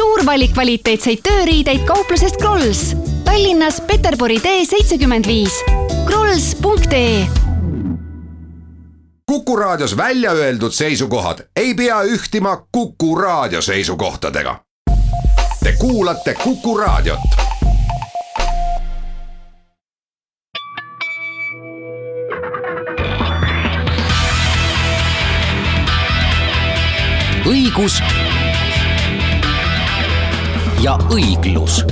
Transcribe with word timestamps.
suur 0.00 0.22
valik 0.24 0.54
kvaliteetseid 0.56 1.20
tööriideid 1.24 1.82
kauplusest 1.88 2.38
Krolls. 2.40 2.94
Tallinnas 3.26 3.82
Peterburi 3.84 4.38
tee 4.40 4.64
seitsekümmend 4.64 5.28
viis. 5.28 5.58
krolls.ee 6.08 7.26
Kuku 9.28 9.56
Raadios 9.56 9.96
välja 9.96 10.32
öeldud 10.32 10.72
seisukohad 10.72 11.44
ei 11.56 11.74
pea 11.74 12.02
ühtima 12.02 12.56
Kuku 12.72 13.14
Raadio 13.18 13.62
seisukohtadega. 13.62 14.56
Te 15.64 15.72
kuulate 15.78 16.34
Kuku 16.34 16.78
Raadiot. 16.78 17.20
õigus 27.50 28.00
ja 30.82 30.96
õiglus. 31.12 31.82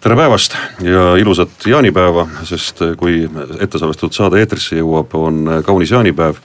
tere 0.00 0.16
päevast 0.16 0.54
ja 0.80 1.16
ilusat 1.18 1.66
jaanipäeva, 1.66 2.28
sest 2.46 2.80
kui 2.96 3.26
ettesalvestatud 3.60 4.14
saade 4.14 4.40
eetrisse 4.40 4.78
jõuab, 4.78 5.12
on 5.18 5.50
kaunis 5.66 5.90
jaanipäev. 5.90 6.36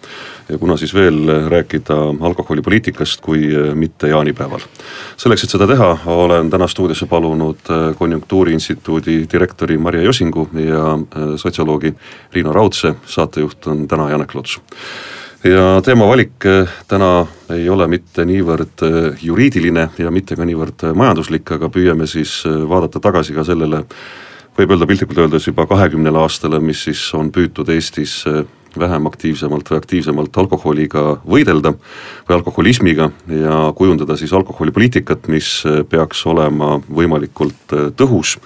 ja 0.49 0.57
kuna 0.57 0.77
siis 0.77 0.93
veel 0.93 1.47
rääkida 1.47 1.95
alkoholipoliitikast, 2.21 3.21
kui 3.21 3.47
mitte 3.73 4.07
jaanipäeval. 4.07 4.59
selleks, 5.17 5.43
et 5.43 5.49
seda 5.49 5.67
teha, 5.67 5.97
olen 6.05 6.49
täna 6.49 6.67
stuudiosse 6.67 7.05
palunud 7.05 7.95
Konjunktuuriinstituudi 7.97 9.27
direktori 9.31 9.77
Marje 9.77 10.03
Josingu 10.03 10.49
ja 10.53 10.99
sotsioloogi 11.37 11.93
Riino 12.33 12.53
Raudse, 12.53 12.95
saatejuht 13.05 13.67
on 13.67 13.87
täna 13.87 14.09
Janek 14.09 14.35
Luts 14.35 14.59
ja 15.43 15.81
teema 15.85 16.07
valik 16.07 16.45
eh, 16.45 16.69
täna 16.87 17.25
ei 17.53 17.69
ole 17.69 17.87
mitte 17.89 18.25
niivõrd 18.27 18.83
eh, 18.85 19.23
juriidiline 19.25 19.87
ja 19.97 20.13
mitte 20.13 20.37
ka 20.37 20.45
niivõrd 20.45 20.85
eh, 20.87 20.95
majanduslik, 20.97 21.49
aga 21.57 21.69
püüame 21.73 22.07
siis 22.09 22.41
vaadata 22.45 23.01
tagasi 23.01 23.35
ka 23.35 23.45
sellele, 23.47 23.83
võib 24.57 24.75
öelda 24.75 24.87
piltlikult 24.89 25.23
öeldes 25.25 25.47
juba 25.49 25.65
kahekümnele 25.69 26.21
aastale, 26.21 26.61
mis 26.61 26.83
siis 26.87 27.03
on 27.17 27.31
püütud 27.33 27.69
Eestis 27.73 28.21
vähem 28.79 29.05
aktiivsemalt 29.09 29.69
või 29.71 29.81
aktiivsemalt 29.81 30.37
alkoholiga 30.37 31.03
võidelda 31.27 31.73
või 32.27 32.35
alkoholismiga 32.37 33.09
ja 33.27 33.57
kujundada 33.75 34.17
siis 34.19 34.33
alkoholipoliitikat, 34.33 35.27
mis 35.31 35.51
peaks 35.89 36.23
olema 36.29 36.77
võimalikult 36.89 37.75
äh, 37.75 37.89
tõhus 37.97 38.37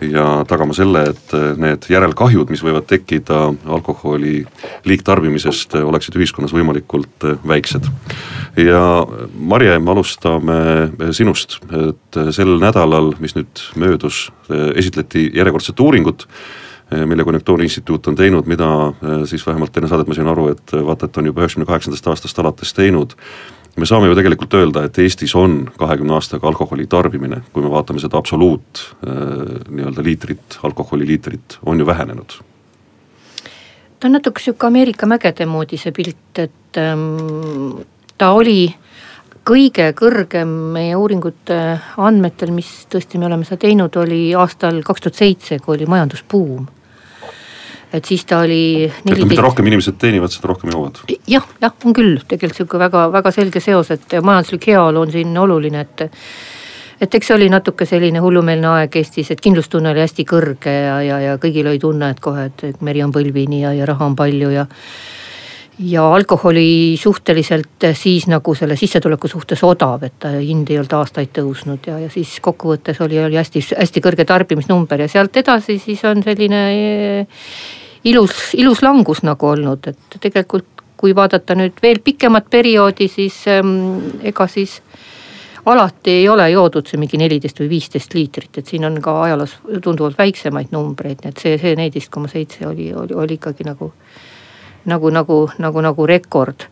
ja 0.00 0.44
tagama 0.48 0.76
selle, 0.76 1.04
et 1.12 1.34
äh, 1.36 1.52
need 1.60 1.88
järelkahjud, 1.90 2.50
mis 2.52 2.64
võivad 2.64 2.88
tekkida 2.90 3.46
alkoholi 3.76 4.42
liigtarbimisest, 4.88 5.78
äh, 5.78 5.86
oleksid 5.86 6.16
ühiskonnas 6.18 6.54
võimalikult 6.56 7.28
väiksed. 7.46 7.88
ja 8.60 8.82
Marje, 9.34 9.78
me 9.78 9.90
alustame 9.90 10.58
sinust, 11.12 11.58
et 11.74 12.20
sel 12.34 12.56
nädalal, 12.62 13.14
mis 13.20 13.34
nüüd 13.36 13.64
möödus, 13.80 14.28
esitleti 14.76 15.30
järjekordset 15.34 15.80
uuringut 15.80 16.26
mille 17.06 17.24
Konjunktuuriinstituut 17.24 18.06
on 18.06 18.16
teinud, 18.18 18.46
mida 18.50 18.68
eh, 18.90 19.24
siis 19.30 19.46
vähemalt 19.46 19.76
enne 19.76 19.90
saadet 19.90 20.08
ma 20.08 20.16
sain 20.16 20.30
aru, 20.30 20.48
et 20.54 20.74
eh, 20.74 20.86
vaata, 20.86 21.08
et 21.10 21.20
on 21.20 21.30
juba 21.30 21.44
üheksakümne 21.44 21.68
kaheksandast 21.68 22.08
aastast 22.12 22.38
alates 22.42 22.74
teinud. 22.74 23.16
me 23.76 23.86
saame 23.86 24.06
ju 24.06 24.14
tegelikult 24.14 24.54
öelda, 24.54 24.84
et 24.86 24.98
Eestis 25.02 25.34
on 25.34 25.64
kahekümne 25.78 26.14
aastaga 26.14 26.46
alkoholi 26.48 26.86
tarbimine, 26.86 27.42
kui 27.52 27.62
me 27.62 27.70
vaatame 27.70 27.98
seda 27.98 28.18
absoluut 28.18 28.82
nii-öelda 29.02 30.04
liitrit, 30.04 30.58
alkoholiliitrit, 30.62 31.58
on 31.66 31.78
ju 31.78 31.86
vähenenud 31.86 32.38
ta 34.00 34.08
on 34.08 34.12
natuke 34.12 34.40
sihuke 34.40 34.66
Ameerika 34.66 35.06
mägede 35.06 35.46
moodi 35.46 35.78
see 35.80 35.92
pilt, 35.96 36.38
et 36.38 36.78
ähm, 36.78 37.80
ta 38.18 38.30
oli 38.36 38.68
kõige 39.44 39.90
kõrgem 39.96 40.50
meie 40.74 40.96
uuringute 40.96 41.58
andmetel, 42.00 42.52
mis 42.56 42.68
tõesti 42.92 43.20
me 43.20 43.28
oleme 43.28 43.48
seda 43.48 43.62
teinud, 43.66 43.96
oli 44.00 44.26
aastal 44.36 44.80
kaks 44.84 45.04
tuhat 45.04 45.20
seitse, 45.20 45.58
kui 45.64 45.76
oli 45.76 45.88
majandusbuum. 45.88 46.66
Et 47.94 48.04
siis 48.04 48.24
ta 48.26 48.40
oli. 48.42 48.90
mida 49.06 49.42
rohkem 49.42 49.70
inimesed 49.70 49.98
teenivad, 50.00 50.32
seda 50.34 50.50
rohkem 50.50 50.72
joovad. 50.74 51.04
jah, 51.30 51.46
jah, 51.62 51.76
on 51.84 51.94
küll 51.96 52.18
tegelikult 52.26 52.58
sihuke 52.62 52.82
väga, 52.82 53.06
väga 53.14 53.32
selge 53.34 53.62
seos, 53.62 53.92
et 53.94 54.18
majanduslik 54.22 54.68
heaolu 54.72 55.06
on 55.06 55.14
siin 55.14 55.38
oluline, 55.38 55.86
et 55.86 56.08
et 57.04 57.14
eks 57.14 57.26
see 57.30 57.36
oli 57.36 57.48
natuke 57.52 57.86
selline 57.88 58.22
hullumeelne 58.22 58.70
aeg 58.78 58.96
Eestis, 59.00 59.32
et 59.34 59.42
kindlustunne 59.42 59.90
oli 59.92 60.04
hästi 60.04 60.24
kõrge 60.28 60.72
ja, 60.72 61.00
ja, 61.04 61.18
ja 61.20 61.34
kõigil 61.42 61.66
oli 61.68 61.82
tunne, 61.82 62.12
et 62.14 62.22
kohe, 62.22 62.48
et, 62.50 62.80
meri 62.86 63.02
on 63.04 63.12
põlvini 63.12 63.64
ja, 63.64 63.74
ja 63.76 63.88
raha 63.90 64.08
on 64.10 64.16
palju 64.18 64.54
ja 64.54 64.66
ja 65.78 66.04
alkoholi 66.14 66.94
suhteliselt 66.94 67.82
siis 67.98 68.28
nagu 68.30 68.52
selle 68.54 68.76
sissetuleku 68.78 69.26
suhtes 69.28 69.58
odav, 69.66 70.04
et 70.06 70.14
ta 70.22 70.30
hind 70.36 70.70
ei 70.70 70.78
olnud 70.78 70.94
aastaid 71.00 71.32
tõusnud 71.34 71.88
ja, 71.90 71.98
ja 71.98 72.10
siis 72.14 72.36
kokkuvõttes 72.40 73.00
oli, 73.02 73.18
oli 73.18 73.40
hästi, 73.40 73.64
hästi 73.80 74.02
kõrge 74.04 74.26
tarbimisnumber 74.28 75.02
ja 75.02 75.08
sealt 75.10 75.34
edasi 75.42 75.80
siis 75.82 76.04
on 76.06 76.22
selline 76.22 76.62
ilus, 78.04 78.54
ilus 78.54 78.82
langus 78.82 79.22
nagu 79.24 79.46
olnud, 79.46 79.88
et 79.90 80.20
tegelikult 80.20 80.70
kui 80.96 81.14
vaadata 81.16 81.56
nüüd 81.58 81.80
veel 81.82 82.00
pikemat 82.04 82.46
perioodi, 82.50 83.08
siis 83.12 83.42
ähm, 83.50 83.74
ega 84.24 84.46
siis 84.48 84.78
alati 85.66 86.20
ei 86.20 86.28
ole 86.28 86.46
joodud 86.52 86.86
see 86.88 87.00
mingi 87.00 87.18
neliteist 87.20 87.60
või 87.60 87.70
viisteist 87.72 88.14
liitrit, 88.14 88.60
et 88.60 88.68
siin 88.68 88.84
on 88.84 89.00
ka 89.04 89.16
ajaloos 89.24 89.56
tunduvalt 89.82 90.18
väiksemaid 90.20 90.72
numbreid, 90.72 91.24
nii 91.24 91.32
et 91.32 91.42
see, 91.42 91.58
see 91.60 91.74
neliteist 91.76 92.12
koma 92.12 92.30
seitse 92.32 92.66
oli, 92.68 92.92
oli, 92.94 93.16
oli 93.16 93.40
ikkagi 93.40 93.66
nagu 93.68 93.92
nagu, 94.84 95.10
nagu, 95.10 95.38
nagu, 95.58 95.80
nagu 95.80 96.06
rekord. 96.06 96.66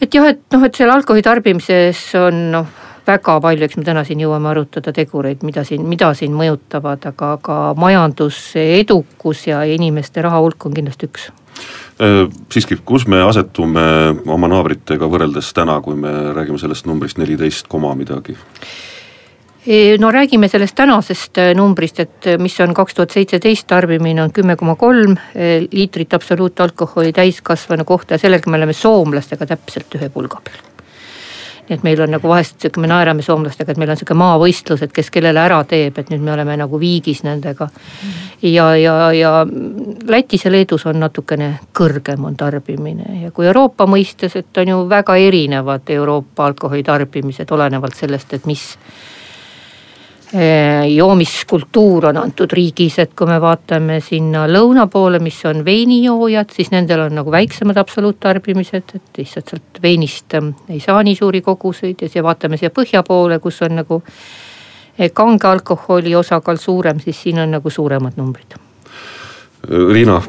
et 0.00 0.14
jah, 0.14 0.28
et 0.28 0.42
noh, 0.52 0.64
et 0.66 0.76
seal 0.76 0.92
alkoholi 0.92 1.24
tarbimises 1.24 2.02
on 2.20 2.42
noh, 2.52 2.66
väga 3.06 3.38
palju, 3.40 3.66
eks 3.66 3.78
me 3.78 3.86
täna 3.86 4.04
siin 4.06 4.20
jõuame 4.22 4.50
arutada 4.50 4.92
tegureid, 4.94 5.44
mida 5.46 5.64
siin, 5.66 5.86
mida 5.88 6.12
siin 6.18 6.34
mõjutavad, 6.36 7.06
aga, 7.12 7.32
aga 7.38 7.58
majanduse 7.78 8.64
edukus 8.80 9.46
ja 9.50 9.62
inimeste 9.68 10.24
raha 10.26 10.40
hulk 10.42 10.66
on 10.68 10.74
kindlasti 10.76 11.10
üks 11.10 11.28
äh, 12.02 12.24
siiski, 12.52 12.80
kus 12.84 13.06
me 13.10 13.22
asetume 13.26 13.86
oma 14.32 14.50
naabritega 14.52 15.08
võrreldes 15.12 15.52
täna, 15.56 15.78
kui 15.84 15.98
me 15.98 16.12
räägime 16.36 16.60
sellest 16.62 16.88
numbrist 16.90 17.22
neliteist 17.22 17.70
koma 17.70 17.94
midagi? 17.98 18.36
no 19.98 20.12
räägime 20.14 20.46
sellest 20.48 20.76
tänasest 20.78 21.38
äh, 21.42 21.54
numbrist, 21.58 21.98
et 22.00 22.26
äh, 22.30 22.38
mis 22.38 22.54
on 22.62 22.74
kaks 22.74 22.94
tuhat 22.94 23.14
seitseteist 23.14 23.66
tarbimine 23.70 24.22
on 24.22 24.34
kümme 24.34 24.56
koma 24.56 24.76
kolm 24.78 25.16
liitrit 25.72 26.14
absoluutalkoholi 26.14 27.12
täiskasvanu 27.12 27.84
kohta 27.84 28.14
ja 28.14 28.22
sellega 28.22 28.50
me 28.50 28.62
oleme 28.62 28.72
soomlastega 28.72 29.46
täpselt 29.54 29.98
ühe 29.98 30.10
pulga 30.14 30.42
peal 30.44 30.75
nii 31.68 31.74
et 31.76 31.82
meil 31.82 32.00
on 32.02 32.12
nagu 32.14 32.28
vahest 32.28 32.66
me 32.76 32.86
naerame 32.90 33.22
soomlastega, 33.22 33.72
et 33.72 33.80
meil 33.80 33.90
on 33.90 33.98
sihuke 33.98 34.14
maavõistlus, 34.18 34.82
et 34.82 34.92
kes 34.94 35.10
kellele 35.10 35.40
ära 35.40 35.62
teeb, 35.68 35.98
et 35.98 36.12
nüüd 36.12 36.22
me 36.22 36.32
oleme 36.34 36.56
nagu 36.56 36.80
viigis 36.80 37.22
nendega. 37.26 37.68
ja, 38.42 38.68
ja, 38.76 38.94
ja 39.12 39.32
Lätis 40.08 40.44
ja 40.44 40.52
Leedus 40.52 40.86
on 40.86 41.00
natukene 41.00 41.58
kõrgem 41.74 42.24
on 42.24 42.36
tarbimine 42.36 43.22
ja 43.22 43.30
kui 43.30 43.46
Euroopa 43.46 43.86
mõistes, 43.86 44.36
et 44.36 44.62
on 44.62 44.68
ju 44.68 44.88
väga 44.88 45.16
erinevad 45.16 45.90
Euroopa 45.90 46.46
alkoholi 46.46 46.82
tarbimised, 46.82 47.50
olenevalt 47.50 47.94
sellest, 47.94 48.34
et 48.34 48.46
mis 48.46 48.76
joomiskultuur 50.88 52.06
on 52.10 52.16
antud 52.20 52.52
riigis, 52.52 52.98
et 52.98 53.12
kui 53.16 53.28
me 53.28 53.38
vaatame 53.40 54.00
sinna 54.04 54.46
lõuna 54.50 54.86
poole, 54.92 55.20
mis 55.22 55.38
on 55.48 55.62
veinijoojad, 55.64 56.50
siis 56.52 56.72
nendel 56.74 57.06
on 57.06 57.16
nagu 57.20 57.32
väiksemad 57.32 57.78
absoluuttarbimised, 57.80 58.96
et 58.98 59.20
lihtsalt 59.20 59.54
sealt 59.54 59.80
veinist 59.82 60.34
ähm, 60.38 60.52
ei 60.68 60.80
saa 60.80 61.02
nii 61.06 61.16
suuri 61.16 61.40
koguseid 61.46 62.02
ja 62.02 62.10
siia 62.10 62.24
vaatame 62.26 62.58
siia 62.60 62.72
põhja 62.74 63.04
poole, 63.06 63.38
kus 63.40 63.62
on 63.66 63.78
nagu 63.80 64.00
eh, 64.98 65.10
kange 65.12 65.48
alkoholi 65.48 66.14
osakaal 66.18 66.60
suurem, 66.60 67.00
siis 67.00 67.22
siin 67.22 67.40
on 67.44 67.56
nagu 67.58 67.70
suuremad 67.70 68.18
numbrid. 68.20 68.58
Riina 69.66 70.20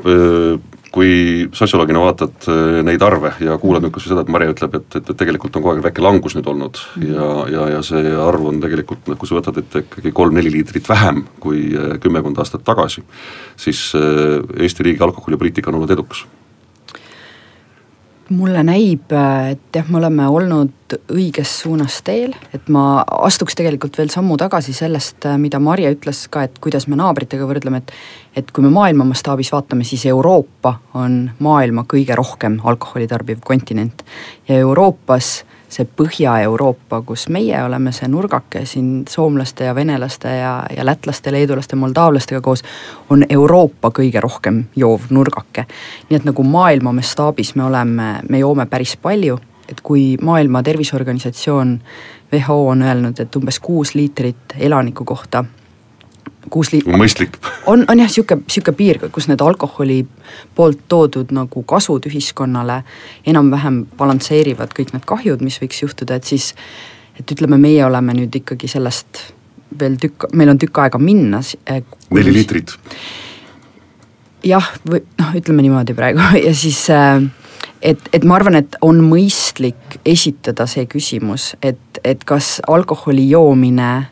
kui 0.98 1.46
sotsioloogina 1.54 2.02
vaatad 2.02 2.48
äh, 2.50 2.80
neid 2.88 3.04
arve 3.06 3.36
ja 3.44 3.58
kuulad 3.62 3.86
nüüd 3.86 3.94
kasvõi 3.94 4.14
seda, 4.14 4.24
et 4.26 4.32
Mare 4.34 4.50
ütleb, 4.50 4.80
et, 4.80 4.88
et, 4.98 5.12
et 5.14 5.20
tegelikult 5.20 5.60
on 5.60 5.66
kogu 5.66 5.76
aeg 5.76 5.86
väike 5.86 6.04
langus 6.06 6.38
nüüd 6.38 6.50
olnud 6.50 6.82
mm. 6.98 7.12
ja, 7.12 7.28
ja, 7.54 7.68
ja 7.76 7.84
see 7.86 8.16
arv 8.24 8.50
on 8.50 8.62
tegelikult 8.64 9.12
noh, 9.12 9.20
kui 9.20 9.30
sa 9.30 9.38
võtad, 9.38 9.62
et 9.62 9.80
ikkagi 9.84 10.14
kolm-neli 10.18 10.54
liitrit 10.58 10.90
vähem 10.90 11.24
kui 11.44 11.70
äh, 11.78 11.96
kümmekond 12.04 12.42
aastat 12.42 12.66
tagasi, 12.68 13.06
siis 13.60 13.92
äh, 14.00 14.42
Eesti 14.58 14.90
riigi 14.90 15.06
alkoholipoliitika 15.06 15.72
on 15.72 15.82
olnud 15.82 15.94
edukas 15.94 16.26
mulle 18.30 18.64
näib, 18.66 19.12
et 19.52 19.76
jah, 19.76 19.88
me 19.90 20.00
oleme 20.00 20.28
olnud 20.28 20.96
õiges 21.14 21.52
suunas 21.64 22.00
teel, 22.08 22.34
et 22.56 22.70
ma 22.72 23.02
astuks 23.28 23.56
tegelikult 23.58 23.98
veel 24.00 24.12
sammu 24.14 24.38
tagasi 24.40 24.76
sellest, 24.76 25.28
mida 25.42 25.60
Marje 25.64 25.92
ütles 25.96 26.26
ka, 26.32 26.46
et 26.48 26.60
kuidas 26.64 26.88
me 26.88 27.00
naabritega 27.00 27.48
võrdleme, 27.50 27.84
et 27.84 27.94
et 28.38 28.52
kui 28.54 28.62
me 28.62 28.70
maailma 28.70 29.08
mastaabis 29.10 29.50
vaatame, 29.50 29.86
siis 29.88 30.04
Euroopa 30.06 30.76
on 31.00 31.24
maailma 31.42 31.88
kõige 31.90 32.14
rohkem 32.16 32.60
alkoholi 32.70 33.08
tarbiv 33.10 33.40
kontinent. 33.42 34.04
Ja 34.48 34.60
Euroopas 34.62 35.40
see 35.70 35.88
Põhja-Euroopa, 36.00 37.02
kus 37.06 37.28
meie 37.30 37.58
oleme 37.64 37.92
see 37.92 38.08
nurgake 38.08 38.66
siin 38.66 39.04
soomlaste 39.10 39.68
ja 39.68 39.76
venelaste 39.76 40.32
ja, 40.38 40.54
ja 40.78 40.86
lätlaste, 40.86 41.32
leedulaste, 41.32 41.76
moldaavlastega 41.76 42.42
koos, 42.42 42.64
on 43.10 43.26
Euroopa 43.30 43.92
kõige 44.00 44.22
rohkem 44.24 44.64
joov 44.76 45.10
nurgake. 45.10 45.68
nii 46.10 46.20
et 46.20 46.26
nagu 46.26 46.44
maailma 46.44 46.94
mastaabis 46.96 47.56
me 47.56 47.64
oleme, 47.64 48.10
me 48.30 48.40
joome 48.40 48.66
päris 48.66 48.98
palju 48.98 49.40
et 49.68 49.82
kui 49.84 50.18
Maailma 50.22 50.64
Terviseorganisatsioon 50.64 51.80
WHO 52.34 52.68
on 52.68 52.82
öelnud, 52.82 53.20
et 53.20 53.36
umbes 53.36 53.60
kuus 53.60 53.96
liitrit 53.96 54.56
elaniku 54.60 55.04
kohta 55.06 55.44
kuus 56.50 56.72
liit-. 56.74 56.88
mõistlik. 56.88 57.38
on, 57.66 57.86
on 57.88 58.00
jah, 58.00 58.12
sihuke, 58.12 58.40
sihuke 58.48 58.74
piir, 58.78 59.00
kus 59.12 59.30
need 59.32 59.42
alkoholi 59.44 60.02
poolt 60.56 60.86
toodud 60.88 61.32
nagu 61.36 61.64
kasud 61.64 62.06
ühiskonnale 62.10 62.82
enam-vähem 63.28 63.86
balansseerivad 63.98 64.76
kõik 64.78 64.94
need 64.96 65.08
kahjud, 65.08 65.44
mis 65.46 65.60
võiks 65.62 65.82
juhtuda, 65.84 66.20
et 66.20 66.30
siis 66.30 66.54
et 67.20 67.32
ütleme, 67.32 67.58
meie 67.58 67.86
oleme 67.86 68.14
nüüd 68.18 68.36
ikkagi 68.42 68.70
sellest 68.70 69.24
veel 69.80 69.98
tükk, 70.02 70.30
meil 70.38 70.52
on 70.54 70.60
tükk 70.62 70.80
aega 70.84 71.00
minna. 71.02 71.42
Eh, 71.66 71.82
neli 72.14 72.34
liitrit. 72.34 72.78
jah, 74.48 74.68
või 74.88 75.02
noh, 75.20 75.34
ütleme 75.36 75.66
niimoodi 75.66 75.96
praegu 75.98 76.24
ja 76.48 76.54
siis 76.56 76.86
äh, 76.94 77.24
et, 77.82 78.10
et 78.14 78.24
ma 78.24 78.38
arvan, 78.38 78.56
et 78.60 78.78
on 78.86 79.02
mõistlik 79.04 80.00
esitada 80.06 80.68
see 80.70 80.86
küsimus, 80.90 81.52
et, 81.62 82.02
et 82.04 82.24
kas 82.28 82.58
alkoholi 82.68 83.28
joomine 83.30 84.08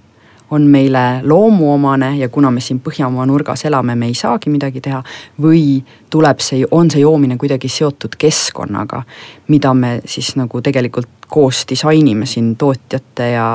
on 0.51 0.61
meile 0.61 1.21
loomuomane 1.23 2.17
ja 2.17 2.29
kuna 2.29 2.51
me 2.51 2.61
siin 2.61 2.79
Põhjamaa 2.79 3.25
nurgas 3.25 3.65
elame, 3.65 3.95
me 3.95 4.05
ei 4.05 4.13
saagi 4.13 4.49
midagi 4.49 4.81
teha, 4.81 5.01
või 5.41 5.81
tuleb 6.09 6.39
see, 6.43 6.65
on 6.71 6.91
see 6.91 7.01
joomine 7.01 7.37
kuidagi 7.37 7.69
seotud 7.69 8.17
keskkonnaga, 8.17 9.03
mida 9.47 9.73
me 9.73 9.99
siis 10.05 10.35
nagu 10.35 10.61
tegelikult 10.61 11.09
koos 11.27 11.65
disainime 11.69 12.25
siin 12.25 12.55
tootjate 12.55 13.31
ja 13.31 13.47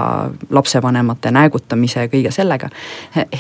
lapsevanemate 0.51 1.31
näägutamise 1.31 2.01
ja 2.01 2.09
kõige 2.09 2.31
sellega. 2.31 2.69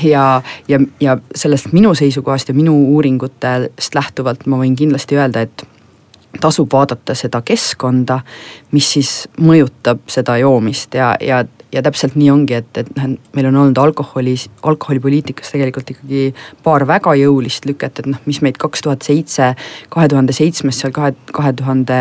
ja, 0.02 0.42
ja, 0.68 0.80
ja 1.00 1.18
sellest 1.34 1.72
minu 1.72 1.94
seisukohast 1.94 2.48
ja 2.48 2.54
minu 2.54 2.76
uuringutest 2.94 3.94
lähtuvalt 3.94 4.46
ma 4.46 4.62
võin 4.62 4.76
kindlasti 4.78 5.18
öelda, 5.18 5.40
et 5.40 5.66
tasub 6.40 6.72
vaadata 6.72 7.14
seda 7.14 7.42
keskkonda, 7.42 8.20
mis 8.70 8.92
siis 8.92 9.28
mõjutab 9.40 10.06
seda 10.06 10.36
joomist 10.38 10.94
ja, 10.94 11.16
ja 11.20 11.44
ja 11.72 11.82
täpselt 11.82 12.16
nii 12.18 12.30
ongi, 12.32 12.56
et, 12.58 12.70
et 12.80 12.88
noh, 12.96 13.14
meil 13.36 13.48
on 13.50 13.58
olnud 13.62 13.78
alkoholi, 13.78 14.34
alkoholipoliitikas 14.66 15.52
tegelikult 15.54 15.92
ikkagi 15.94 16.22
paar 16.64 16.86
väga 16.88 17.14
jõulist 17.20 17.66
lüket, 17.68 18.02
et 18.02 18.08
noh, 18.10 18.20
mis 18.26 18.40
meid 18.44 18.58
kaks 18.60 18.82
tuhat 18.86 19.06
seitse, 19.06 19.52
kahe 19.92 20.08
tuhande 20.10 20.34
seitsmes, 20.36 20.80
seal 20.82 20.94
kahe, 20.94 21.14
kahe 21.36 21.52
tuhande 21.56 22.00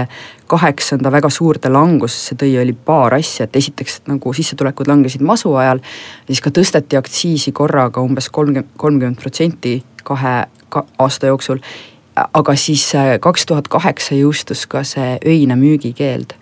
kaheksanda 0.49 1.11
väga 1.13 1.29
suurde 1.29 1.69
langusesse 1.69 2.37
tõi, 2.39 2.55
oli 2.61 2.73
paar 2.73 3.13
asja, 3.19 3.45
et 3.45 3.59
esiteks 3.59 4.01
nagu 4.09 4.33
sissetulekud 4.33 4.89
langesid 4.89 5.21
masu 5.25 5.53
ajal, 5.61 5.83
siis 6.27 6.41
ka 6.41 6.53
tõsteti 6.55 6.97
aktsiisi 6.97 7.53
korraga 7.53 8.01
umbes 8.01 8.31
kolmkümmend, 8.33 8.73
kolmkümmend 8.77 9.21
protsenti 9.21 9.77
kahe 10.03 10.35
ka, 10.73 10.85
aasta 10.97 11.29
jooksul, 11.29 11.61
aga 12.33 12.55
siis 12.57 12.87
äh, 12.97 13.13
kaks 13.21 13.45
tuhat 13.45 13.69
kaheksa 13.71 14.17
jõustus 14.17 14.65
ka 14.69 14.83
see 14.87 15.19
öine 15.25 15.55
müügikeeld 15.59 16.33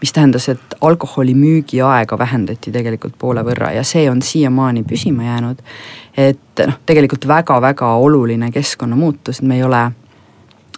mis 0.00 0.12
tähendas, 0.12 0.48
et 0.48 0.74
alkoholi 0.80 1.34
müügiaega 1.34 2.18
vähendati 2.18 2.72
tegelikult 2.72 3.14
poole 3.18 3.44
võrra 3.46 3.72
ja 3.76 3.84
see 3.84 4.10
on 4.10 4.22
siiamaani 4.22 4.84
püsima 4.84 5.24
jäänud. 5.24 5.62
et 6.16 6.64
noh, 6.66 6.78
tegelikult 6.86 7.28
väga-väga 7.28 7.94
oluline 7.94 8.50
keskkonnamuutus, 8.52 9.40
et 9.40 9.48
me 9.48 9.56
ei 9.56 9.62
ole 9.62 9.82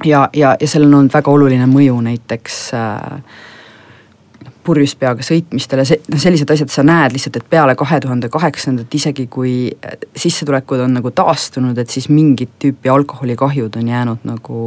ja, 0.05 0.29
ja, 0.33 0.57
ja 0.61 0.69
sellel 0.69 0.93
on 0.93 1.01
olnud 1.03 1.15
väga 1.15 1.31
oluline 1.31 1.67
mõju 1.67 2.01
näiteks 2.01 2.59
äh, 2.75 3.23
purjus 4.65 4.95
peaga 4.99 5.25
sõitmistele, 5.25 5.85
see, 5.89 6.01
noh 6.13 6.21
sellised 6.21 6.51
asjad 6.53 6.73
sa 6.73 6.85
näed 6.87 7.15
lihtsalt, 7.15 7.39
et 7.41 7.47
peale 7.51 7.75
kahe 7.79 8.01
tuhande 8.05 8.31
kaheksandat, 8.33 8.95
isegi 8.95 9.27
kui 9.33 9.53
äh, 9.73 9.97
sissetulekud 10.17 10.83
on 10.85 10.99
nagu 10.99 11.13
taastunud, 11.15 11.79
et 11.79 11.93
siis 11.93 12.09
mingit 12.13 12.57
tüüpi 12.63 12.93
alkoholikahjud 12.93 13.79
on 13.81 13.93
jäänud 13.95 14.27
nagu 14.29 14.59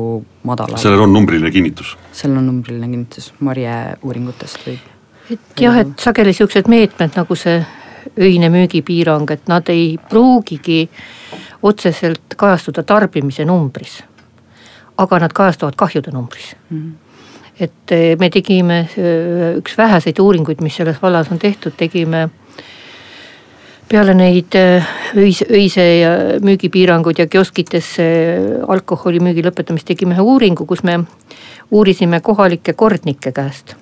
madalale. 0.48 0.82
sellel 0.82 1.06
on 1.06 1.14
numbriline 1.14 1.52
kinnitus? 1.52 1.98
sellel 2.12 2.42
on 2.42 2.48
numbriline 2.50 2.90
kinnitus, 2.90 3.34
Marje 3.40 3.76
uuringutest 4.02 4.66
võib. 4.68 4.90
et 5.30 5.66
jah, 5.66 5.78
et 5.84 5.94
sageli 6.00 6.34
siuksed 6.34 6.72
meetmed 6.72 7.20
nagu 7.20 7.38
see 7.38 7.60
öine 8.20 8.50
müügipiirang, 8.50 9.30
et 9.32 9.48
nad 9.48 9.70
ei 9.70 9.94
pruugigi 10.10 10.88
otseselt 11.62 12.36
kajastuda 12.38 12.84
tarbimise 12.84 13.46
numbris. 13.46 14.02
aga 14.98 15.20
nad 15.20 15.34
kajastuvad 15.34 15.76
kahjude 15.76 16.12
numbris 16.12 16.56
mm. 16.70 16.78
-hmm 16.78 17.11
et 17.62 17.92
eh, 17.94 18.16
me 18.20 18.30
tegime 18.34 18.80
eh, 18.98 19.58
üks 19.60 19.78
väheseid 19.78 20.20
uuringuid, 20.20 20.62
mis 20.66 20.80
selles 20.80 21.02
vallas 21.02 21.30
on 21.32 21.40
tehtud, 21.40 21.76
tegime 21.78 22.28
peale 23.92 24.16
neid 24.18 24.56
eh, 24.58 24.88
öise, 25.20 25.46
öise 25.52 25.86
ja 26.00 26.14
müügipiiranguid 26.42 27.22
ja 27.22 27.28
kioskitesse 27.30 28.08
alkoholimüügi 28.68 29.46
lõpetamist 29.46 29.90
tegime 29.92 30.18
ühe 30.18 30.26
uuringu, 30.26 30.66
kus 30.66 30.82
me 30.88 31.02
uurisime 31.72 32.22
kohalike 32.26 32.74
kordnike 32.74 33.32
käest. 33.36 33.76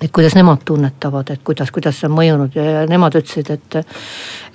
et 0.00 0.10
kuidas 0.16 0.34
nemad 0.34 0.64
tunnetavad, 0.64 1.30
et 1.30 1.40
kuidas, 1.44 1.70
kuidas 1.70 2.00
see 2.00 2.08
on 2.08 2.16
mõjunud 2.16 2.54
ja 2.56 2.86
nemad 2.88 3.18
ütlesid, 3.20 3.50
et, 3.52 3.76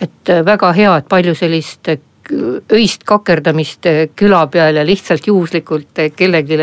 et 0.02 0.32
väga 0.46 0.72
hea, 0.74 0.96
et 0.98 1.08
palju 1.08 1.36
sellist 1.38 1.94
öist 2.74 3.04
kakerdamist 3.06 3.88
küla 4.18 4.42
peal 4.51 4.80
ja 4.80 4.86
lihtsalt 4.86 5.27
juhuslikult 5.27 6.01
kellelegi 6.16 6.57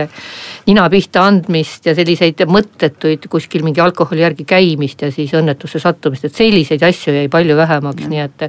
nina 0.66 0.88
pihta 0.90 1.24
andmist 1.28 1.86
ja 1.86 1.94
selliseid 1.96 2.42
mõttetuid 2.50 3.28
kuskil 3.30 3.64
mingi 3.66 3.82
alkoholi 3.82 4.24
järgi 4.24 4.46
käimist 4.48 5.02
ja 5.02 5.10
siis 5.14 5.32
õnnetusse 5.38 5.80
sattumist, 5.82 6.26
et 6.26 6.36
selliseid 6.36 6.82
asju 6.86 7.14
jäi 7.16 7.30
palju 7.32 7.56
vähemaks, 7.58 8.08
nii 8.10 8.22
et. 8.24 8.46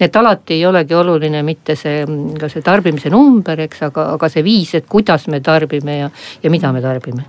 et 0.00 0.16
alati 0.16 0.58
ei 0.58 0.66
olegi 0.66 0.94
oluline 0.94 1.42
mitte 1.46 1.76
see, 1.78 2.04
ka 2.40 2.50
see 2.52 2.64
tarbimise 2.66 3.10
number, 3.12 3.60
eks, 3.66 3.82
aga, 3.88 4.10
aga 4.16 4.30
see 4.32 4.44
viis, 4.46 4.74
et 4.78 4.86
kuidas 4.88 5.26
me 5.32 5.40
tarbime 5.40 5.98
ja, 5.98 6.10
ja 6.42 6.52
mida 6.52 6.72
me 6.72 6.82
tarbime. 6.84 7.26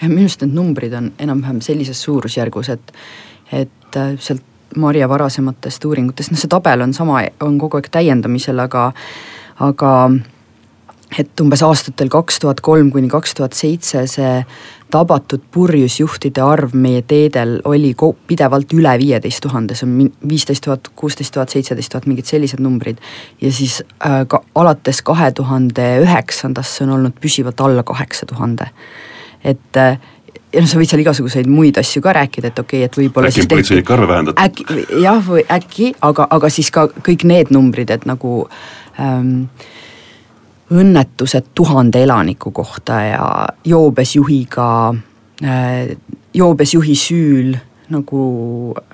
jah, 0.00 0.08
minu 0.08 0.26
arust 0.26 0.44
need 0.44 0.54
numbrid 0.56 0.94
on 0.96 1.12
enam-vähem 1.18 1.60
sellises 1.64 2.02
suurusjärgus, 2.02 2.72
et, 2.76 2.94
et 3.52 4.00
sealt 4.18 4.44
Marje 4.76 5.08
varasematest 5.08 5.84
uuringutest, 5.84 6.32
noh 6.32 6.40
see 6.40 6.50
tabel 6.52 6.84
on 6.84 6.92
sama, 6.94 7.22
on 7.40 7.58
kogu 7.58 7.78
aeg 7.78 7.88
täiendamisel, 7.92 8.58
aga, 8.60 8.90
aga 9.64 9.92
et 11.16 11.40
umbes 11.40 11.62
aastatel 11.64 12.10
kaks 12.12 12.42
tuhat 12.42 12.60
kolm 12.60 12.90
kuni 12.92 13.08
kaks 13.08 13.32
tuhat 13.38 13.56
seitse 13.56 14.02
see 14.10 14.32
tabatud 14.92 15.40
purjusjuhtide 15.52 16.42
arv 16.44 16.74
meie 16.76 17.02
teedel 17.08 17.58
oli 17.68 17.94
pidevalt 18.28 18.72
üle 18.76 18.92
viieteist 19.00 19.42
tuhande, 19.44 19.76
see 19.76 19.88
on 19.88 20.10
viisteist 20.28 20.64
tuhat, 20.64 20.90
kuusteist 20.96 21.34
tuhat, 21.34 21.52
seitseteist 21.52 21.92
tuhat, 21.92 22.08
mingid 22.08 22.28
sellised 22.28 22.60
numbrid. 22.64 23.00
ja 23.40 23.52
siis 23.52 23.82
äh, 24.04 24.24
ka 24.28 24.42
alates 24.54 25.02
kahe 25.02 25.30
tuhande 25.32 25.88
üheksandast 26.04 26.76
see 26.76 26.86
on 26.86 26.96
olnud 26.98 27.16
püsivalt 27.20 27.60
alla 27.60 27.82
kaheksa 27.82 28.26
tuhande. 28.26 28.70
et 29.44 29.76
äh, 29.76 29.98
ja 30.52 30.62
noh, 30.62 30.68
sa 30.70 30.80
võid 30.80 30.90
seal 30.90 31.02
igasuguseid 31.02 31.48
muid 31.50 31.78
asju 31.80 32.02
ka 32.04 32.14
rääkida, 32.16 32.52
et 32.52 32.62
okei 32.62 32.82
okay,, 32.82 32.88
et 32.88 33.00
võib-olla 33.00 33.32
äkki 33.32 33.46
politseinike 33.50 33.94
arve 33.94 34.08
vähendada. 34.12 34.44
äkki, 34.44 34.66
jah, 35.02 35.20
või 35.24 35.44
äkki, 35.58 35.92
aga, 36.08 36.28
aga 36.38 36.52
siis 36.52 36.70
ka 36.74 36.88
kõik 36.88 37.26
need 37.28 37.52
numbrid, 37.54 37.92
et 37.92 38.06
nagu 38.08 38.40
ähm, 39.00 39.48
õnnetused 40.72 41.52
tuhande 41.56 42.02
elaniku 42.04 42.52
kohta 42.56 43.00
ja 43.04 43.30
joobes 43.64 44.16
juhiga 44.16 44.68
äh,, 45.44 45.96
joobes 46.34 46.74
juhi 46.74 46.96
süül 46.96 47.56
nagu 47.88 48.22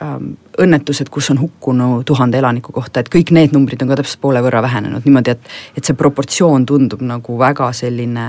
ähm, 0.02 0.34
õnnetused, 0.62 1.08
kus 1.11 1.32
on 1.34 1.40
hukkunu 1.42 2.04
tuhande 2.06 2.38
elaniku 2.38 2.73
kohta, 2.75 3.02
et 3.02 3.11
kõik 3.11 3.32
need 3.34 3.54
numbrid 3.54 3.82
on 3.82 3.90
ka 3.90 3.99
täpselt 3.99 4.20
poole 4.23 4.42
võrra 4.42 4.62
vähenenud 4.62 5.06
niimoodi, 5.06 5.34
et, 5.34 5.54
et 5.75 5.87
see 5.87 5.99
proportsioon 5.99 6.66
tundub 6.66 7.02
nagu 7.02 7.38
väga 7.38 7.73
selline 7.75 8.28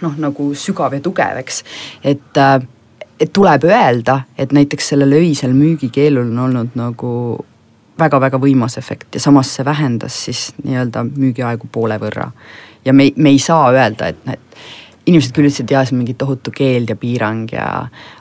noh, 0.00 0.18
nagu 0.18 0.50
sügav 0.54 0.94
ja 0.96 1.00
tugev, 1.04 1.40
eks, 1.44 1.64
et 2.04 2.40
äh, 2.40 2.60
et 3.20 3.32
tuleb 3.36 3.66
öelda, 3.68 4.22
et 4.38 4.52
näiteks 4.56 4.94
sellel 4.94 5.12
öisel 5.18 5.52
müügikeelul 5.52 6.30
on 6.32 6.38
olnud 6.46 6.76
nagu 6.78 7.10
väga-väga 8.00 8.40
võimas 8.40 8.78
efekt 8.80 9.18
ja 9.18 9.20
samas 9.20 9.50
see 9.56 9.64
vähendas 9.64 10.16
siis 10.24 10.46
nii-öelda 10.64 11.04
müügiaegu 11.10 11.68
poole 11.72 11.98
võrra. 12.00 12.30
ja 12.84 12.92
me, 12.92 13.10
me 13.16 13.34
ei 13.34 13.38
saa 13.38 13.68
öelda, 13.74 14.08
et 14.08 14.24
need 14.24 14.46
inimesed 15.10 15.32
küll 15.34 15.48
ütlesid, 15.48 15.70
jaa, 15.72 15.84
see 15.84 15.94
on 15.96 16.02
mingi 16.02 16.14
tohutu 16.18 16.52
keeld 16.54 16.90
ja 16.92 16.96
piirang 16.96 17.48
ja 17.52 17.66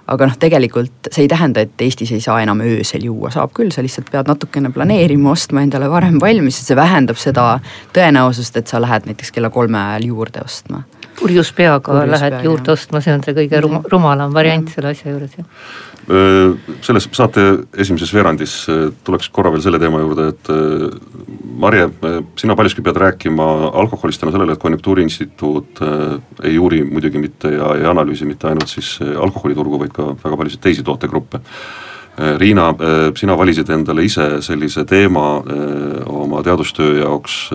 aga 0.09 0.27
noh, 0.27 0.37
tegelikult 0.39 1.09
see 1.11 1.25
ei 1.27 1.31
tähenda, 1.31 1.63
et 1.63 1.83
Eestis 1.85 2.11
ei 2.15 2.23
saa 2.23 2.39
enam 2.43 2.63
öösel 2.65 3.03
juua, 3.05 3.31
saab 3.35 3.53
küll, 3.55 3.71
sa 3.75 3.83
lihtsalt 3.85 4.09
pead 4.11 4.31
natukene 4.31 4.71
planeerima, 4.73 5.31
ostma 5.31 5.63
endale 5.63 5.89
varem 5.91 6.17
valmis, 6.23 6.61
see 6.65 6.79
vähendab 6.79 7.19
seda 7.19 7.51
tõenäosust, 7.95 8.57
et 8.59 8.71
sa 8.71 8.81
lähed 8.81 9.07
näiteks 9.11 9.35
kella 9.35 9.51
kolme 9.53 9.79
ajal 9.79 10.09
juurde 10.13 10.43
ostma 10.43 10.83
purjus 11.19 11.51
peaga 11.55 11.93
purjus 11.93 12.13
lähed 12.15 12.35
pea, 12.37 12.45
juurde 12.47 12.73
ostma, 12.73 13.01
see 13.03 13.13
on 13.15 13.23
see 13.25 13.35
kõige 13.37 13.61
rum, 13.65 13.79
rumalam 13.91 14.33
variant 14.35 14.69
selle 14.71 14.93
asja 14.93 15.13
juures, 15.13 15.35
jah. 15.37 15.47
selles 16.85 17.09
saate 17.13 17.45
esimeses 17.77 18.13
veerandis 18.15 18.55
tuleks 19.05 19.29
korra 19.33 19.51
veel 19.53 19.63
selle 19.65 19.81
teema 19.81 20.01
juurde, 20.03 20.29
et 20.33 20.53
Marje, 21.59 21.89
sina 22.39 22.55
paljuski 22.55 22.81
pead 22.85 22.97
rääkima 23.01 23.45
alkoholist 23.81 24.21
tänu 24.21 24.31
sellele, 24.31 24.55
et 24.55 24.61
Konjunktuuriinstituut 24.63 25.81
ei 26.47 26.55
uuri 26.57 26.85
muidugi 26.87 27.19
mitte 27.19 27.51
ja 27.51 27.73
ei 27.75 27.85
analüüsi 27.89 28.25
mitte 28.25 28.47
ainult 28.47 28.71
siis 28.71 28.95
alkoholiturgu, 29.03 29.81
vaid 29.83 29.93
ka 29.93 30.13
väga 30.23 30.39
paljusid 30.39 30.63
teisi 30.63 30.87
tootegruppe 30.87 31.43
Riina, 32.37 32.73
sina 33.15 33.35
valisid 33.37 33.69
endale 33.71 34.03
ise 34.03 34.41
sellise 34.43 34.83
teema 34.85 35.27
oma 36.09 36.29
oma 36.39 36.43
teadustöö 36.43 36.99
jaoks, 36.99 37.49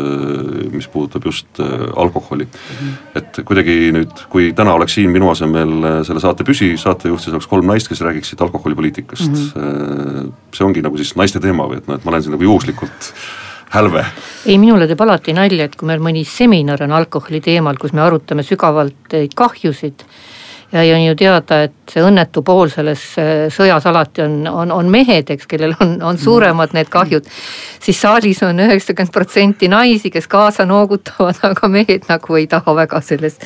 mis 0.73 0.88
puudutab 0.88 1.25
just 1.25 1.61
alkoholi. 1.96 2.44
-hmm. 2.44 2.92
et 3.14 3.40
kuidagi 3.44 3.92
nüüd, 3.92 4.26
kui 4.28 4.52
täna 4.52 4.75
oleks 4.75 4.94
siin 4.94 5.11
minu 5.11 5.30
asemel 5.30 6.04
selle 6.04 6.20
saate 6.20 6.44
püsisaatejuht, 6.44 7.20
siis 7.20 7.34
oleks 7.34 7.46
kolm 7.46 7.66
naist, 7.66 7.88
kes 7.88 8.00
räägiksid 8.00 8.40
alkoholipoliitikast 8.40 9.30
mm. 9.30 9.49
-hmm. 9.54 10.32
see 10.54 10.66
ongi 10.66 10.82
nagu 10.82 10.96
siis 10.96 11.16
naiste 11.16 11.40
teema 11.40 11.68
või 11.70 11.80
et 11.80 11.88
noh, 11.88 11.96
et 11.96 12.04
ma 12.04 12.11
olen 12.11 12.23
siin 12.23 12.37
nagu 12.37 12.44
juhuslikult 12.44 13.12
hälve? 13.70 14.04
ei, 14.46 14.58
minule 14.58 14.87
teeb 14.87 15.00
alati 15.00 15.32
nalja, 15.32 15.64
et 15.64 15.76
kui 15.76 15.87
meil 15.87 16.02
mõni 16.02 16.25
seminar 16.28 16.82
on 16.82 16.92
alkoholi 16.92 17.40
teemal, 17.40 17.80
kus 17.80 17.92
me 17.92 18.04
arutame 18.04 18.42
sügavalt 18.42 19.18
kahjusid 19.34 20.04
ja, 20.83 20.97
on 20.97 21.04
ju 21.04 21.14
teada, 21.14 21.61
et 21.66 21.93
see 21.93 22.02
õnnetu 22.02 22.43
pool 22.47 22.71
selles 22.73 23.02
äh, 23.21 23.47
sõjas 23.54 23.87
alati 23.87 24.25
on, 24.25 24.37
on, 24.50 24.73
on 24.75 24.90
mehed, 24.90 25.31
eks, 25.31 25.47
kellel 25.50 25.75
on, 25.83 25.97
on 26.02 26.19
suuremad 26.19 26.75
need 26.75 26.90
kahjud. 26.93 27.26
siis 27.81 28.00
saalis 28.00 28.43
on 28.43 28.61
üheksakümmend 28.64 29.12
protsenti 29.12 29.69
naisi, 29.69 30.11
kes 30.11 30.26
kaasa 30.31 30.66
noogutavad, 30.66 31.38
aga 31.50 31.69
mehed 31.69 32.09
nagu 32.09 32.40
ei 32.40 32.47
taha 32.50 32.75
väga 32.76 33.00
selles 33.00 33.38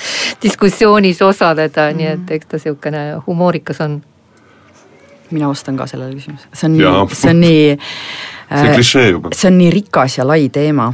diskussioonis 0.42 1.22
osaleda, 1.22 1.90
nii 1.92 2.12
et 2.14 2.30
eks 2.38 2.54
ta 2.54 2.62
sihukene 2.62 3.04
humoorikas 3.26 3.80
on. 3.84 4.00
mina 5.30 5.48
vastan 5.48 5.76
ka 5.76 5.86
sellele 5.86 6.14
küsimusele, 6.14 6.54
see 6.54 6.70
on 6.70 6.78
nii, 6.78 7.04
see 7.12 7.30
on 7.30 7.40
nii 7.40 7.76
see 8.48 8.64
on 8.64 8.74
klišee 8.74 9.10
juba. 9.10 9.34
see 9.36 9.52
on 9.52 9.58
nii 9.58 9.70
rikas 9.70 10.18
ja 10.18 10.26
lai 10.26 10.48
teema 10.48 10.88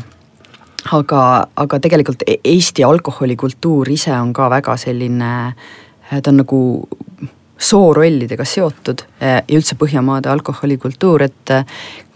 aga, 0.93 1.23
aga 1.57 1.79
tegelikult 1.81 2.27
e-, 2.27 2.41
Eesti 2.45 2.85
alkoholikultuur 2.85 3.89
ise 3.95 4.13
on 4.19 4.33
ka 4.35 4.51
väga 4.51 4.77
selline 4.77 5.33
äh, 5.47 5.55
Äh, 5.55 5.84
ta 6.23 6.31
on 6.31 6.43
nagu 6.43 6.61
soorollidega 7.59 8.45
seotud 8.45 9.05
äh, 9.23 9.41
ja 9.49 9.59
üldse 9.59 9.79
Põhjamaade 9.81 10.31
alkoholikultuur, 10.33 11.27
et 11.29 11.55
äh, 11.55 11.65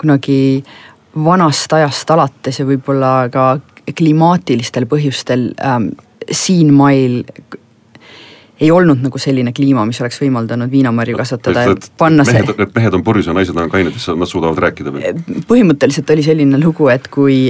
kunagi 0.00 0.64
vanast 1.24 1.72
ajast 1.72 2.10
alates 2.10 2.60
ja 2.60 2.66
võib-olla 2.68 3.12
ka 3.32 3.48
klimaatilistel 3.96 4.84
põhjustel 4.90 5.48
ähm, 5.64 5.90
siinmail 6.30 7.22
ei 8.60 8.70
olnud 8.74 9.00
nagu 9.02 9.20
selline 9.22 9.52
kliima, 9.54 9.84
mis 9.86 10.00
oleks 10.02 10.18
võimaldanud 10.20 10.70
viinamarju 10.70 11.16
kasvatada 11.20 11.62
ja 11.68 11.76
panna 11.98 12.26
see. 12.26 12.42
Need 12.42 12.74
mehed 12.74 12.96
on 12.98 13.04
purjus 13.06 13.30
ja 13.30 13.36
naised 13.36 13.56
on 13.56 13.70
kained, 13.70 13.94
nad 13.94 14.30
suudavad 14.30 14.58
rääkida 14.66 14.92
veel. 14.94 15.22
põhimõtteliselt 15.48 16.10
oli 16.14 16.26
selline 16.26 16.60
lugu, 16.60 16.90
et 16.92 17.06
kui 17.14 17.46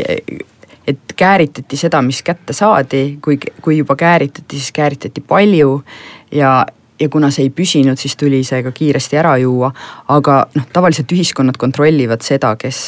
et 0.89 1.17
kääritati 1.17 1.77
seda, 1.77 2.01
mis 2.05 2.21
kätte 2.25 2.55
saadi, 2.57 3.19
kui, 3.25 3.37
kui 3.65 3.81
juba 3.81 3.97
kääritati, 3.97 4.57
siis 4.57 4.73
kääritati 4.73 5.21
palju 5.21 5.83
ja, 6.33 6.67
ja 7.01 7.09
kuna 7.09 7.31
see 7.35 7.49
ei 7.49 7.53
püsinud, 7.55 7.99
siis 7.99 8.17
tuli 8.17 8.43
see 8.45 8.63
ka 8.67 8.73
kiiresti 8.75 9.21
ära 9.21 9.37
juua, 9.43 9.71
aga 10.15 10.41
noh, 10.55 10.67
tavaliselt 10.73 11.13
ühiskonnad 11.15 11.59
kontrollivad 11.61 12.25
seda, 12.27 12.55
kes, 12.61 12.81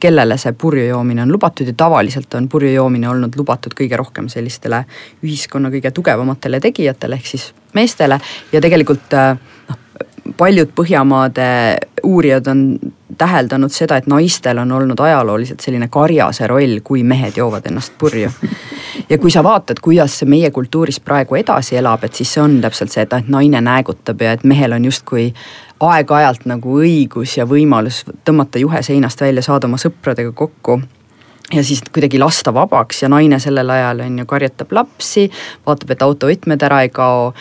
kellele 0.00 0.36
see 0.40 0.52
purju 0.58 0.88
joomine 0.90 1.24
on 1.24 1.32
lubatud 1.32 1.70
ja 1.70 1.76
tavaliselt 1.76 2.34
on 2.34 2.48
purju 2.52 2.74
joomine 2.74 3.08
olnud 3.08 3.36
lubatud 3.38 3.76
kõige 3.76 3.96
rohkem 3.96 4.28
sellistele 4.28 4.84
ühiskonna 5.24 5.72
kõige 5.72 5.94
tugevamatele 5.96 6.60
tegijatele, 6.60 7.20
ehk 7.20 7.30
siis 7.34 7.48
meestele 7.74 8.20
ja 8.52 8.60
tegelikult 8.60 9.16
noh, 9.16 9.80
paljud 10.36 10.70
Põhjamaade 10.76 11.46
uurijad 12.04 12.46
on 12.52 12.66
täheldanud 13.18 13.72
seda, 13.72 13.96
et 13.96 14.06
naistel 14.10 14.58
on 14.58 14.72
olnud 14.72 15.00
ajalooliselt 15.00 15.60
selline 15.60 15.88
karjase 15.92 16.46
roll, 16.46 16.80
kui 16.84 17.02
mehed 17.02 17.36
joovad 17.36 17.66
ennast 17.70 17.92
purju. 17.98 18.30
ja 19.08 19.18
kui 19.18 19.30
sa 19.30 19.42
vaatad, 19.44 19.80
kuidas 19.82 20.18
see 20.18 20.28
meie 20.30 20.50
kultuuris 20.50 21.00
praegu 21.00 21.38
edasi 21.40 21.76
elab, 21.76 22.04
et 22.04 22.14
siis 22.14 22.34
see 22.34 22.42
on 22.42 22.58
täpselt 22.64 22.92
see, 22.94 23.06
et 23.06 23.28
naine 23.28 23.60
näägutab 23.60 24.22
ja 24.22 24.34
et 24.38 24.44
mehel 24.44 24.72
on 24.72 24.84
justkui 24.84 25.30
aeg-ajalt 25.84 26.46
nagu 26.48 26.78
õigus 26.80 27.38
ja 27.38 27.46
võimalus 27.46 28.04
tõmmata 28.24 28.62
juhe 28.62 28.82
seinast 28.82 29.20
välja, 29.20 29.42
saada 29.42 29.68
oma 29.70 29.80
sõpradega 29.80 30.32
kokku 30.32 30.80
ja 31.52 31.64
siis 31.64 31.82
kuidagi 31.92 32.18
lasta 32.18 32.54
vabaks 32.54 33.02
ja 33.02 33.08
naine 33.08 33.38
sellel 33.42 33.70
ajal 33.70 34.00
on 34.06 34.18
ju 34.18 34.26
karjatab 34.26 34.72
lapsi, 34.72 35.28
vaatab, 35.66 35.90
et 35.90 36.02
autovõtmed 36.02 36.62
ära 36.66 36.82
ei 36.86 36.90
kao, 36.94 37.32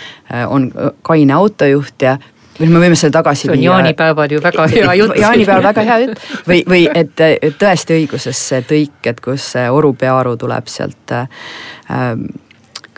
on 0.50 0.70
kaine 1.02 1.34
autojuht 1.34 2.02
ja 2.02 2.18
või 2.60 2.70
me 2.70 2.82
võime 2.84 2.96
selle 3.00 3.14
tagasi 3.16 3.48
viia. 3.48 3.56
see 3.56 3.60
on 3.60 3.64
jaanipäeval 3.64 4.32
ju 4.32 4.42
väga 4.44 4.68
hea 4.72 4.94
jutt. 5.02 5.18
jaanipäeval 5.20 5.64
väga 5.64 5.86
hea 5.90 5.98
jutt 6.06 6.24
või, 6.48 6.62
või 6.70 6.86
et, 6.94 7.26
et 7.42 7.58
tõesti 7.60 7.98
õiguses 7.98 8.46
see 8.50 8.62
tõik, 8.70 9.00
et 9.10 9.22
kus 9.24 9.54
Oru 9.72 9.94
peaaru 9.98 10.36
tuleb 10.38 10.70
sealt 10.72 11.16
äh, 11.16 11.28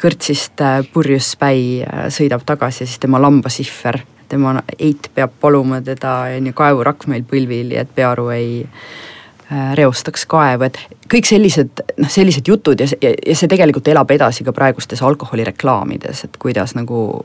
kõrtsist 0.01 0.61
äh, 0.61 0.81
purjus 0.93 1.31
späi 1.35 1.81
äh,, 1.83 2.05
sõidab 2.13 2.45
tagasi 2.45 2.85
siis 2.85 2.99
tema 2.99 3.21
lambasihver, 3.21 4.01
tema 4.29 4.59
eit 4.79 5.09
peab 5.15 5.33
paluma 5.41 5.81
teda 5.81 6.17
on 6.37 6.51
ju 6.51 6.53
kaevurakk 6.53 7.07
meil 7.11 7.25
põlvil 7.29 7.75
ja 7.77 7.85
et 7.85 7.91
pearu 7.95 8.29
ei 8.35 8.49
äh, 8.65 9.73
reostaks 9.79 10.25
kaevu, 10.29 10.67
et 10.67 10.79
kõik 11.11 11.27
sellised, 11.29 11.83
noh, 12.01 12.11
sellised 12.11 12.47
jutud 12.47 12.81
ja, 12.81 12.89
ja, 13.01 13.13
ja 13.15 13.35
see 13.37 13.51
tegelikult 13.51 13.87
elab 13.87 14.11
edasi 14.11 14.43
ka 14.43 14.53
praegustes 14.55 15.03
alkoholireklaamides, 15.05 16.25
et 16.27 16.41
kuidas 16.41 16.75
nagu 16.75 17.23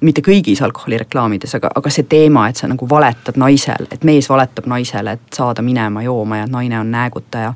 mitte 0.00 0.22
kõigis 0.24 0.62
alkoholireklaamides, 0.64 1.54
aga, 1.58 1.70
aga 1.74 1.90
see 1.92 2.06
teema, 2.08 2.48
et 2.48 2.56
sa 2.56 2.68
nagu 2.70 2.88
valetad 2.88 3.36
naisele, 3.40 3.88
et 3.92 4.04
mees 4.04 4.28
valetab 4.30 4.68
naisele, 4.70 5.12
et 5.12 5.36
saada 5.36 5.62
minema 5.62 6.02
jooma 6.02 6.40
ja 6.40 6.46
naine 6.46 6.78
on 6.80 6.90
näägutaja 6.90 7.54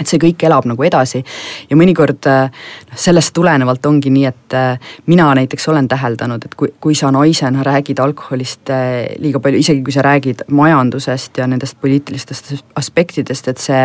et 0.00 0.08
see 0.08 0.20
kõik 0.22 0.44
elab 0.46 0.66
nagu 0.68 0.84
edasi. 0.86 1.22
Ja 1.70 1.76
mõnikord 1.78 2.28
noh, 2.28 2.62
sellest 2.94 3.34
tulenevalt 3.36 3.86
ongi 3.86 4.12
nii, 4.12 4.24
et 4.28 4.56
äh, 4.56 4.94
mina 5.10 5.28
näiteks 5.36 5.68
olen 5.72 5.88
täheldanud, 5.90 6.46
et 6.46 6.56
kui, 6.58 6.72
kui 6.80 6.96
sa 6.98 7.10
naisena 7.14 7.64
räägid 7.66 8.00
alkoholist 8.02 8.72
äh, 8.72 9.12
liiga 9.22 9.40
palju, 9.42 9.60
isegi 9.62 9.84
kui 9.84 9.94
sa 9.94 10.04
räägid 10.06 10.46
majandusest 10.50 11.42
ja 11.42 11.48
nendest 11.50 11.78
poliitilistest 11.80 12.54
aspektidest, 12.78 13.52
et 13.52 13.62
see, 13.62 13.84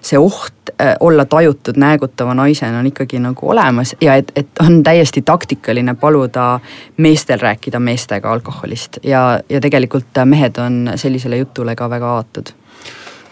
see 0.00 0.20
oht 0.20 0.72
olla 1.00 1.24
tajutud 1.26 1.76
näägutava 1.76 2.34
naisena 2.38 2.78
on 2.78 2.86
ikkagi 2.86 3.18
nagu 3.18 3.48
olemas 3.50 3.96
ja 4.00 4.14
et, 4.18 4.30
et 4.36 4.62
on 4.62 4.82
täiesti 4.82 5.22
taktikaline 5.26 5.94
paluda 5.98 6.60
meestel 7.02 7.40
rääkida 7.42 7.80
meestega 7.82 8.32
alkoholist. 8.32 8.98
Ja, 9.02 9.40
ja 9.48 9.60
tegelikult 9.60 10.22
mehed 10.24 10.58
on 10.62 10.92
sellisele 10.96 11.36
jutule 11.42 11.74
ka 11.76 11.90
väga 11.90 12.12
avatud. 12.12 12.54
Äh, 12.54 12.61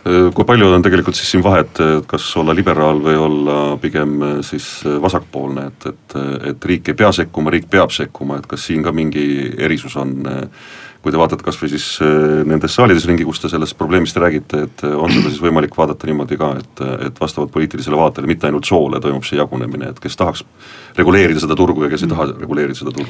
kui 0.05 0.47
palju 0.49 0.69
on 0.73 0.85
tegelikult 0.85 1.19
siis 1.19 1.31
siin 1.35 1.43
vahet, 1.45 1.81
kas 2.09 2.29
olla 2.41 2.55
liberaal 2.57 3.03
või 3.05 3.17
olla 3.21 3.57
pigem 3.81 4.21
äh, 4.23 4.37
siis 4.47 4.69
äh, 4.89 5.01
vasakpoolne, 5.03 5.67
et, 5.69 5.89
et, 5.93 6.21
et 6.53 6.71
riik 6.73 6.93
ei 6.93 6.97
pea 6.97 7.11
sekkuma, 7.13 7.53
riik 7.53 7.69
peab 7.71 7.93
sekkuma, 7.93 8.41
et 8.41 8.49
kas 8.49 8.65
siin 8.71 8.85
ka 8.87 8.95
mingi 8.97 9.27
erisus 9.59 9.99
on? 10.01 10.23
kui 11.01 11.09
te 11.09 11.17
vaatate 11.17 11.41
kas 11.41 11.57
või 11.57 11.71
siis 11.73 11.85
nendes 12.45 12.75
saalides 12.77 13.07
ringi, 13.09 13.25
kus 13.25 13.39
te 13.41 13.49
sellest 13.49 13.73
probleemist 13.79 14.19
räägite, 14.21 14.59
et 14.67 14.83
on 14.85 15.09
seda 15.09 15.31
siis 15.31 15.41
võimalik 15.41 15.73
vaadata 15.73 16.05
niimoodi 16.05 16.37
ka, 16.37 16.51
et, 16.61 16.83
et 17.07 17.23
vastavalt 17.23 17.49
poliitilisele 17.55 17.97
vaatele, 17.97 18.29
mitte 18.29 18.51
ainult 18.51 18.69
soole 18.69 19.01
toimub 19.01 19.25
see 19.25 19.41
jagunemine, 19.41 19.95
et 19.95 20.03
kes 20.05 20.21
tahaks 20.21 20.45
reguleerida 21.01 21.41
seda 21.41 21.57
turgu 21.57 21.87
ja 21.87 21.89
kes 21.89 22.05
ei 22.05 22.13
taha 22.13 22.29
reguleerida 22.35 22.77
seda 22.83 22.93
turgu? 22.93 23.09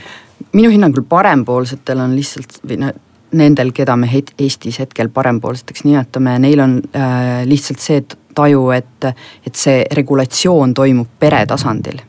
minu 0.54 0.70
hinnangul 0.70 1.02
parempoolsetel 1.10 2.06
on 2.06 2.14
lihtsalt 2.14 2.60
või 2.62 2.78
noh 2.84 2.94
nendel, 3.32 3.72
keda 3.72 3.96
me 3.96 4.08
het-, 4.10 4.34
Eestis 4.38 4.80
hetkel 4.82 5.10
parempoolseteks 5.14 5.84
nimetame, 5.84 6.38
neil 6.42 6.60
on 6.60 6.78
äh, 6.96 7.42
lihtsalt 7.48 7.82
see 7.82 8.04
taju, 8.34 8.70
et, 8.74 9.10
et 9.46 9.56
see 9.56 9.82
regulatsioon 9.96 10.74
toimub 10.74 11.18
pere 11.18 11.44
tasandil. 11.46 12.06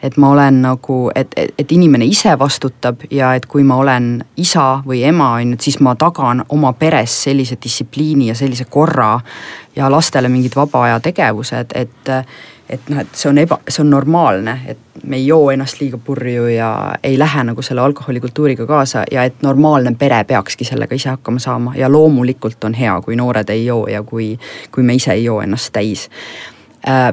et 0.00 0.16
ma 0.16 0.30
olen 0.32 0.62
nagu, 0.62 1.10
et, 1.14 1.34
et, 1.36 1.50
et 1.58 1.72
inimene 1.76 2.06
ise 2.08 2.32
vastutab 2.40 3.02
ja 3.12 3.34
et 3.36 3.44
kui 3.46 3.60
ma 3.68 3.76
olen 3.82 4.06
isa 4.40 4.78
või 4.86 5.02
ema, 5.04 5.34
on 5.36 5.50
ju, 5.50 5.58
et 5.58 5.66
siis 5.66 5.76
ma 5.84 5.92
tagan 5.94 6.40
oma 6.56 6.72
peres 6.72 7.18
sellise 7.26 7.58
distsipliini 7.60 8.30
ja 8.30 8.34
sellise 8.34 8.64
korra 8.64 9.18
ja 9.76 9.90
lastele 9.92 10.32
mingid 10.32 10.56
vaba 10.56 10.86
aja 10.86 11.02
tegevused, 11.04 11.76
et 11.76 12.12
et 12.70 12.88
noh, 12.88 13.00
et 13.02 13.18
see 13.18 13.30
on 13.30 13.38
eba, 13.42 13.58
see 13.68 13.82
on 13.82 13.90
normaalne, 13.90 14.54
et 14.70 15.04
me 15.04 15.16
ei 15.16 15.26
joo 15.26 15.50
ennast 15.50 15.80
liiga 15.80 15.98
purju 15.98 16.46
ja 16.52 16.70
ei 17.02 17.18
lähe 17.18 17.44
nagu 17.44 17.62
selle 17.62 17.80
alkoholikultuuriga 17.80 18.66
kaasa 18.66 19.04
ja 19.10 19.24
et 19.24 19.42
normaalne 19.42 19.94
pere 19.98 20.22
peakski 20.24 20.64
sellega 20.64 20.94
ise 20.94 21.10
hakkama 21.10 21.38
saama 21.42 21.74
ja 21.76 21.92
loomulikult 21.92 22.64
on 22.64 22.74
hea, 22.74 22.94
kui 23.04 23.16
noored 23.16 23.50
ei 23.50 23.66
joo 23.66 23.86
ja 23.90 24.02
kui, 24.02 24.32
kui 24.70 24.84
me 24.86 24.94
ise 24.94 25.12
ei 25.12 25.24
joo 25.24 25.40
ennast 25.42 25.72
täis 25.72 26.08
äh,. 26.88 27.12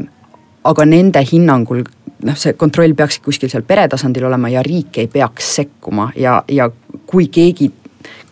aga 0.64 0.86
nende 0.86 1.24
hinnangul 1.32 1.84
noh, 2.24 2.36
see 2.38 2.54
kontroll 2.54 2.96
peakski 2.98 3.24
kuskil 3.26 3.50
seal 3.50 3.66
pere 3.68 3.88
tasandil 3.88 4.28
olema 4.28 4.50
ja 4.50 4.64
riik 4.64 4.98
ei 4.98 5.08
peaks 5.08 5.56
sekkuma 5.62 6.12
ja, 6.16 6.42
ja 6.48 6.70
kui 7.06 7.28
keegi 7.28 7.72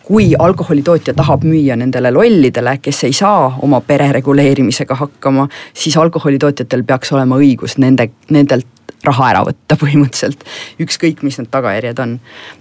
kui 0.06 0.34
alkoholitootja 0.38 1.14
tahab 1.18 1.42
müüa 1.42 1.74
nendele 1.76 2.12
lollidele, 2.14 2.76
kes 2.82 3.04
ei 3.08 3.12
saa 3.16 3.48
oma 3.62 3.80
pere 3.80 4.12
reguleerimisega 4.14 4.94
hakkama, 4.94 5.48
siis 5.74 5.96
alkoholitootjatel 5.98 6.84
peaks 6.86 7.10
olema 7.12 7.38
õigus 7.42 7.74
nende, 7.82 8.06
nendelt 8.30 8.68
raha 9.04 9.30
ära 9.32 9.42
võtta 9.46 9.78
põhimõtteliselt, 9.82 10.46
ükskõik, 10.82 11.24
mis 11.26 11.40
need 11.40 11.50
tagajärjed 11.50 12.02
on. 12.04 12.18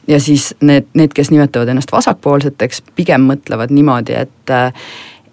ja 0.08 0.20
siis 0.20 0.54
need, 0.62 0.90
need, 0.98 1.14
kes 1.14 1.30
nimetavad 1.34 1.70
ennast 1.74 1.94
vasakpoolseteks, 1.94 2.82
pigem 2.98 3.30
mõtlevad 3.30 3.74
niimoodi, 3.74 4.18
et 4.26 4.58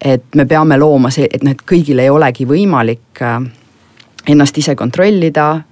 et 0.03 0.35
me 0.35 0.43
peame 0.45 0.75
looma 0.77 1.09
see, 1.15 1.29
et 1.31 1.45
noh, 1.45 1.53
et 1.55 1.61
kõigil 1.69 2.01
ei 2.03 2.09
olegi 2.11 2.45
võimalik 2.45 3.21
ennast 4.27 4.57
ise 4.59 4.75
kontrollida, 4.75 5.63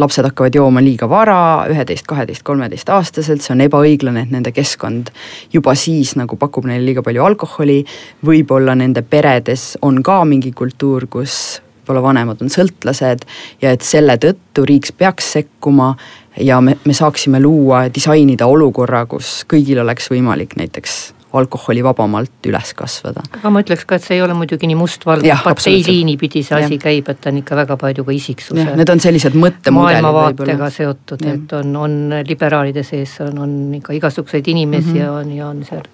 lapsed 0.00 0.26
hakkavad 0.26 0.54
jooma 0.54 0.82
liiga 0.84 1.08
vara, 1.10 1.66
üheteist, 1.70 2.06
kaheteist, 2.10 2.44
kolmeteistaastaselt, 2.46 3.44
see 3.44 3.54
on 3.54 3.64
ebaõiglane, 3.66 4.26
et 4.26 4.34
nende 4.34 4.52
keskkond 4.56 5.12
juba 5.52 5.74
siis 5.78 6.14
nagu 6.20 6.38
pakub 6.40 6.68
neile 6.68 6.84
liiga 6.86 7.04
palju 7.06 7.24
alkoholi, 7.24 7.80
võib-olla 8.26 8.76
nende 8.78 9.02
peredes 9.02 9.74
on 9.86 10.02
ka 10.06 10.22
mingi 10.28 10.52
kultuur, 10.56 11.08
kus 11.10 11.60
võib-olla 11.90 12.02
vanemad 12.04 12.42
on 12.44 12.52
sõltlased 12.52 13.24
ja 13.62 13.72
et 13.74 13.82
selle 13.86 14.16
tõttu 14.20 14.66
riik 14.68 14.92
peaks 14.98 15.32
sekkuma 15.38 15.94
ja 16.38 16.60
me, 16.60 16.76
me 16.84 16.94
saaksime 16.94 17.40
luua, 17.42 17.88
disainida 17.92 18.46
olukorra, 18.46 19.06
kus 19.06 19.40
kõigil 19.50 19.82
oleks 19.82 20.10
võimalik 20.12 20.56
näiteks 20.60 21.19
alkoholivabamalt 21.32 22.46
üles 22.50 22.72
kasvada. 22.74 23.22
aga 23.38 23.50
ma 23.52 23.62
ütleks 23.62 23.86
ka, 23.86 23.98
et 24.00 24.06
see 24.06 24.16
ei 24.18 24.22
ole 24.24 24.34
muidugi 24.34 24.68
nii 24.70 24.78
mustvalge, 24.78 25.34
parteiliini 25.44 26.16
pidi 26.20 26.42
see 26.46 26.56
asi 26.58 26.76
ja. 26.76 26.82
käib, 26.82 27.10
et 27.12 27.20
ta 27.22 27.30
on 27.30 27.40
ikka 27.42 27.58
väga 27.62 27.76
palju 27.80 28.04
ka 28.06 28.14
isiksuse. 28.16 28.66
Need 28.80 28.94
on 28.94 29.02
sellised 29.02 29.36
mõttemudelid 29.38 30.02
maailmavaatega 30.02 30.70
seotud, 30.74 31.26
et 31.30 31.54
on, 31.60 31.76
on 31.84 31.98
liberaalide 32.26 32.84
sees 32.86 33.16
on, 33.24 33.38
on 33.46 33.58
ikka 33.78 33.94
igasuguseid 33.98 34.48
inimesi 34.50 34.88
mm 34.88 34.94
-hmm. 34.94 35.02
ja 35.04 35.12
on, 35.12 35.32
ja 35.36 35.48
on 35.48 35.64
seal 35.64 35.86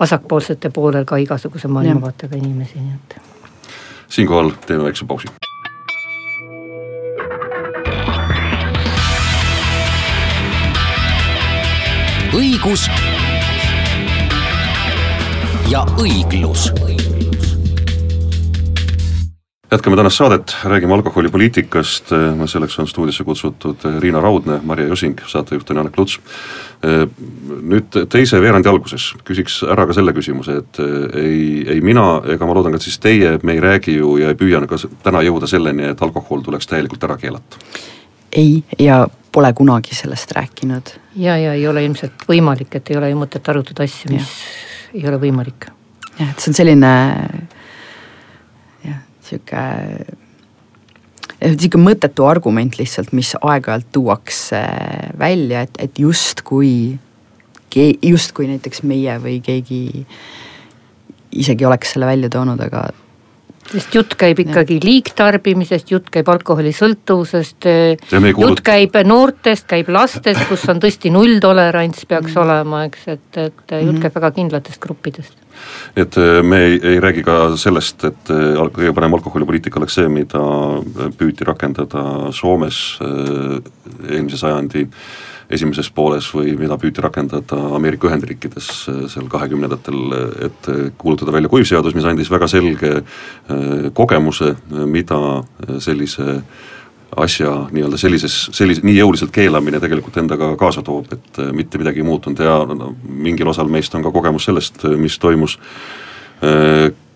vasakpoolsete 0.00 0.70
poolel 0.70 1.04
ka 1.04 1.16
igasuguse 1.16 1.68
maailmavaatega 1.68 2.36
inimesi, 2.36 2.80
nii 2.80 2.94
et. 2.94 3.20
siinkohal 4.08 4.52
teeme 4.66 4.84
väikse 4.84 5.04
pausi. 5.04 5.28
õigus 12.30 12.86
ja 15.70 15.86
õiglus. 16.02 16.72
jätkame 19.72 19.96
tänast 19.96 20.16
saadet, 20.16 20.56
räägime 20.64 20.94
alkoholipoliitikast, 20.94 22.08
selleks 22.46 22.78
on 22.78 22.88
stuudiosse 22.88 23.24
kutsutud 23.24 23.76
Riina 23.98 24.20
Raudne, 24.20 24.60
Marje 24.62 24.88
Josing, 24.88 25.20
saatejuht 25.26 25.70
on 25.70 25.76
Janek 25.76 25.98
Luts. 25.98 26.20
nüüd 27.62 27.98
teise 28.08 28.40
veerandi 28.40 28.68
alguses 28.68 29.12
küsiks 29.24 29.60
ära 29.62 29.86
ka 29.86 29.94
selle 29.94 30.12
küsimuse, 30.12 30.56
et 30.58 30.80
ei, 31.14 31.62
ei 31.68 31.80
mina 31.80 32.22
ega 32.34 32.46
ma 32.46 32.54
loodan 32.54 32.74
ka 32.74 32.80
siis 32.82 32.98
teie, 32.98 33.38
me 33.42 33.52
ei 33.52 33.60
räägi 33.60 33.94
ju 33.94 34.16
ja 34.16 34.32
ei 34.34 34.34
püüa 34.34 34.66
ka 34.66 34.78
täna 35.02 35.22
jõuda 35.22 35.46
selleni, 35.46 35.86
et 35.92 36.02
alkohol 36.02 36.42
tuleks 36.42 36.66
täielikult 36.66 37.04
ära 37.04 37.16
keelata. 37.16 37.62
ei, 38.32 38.64
ja 38.78 39.06
pole 39.32 39.52
kunagi 39.52 39.94
sellest 39.94 40.32
rääkinud. 40.32 40.90
ja, 41.16 41.38
ja 41.38 41.54
ei 41.54 41.68
ole 41.68 41.84
ilmselt 41.84 42.26
võimalik, 42.28 42.74
et 42.74 42.90
ei 42.90 42.96
ole 42.96 43.10
ju 43.10 43.22
mõtet 43.22 43.48
arutada 43.54 43.86
asju, 43.86 44.10
mis 44.10 44.26
ja 44.26 44.69
ei 44.94 45.06
ole 45.06 45.20
võimalik. 45.22 45.68
jah, 46.18 46.30
et 46.30 46.40
see 46.40 46.50
on 46.52 46.58
selline 46.58 46.94
jah, 48.84 49.00
sihuke 49.26 49.64
sihuke 51.40 51.80
mõttetu 51.80 52.26
argument 52.28 52.76
lihtsalt, 52.76 53.14
mis 53.16 53.32
aeg-ajalt 53.40 53.88
tuuakse 53.94 54.60
välja, 55.18 55.64
et, 55.64 55.78
et 55.80 56.00
justkui, 56.02 56.98
justkui 58.04 58.48
näiteks 58.50 58.84
meie 58.84 59.16
või 59.22 59.38
keegi 59.44 60.04
isegi 61.30 61.64
oleks 61.64 61.94
selle 61.94 62.10
välja 62.10 62.28
toonud, 62.32 62.60
aga 62.60 62.90
sest 63.70 63.94
jutt 63.94 64.16
käib 64.18 64.40
ikkagi 64.42 64.78
liigtarbimisest, 64.82 65.92
jutt 65.92 66.10
käib 66.12 66.28
alkoholisõltuvusest, 66.32 67.68
jutt 68.10 68.62
käib 68.66 68.96
noortest, 69.06 69.66
käib 69.70 69.90
lastest, 69.94 70.42
kus 70.48 70.66
on 70.72 70.82
tõesti 70.82 71.12
nulltolerants 71.14 72.06
peaks 72.10 72.34
mm. 72.34 72.42
olema, 72.42 72.82
eks, 72.88 73.06
et, 73.14 73.28
et 73.36 73.76
mm. 73.76 73.86
jutt 73.86 74.02
käib 74.04 74.18
väga 74.18 74.32
kindlatest 74.40 74.82
gruppidest. 74.82 75.46
et 75.96 76.16
äh, 76.18 76.42
me 76.42 76.62
ei, 76.66 76.78
ei 76.94 77.00
räägi 77.02 77.24
ka 77.26 77.40
sellest, 77.60 78.04
et 78.08 78.30
äh, 78.34 78.60
kõige 78.74 78.94
parem 78.96 79.18
alkoholipoliitika 79.18 79.80
oleks 79.80 79.98
see, 80.00 80.08
mida 80.08 80.42
püüti 81.18 81.46
rakendada 81.46 82.32
Soomes 82.32 82.98
äh, 83.04 83.58
eelmise 84.08 84.40
sajandi 84.40 84.88
esimeses 85.50 85.90
pooles 85.94 86.28
või 86.34 86.54
mida 86.58 86.78
püüti 86.80 87.02
rakendada 87.02 87.58
Ameerika 87.76 88.08
Ühendriikides 88.10 88.70
äh, 88.90 89.04
seal 89.12 89.28
kahekümnendatel, 89.30 90.00
et 90.46 90.72
kuulutada 90.98 91.34
välja 91.34 91.52
kuivseadus, 91.52 91.96
mis 91.96 92.08
andis 92.08 92.30
väga 92.30 92.48
selge 92.50 92.92
äh, 93.00 93.88
kogemuse, 93.94 94.54
mida 94.86 95.20
sellise 95.78 96.40
asja 97.16 97.50
nii-öelda 97.74 97.98
sellises, 97.98 98.34
sellise, 98.54 98.84
nii 98.86 98.96
jõuliselt 99.00 99.32
keelamine 99.34 99.80
tegelikult 99.82 100.20
endaga 100.22 100.52
kaasa 100.58 100.82
toob, 100.86 101.10
et 101.16 101.42
äh, 101.42 101.52
mitte 101.56 101.80
midagi 101.80 102.02
ei 102.02 102.06
muutunud 102.06 102.42
ja 102.44 102.60
no, 102.70 102.92
mingil 103.02 103.50
osal 103.50 103.70
meist 103.70 103.94
on 103.98 104.06
ka 104.06 104.14
kogemus 104.14 104.46
sellest, 104.50 104.84
mis 104.98 105.18
toimus 105.18 105.58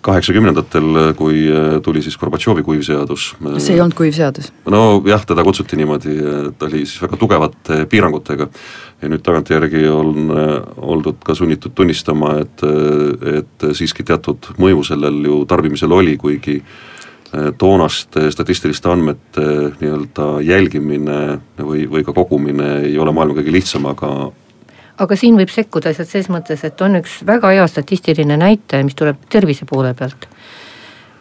kaheksakümnendatel, 0.05 1.15
kui 1.17 1.47
äh, 1.49 1.79
tuli 1.83 2.03
siis 2.05 2.17
Gorbatšovi 2.21 2.63
kuivseadus. 2.63 3.35
see 3.59 3.75
ei 3.75 3.81
olnud 3.81 3.97
kuivseadus? 3.97 4.53
nojah, 4.71 5.25
teda 5.27 5.45
kutsuti 5.45 5.79
niimoodi, 5.81 6.17
ta 6.59 6.69
oli 6.69 6.85
siis 6.85 7.01
väga 7.03 7.19
tugevate 7.21 7.85
piirangutega. 7.91 8.49
ja 9.03 9.11
nüüd 9.13 9.25
tagantjärgi 9.25 9.87
on 9.89 10.33
äh, 10.33 10.53
oldud 10.77 11.23
ka 11.25 11.35
sunnitud 11.35 11.73
tunnistama, 11.75 12.37
et, 12.45 12.65
äh, 12.67 13.39
et 13.41 13.69
siiski 13.73 14.05
teatud 14.05 14.53
mõju 14.61 14.85
sellel 14.93 15.23
ju 15.25 15.45
tarbimisel 15.49 15.93
oli, 15.93 16.17
kuigi 16.21 16.61
toonaste 17.59 18.29
statistiliste 18.31 18.87
andmete 18.93 19.43
nii-öelda 19.81 20.27
jälgimine 20.47 21.17
või, 21.59 21.89
või 21.91 22.05
ka 22.07 22.13
kogumine 22.15 22.69
ei 22.87 22.95
ole 22.99 23.11
maailma 23.11 23.41
kõige 23.41 23.57
lihtsam, 23.57 23.89
aga 23.91 24.31
aga 24.99 25.17
siin 25.17 25.37
võib 25.39 25.51
sekkuda 25.51 25.91
lihtsalt 25.91 26.09
ses 26.11 26.31
mõttes, 26.33 26.65
et 26.65 26.81
on 26.81 27.01
üks 27.01 27.21
väga 27.27 27.51
hea 27.57 27.67
statistiline 27.71 28.37
näitaja, 28.41 28.85
mis 28.87 28.95
tuleb 28.99 29.27
tervise 29.33 29.67
poole 29.71 29.95
pealt. 29.95 30.29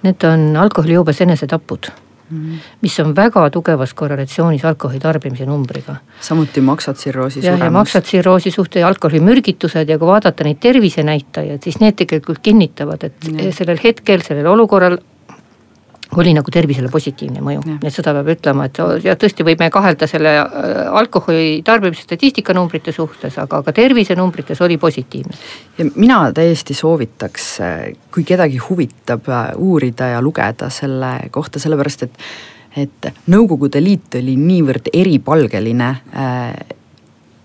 Need 0.04 0.24
on 0.28 0.58
alkoholijoobes 0.60 1.22
enesetapud 1.24 1.88
mm, 2.30 2.38
-hmm. 2.38 2.58
mis 2.82 3.00
on 3.00 3.16
väga 3.16 3.50
tugevas 3.50 3.94
korrelatsioonis 3.94 4.66
alkoholi 4.66 5.00
tarbimise 5.00 5.46
numbriga. 5.46 5.96
samuti 6.22 6.62
maksatsirroosi 6.62 7.42
suremus. 7.42 7.60
ja 7.60 7.72
maksatsirroosi 7.72 8.52
suhte 8.52 8.80
ja 8.80 8.88
alkoholimürgitused 8.88 9.90
ja 9.90 9.98
kui 9.98 10.08
vaadata 10.08 10.44
neid 10.44 10.58
tervisenäitajaid, 10.60 11.64
siis 11.64 11.80
need 11.80 11.96
tegelikult 11.96 12.40
kinnitavad, 12.40 13.04
et 13.04 13.14
mm 13.28 13.38
-hmm. 13.38 13.52
sellel 13.52 13.80
hetkel, 13.84 14.22
sellel 14.22 14.48
olukorral 14.48 14.98
oli 16.22 16.34
nagu 16.36 16.52
tervisele 16.52 16.90
positiivne 16.92 17.42
mõju, 17.44 17.64
et 17.82 17.94
seda 17.94 18.14
peab 18.18 18.32
ütlema, 18.36 18.68
et 18.70 18.80
ja 19.06 19.16
tõesti 19.20 19.46
võime 19.48 19.70
kahelda 19.74 20.08
selle 20.10 20.36
äh, 20.42 20.80
alkoholi 21.02 21.62
tarbimise 21.66 22.06
statistika 22.06 22.54
numbrite 22.54 22.94
suhtes, 22.96 23.38
aga 23.42 23.62
ka 23.66 23.76
tervisenumbrites 23.76 24.62
oli 24.62 24.78
positiivne. 24.78 25.38
ja 25.78 25.86
mina 25.96 26.20
täiesti 26.34 26.74
soovitaks, 26.78 27.52
kui 28.14 28.24
kedagi 28.24 28.62
huvitab 28.70 29.30
äh, 29.30 29.52
uurida 29.58 30.14
ja 30.16 30.22
lugeda 30.22 30.70
selle 30.70 31.16
kohta, 31.32 31.60
sellepärast 31.60 32.10
et 32.10 32.20
et 32.78 33.12
Nõukogude 33.30 33.78
Liit 33.84 34.16
oli 34.18 34.34
niivõrd 34.34 34.90
eripalgeline 34.98 35.90
äh, 36.18 36.56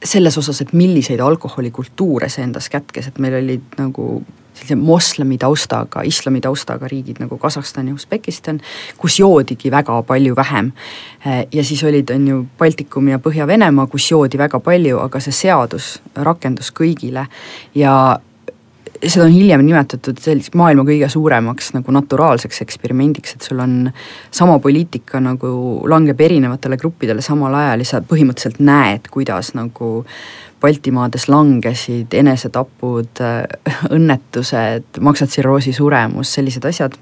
selles 0.04 0.38
osas, 0.38 0.62
et 0.62 0.72
milliseid 0.72 1.20
alkoholikultuure 1.20 2.31
see 2.33 2.46
endas 2.46 2.70
kätkes, 2.72 3.11
et 3.11 3.18
meil 3.22 3.38
olid 3.40 3.78
nagu 3.81 4.22
sellise 4.59 4.77
moslemi 4.79 5.38
taustaga, 5.38 6.03
islami 6.07 6.42
taustaga 6.44 6.88
riigid 6.90 7.23
nagu 7.23 7.38
Kasahstan 7.38 7.88
ja 7.88 7.94
Usbekistan, 7.94 8.61
kus 8.99 9.18
joodigi 9.21 9.71
väga 9.71 10.03
palju 10.03 10.37
vähem. 10.37 10.73
ja 11.53 11.64
siis 11.64 11.83
olid, 11.85 12.11
on 12.11 12.29
ju, 12.29 12.47
Baltikum 12.59 13.09
ja 13.09 13.18
Põhja-Venemaa, 13.18 13.87
kus 13.87 14.11
joodi 14.11 14.38
väga 14.38 14.61
palju, 14.61 14.99
aga 14.99 15.21
see 15.21 15.33
seadus 15.33 15.99
rakendus 16.14 16.73
kõigile 16.75 17.27
ja 17.75 18.18
seda 18.99 19.27
on 19.27 19.33
hiljem 19.33 19.62
nimetatud 19.66 20.18
selliseks 20.23 20.57
maailma 20.59 20.83
kõige 20.87 21.09
suuremaks 21.12 21.73
nagu 21.77 21.92
naturaalseks 21.94 22.62
eksperimendiks, 22.64 23.37
et 23.37 23.47
sul 23.47 23.61
on 23.62 23.77
sama 24.35 24.59
poliitika 24.62 25.21
nagu 25.23 25.51
langeb 25.90 26.21
erinevatele 26.21 26.79
gruppidele 26.81 27.23
samal 27.25 27.55
ajal 27.55 27.85
ja 27.85 27.90
sa 27.92 28.03
põhimõtteliselt 28.03 28.62
näed, 28.64 29.11
kuidas 29.14 29.53
nagu 29.55 30.05
Baltimaades 30.61 31.29
langesid 31.29 32.14
enesetapud, 32.18 33.23
õnnetused, 33.97 35.01
maksatsirroosi 35.01 35.73
suremus, 35.77 36.35
sellised 36.35 36.64
asjad. 36.68 36.99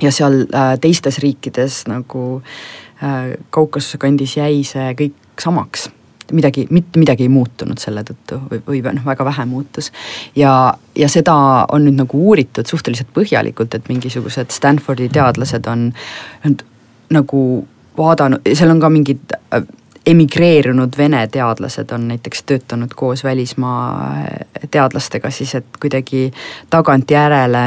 ja 0.00 0.12
seal 0.14 0.44
äh, 0.54 0.74
teistes 0.80 1.18
riikides 1.18 1.86
nagu 1.90 2.42
äh, 3.02 3.36
Kaukasuse 3.50 3.98
kandis 3.98 4.36
jäi 4.36 4.62
see 4.64 4.92
kõik 4.94 5.40
samaks 5.42 5.88
midagi, 6.32 6.66
mitte 6.70 6.98
midagi 6.98 7.24
ei 7.24 7.32
muutunud 7.32 7.80
selle 7.80 8.02
tõttu 8.06 8.38
või, 8.50 8.60
või 8.66 8.82
noh, 8.84 9.04
väga 9.06 9.24
vähe 9.24 9.44
muutus. 9.48 9.92
ja, 10.36 10.74
ja 10.96 11.08
seda 11.08 11.34
on 11.72 11.86
nüüd 11.86 11.98
nagu 11.98 12.20
uuritud 12.30 12.66
suhteliselt 12.66 13.10
põhjalikult, 13.14 13.74
et 13.74 13.88
mingisugused 13.88 14.52
Stanfordi 14.52 15.08
teadlased 15.12 15.66
on 15.66 15.90
nagu 17.10 17.42
vaadanud, 17.98 18.48
seal 18.54 18.70
on 18.74 18.80
ka 18.80 18.90
mingid 18.92 19.36
äh, 19.38 19.64
emigreerunud 20.08 20.96
vene 20.96 21.20
teadlased 21.32 21.92
on 21.92 22.08
näiteks 22.08 22.42
töötanud 22.48 22.94
koos 22.96 23.24
välismaa 23.24 24.24
teadlastega 24.70 25.30
siis, 25.30 25.54
et 25.58 25.80
kuidagi 25.80 26.30
tagantjärele 26.70 27.64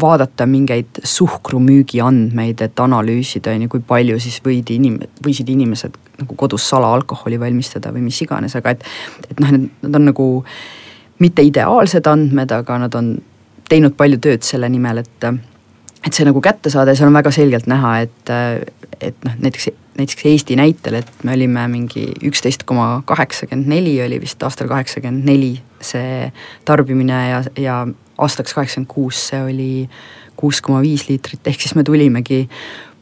vaadata 0.00 0.46
mingeid 0.46 1.02
suhkrumüügi 1.04 2.00
andmeid, 2.04 2.60
et 2.62 2.80
analüüsida, 2.80 3.54
on 3.54 3.66
ju, 3.66 3.72
kui 3.72 3.82
palju 3.86 4.18
siis 4.22 4.38
võidi 4.44 4.78
inim-, 4.78 5.00
võisid 5.24 5.50
inimesed 5.50 5.96
nagu 6.20 6.36
kodus 6.38 6.68
salaalkoholi 6.70 7.40
valmistada 7.40 7.92
või 7.94 8.04
mis 8.06 8.20
iganes, 8.22 8.54
aga 8.58 8.76
et 8.76 8.86
et 9.30 9.42
noh, 9.42 9.52
need, 9.56 9.90
on 9.90 10.06
nagu 10.12 10.28
mitte 11.20 11.44
ideaalsed 11.44 12.06
andmed, 12.06 12.52
aga 12.54 12.78
nad 12.84 12.96
on 12.96 13.14
teinud 13.70 13.96
palju 13.98 14.20
tööd 14.22 14.46
selle 14.46 14.70
nimel, 14.72 15.02
et 15.02 15.30
et 16.00 16.16
see 16.16 16.24
nagu 16.24 16.40
kätte 16.40 16.70
saada 16.72 16.94
ja 16.94 17.00
seal 17.00 17.10
on 17.10 17.18
väga 17.18 17.34
selgelt 17.34 17.68
näha, 17.70 17.98
et 18.06 18.34
et 19.00 19.26
noh, 19.26 19.36
näiteks 19.38 19.70
näiteks 19.98 20.24
Eesti 20.24 20.56
näitel, 20.56 21.00
et 21.00 21.24
me 21.24 21.34
olime 21.34 21.66
mingi 21.68 22.06
üksteist 22.24 22.62
koma 22.68 23.02
kaheksakümmend 23.04 23.68
neli 23.68 23.96
oli 24.04 24.20
vist 24.20 24.42
aastal 24.42 24.68
kaheksakümmend 24.70 25.26
neli 25.26 25.54
see 25.80 26.30
tarbimine 26.64 27.18
ja, 27.30 27.42
ja 27.58 27.76
aastaks 28.18 28.54
kaheksakümmend 28.54 28.92
kuus 28.92 29.28
see 29.28 29.42
oli 29.42 29.72
kuus 30.36 30.60
koma 30.64 30.80
viis 30.80 31.08
liitrit, 31.08 31.42
ehk 31.46 31.60
siis 31.60 31.74
me 31.76 31.84
tulimegi 31.84 32.46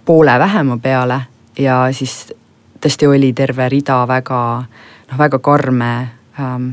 poole 0.05 0.39
vähema 0.39 0.79
peale 0.83 1.21
ja 1.59 1.85
siis 1.93 2.33
tõesti 2.81 3.07
oli 3.11 3.33
terve 3.37 3.69
rida 3.69 4.01
väga 4.09 4.43
noh, 4.63 5.19
väga 5.19 5.39
karme 5.39 5.91
ähm, 6.41 6.71